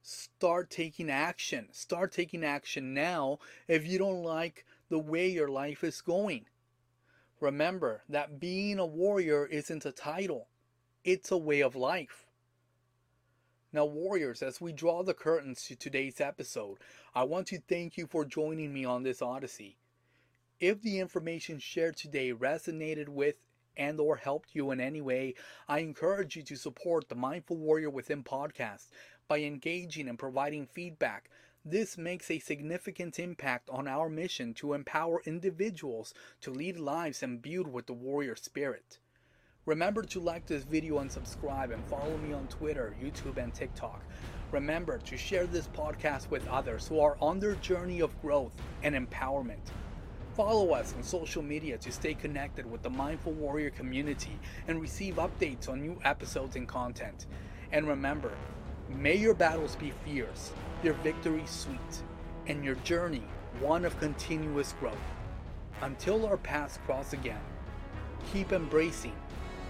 Start 0.02 0.68
taking 0.68 1.10
action. 1.10 1.68
Start 1.70 2.12
taking 2.12 2.44
action 2.44 2.92
now 2.92 3.38
if 3.68 3.86
you 3.86 3.98
don't 3.98 4.22
like 4.22 4.66
the 4.88 4.98
way 4.98 5.28
your 5.28 5.48
life 5.48 5.84
is 5.84 6.00
going. 6.00 6.46
Remember 7.40 8.02
that 8.08 8.40
being 8.40 8.78
a 8.78 8.86
warrior 8.86 9.46
isn't 9.46 9.86
a 9.86 9.92
title, 9.92 10.48
it's 11.04 11.32
a 11.32 11.36
way 11.36 11.60
of 11.60 11.74
life. 11.74 12.26
Now, 13.72 13.86
warriors, 13.86 14.40
as 14.40 14.60
we 14.60 14.72
draw 14.72 15.02
the 15.02 15.14
curtains 15.14 15.64
to 15.64 15.74
today's 15.74 16.20
episode, 16.20 16.78
I 17.12 17.24
want 17.24 17.48
to 17.48 17.58
thank 17.58 17.96
you 17.96 18.06
for 18.06 18.24
joining 18.24 18.72
me 18.72 18.84
on 18.84 19.02
this 19.02 19.20
odyssey. 19.20 19.78
If 20.60 20.80
the 20.80 21.00
information 21.00 21.58
shared 21.58 21.96
today 21.96 22.32
resonated 22.32 23.08
with 23.08 23.34
and 23.76 23.98
or 23.98 24.16
helped 24.16 24.50
you 24.54 24.70
in 24.70 24.80
any 24.80 25.00
way, 25.00 25.34
I 25.66 25.80
encourage 25.80 26.36
you 26.36 26.42
to 26.44 26.56
support 26.56 27.08
the 27.08 27.16
Mindful 27.16 27.56
Warrior 27.56 27.90
Within 27.90 28.22
podcast 28.22 28.88
by 29.26 29.40
engaging 29.40 30.08
and 30.08 30.18
providing 30.18 30.66
feedback. 30.66 31.30
This 31.64 31.98
makes 31.98 32.30
a 32.30 32.38
significant 32.38 33.18
impact 33.18 33.68
on 33.70 33.88
our 33.88 34.08
mission 34.08 34.54
to 34.54 34.74
empower 34.74 35.22
individuals 35.24 36.14
to 36.42 36.52
lead 36.52 36.78
lives 36.78 37.24
imbued 37.24 37.66
with 37.66 37.86
the 37.86 37.92
warrior 37.92 38.36
spirit. 38.36 38.98
Remember 39.64 40.02
to 40.02 40.18
like 40.18 40.44
this 40.44 40.64
video 40.64 40.98
and 40.98 41.12
subscribe 41.12 41.70
and 41.70 41.84
follow 41.84 42.16
me 42.18 42.32
on 42.32 42.48
Twitter, 42.48 42.96
YouTube, 43.00 43.36
and 43.36 43.54
TikTok. 43.54 44.02
Remember 44.50 44.98
to 44.98 45.16
share 45.16 45.46
this 45.46 45.68
podcast 45.68 46.28
with 46.30 46.48
others 46.48 46.88
who 46.88 46.98
are 46.98 47.16
on 47.20 47.38
their 47.38 47.54
journey 47.54 48.00
of 48.00 48.20
growth 48.20 48.52
and 48.82 48.96
empowerment. 48.96 49.70
Follow 50.34 50.72
us 50.72 50.94
on 50.96 51.04
social 51.04 51.42
media 51.42 51.78
to 51.78 51.92
stay 51.92 52.12
connected 52.12 52.68
with 52.68 52.82
the 52.82 52.90
Mindful 52.90 53.34
Warrior 53.34 53.70
community 53.70 54.36
and 54.66 54.80
receive 54.80 55.14
updates 55.14 55.68
on 55.68 55.80
new 55.80 55.96
episodes 56.04 56.56
and 56.56 56.66
content. 56.66 57.26
And 57.70 57.86
remember, 57.86 58.32
may 58.88 59.14
your 59.14 59.34
battles 59.34 59.76
be 59.76 59.92
fierce, 60.04 60.50
your 60.82 60.94
victory 60.94 61.44
sweet, 61.46 62.02
and 62.48 62.64
your 62.64 62.74
journey 62.76 63.22
one 63.60 63.84
of 63.84 63.96
continuous 64.00 64.72
growth. 64.80 64.96
Until 65.82 66.26
our 66.26 66.36
paths 66.36 66.80
cross 66.84 67.12
again, 67.12 67.40
keep 68.32 68.52
embracing 68.52 69.14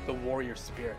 the 0.06 0.12
warrior 0.12 0.56
spirit. 0.56 0.96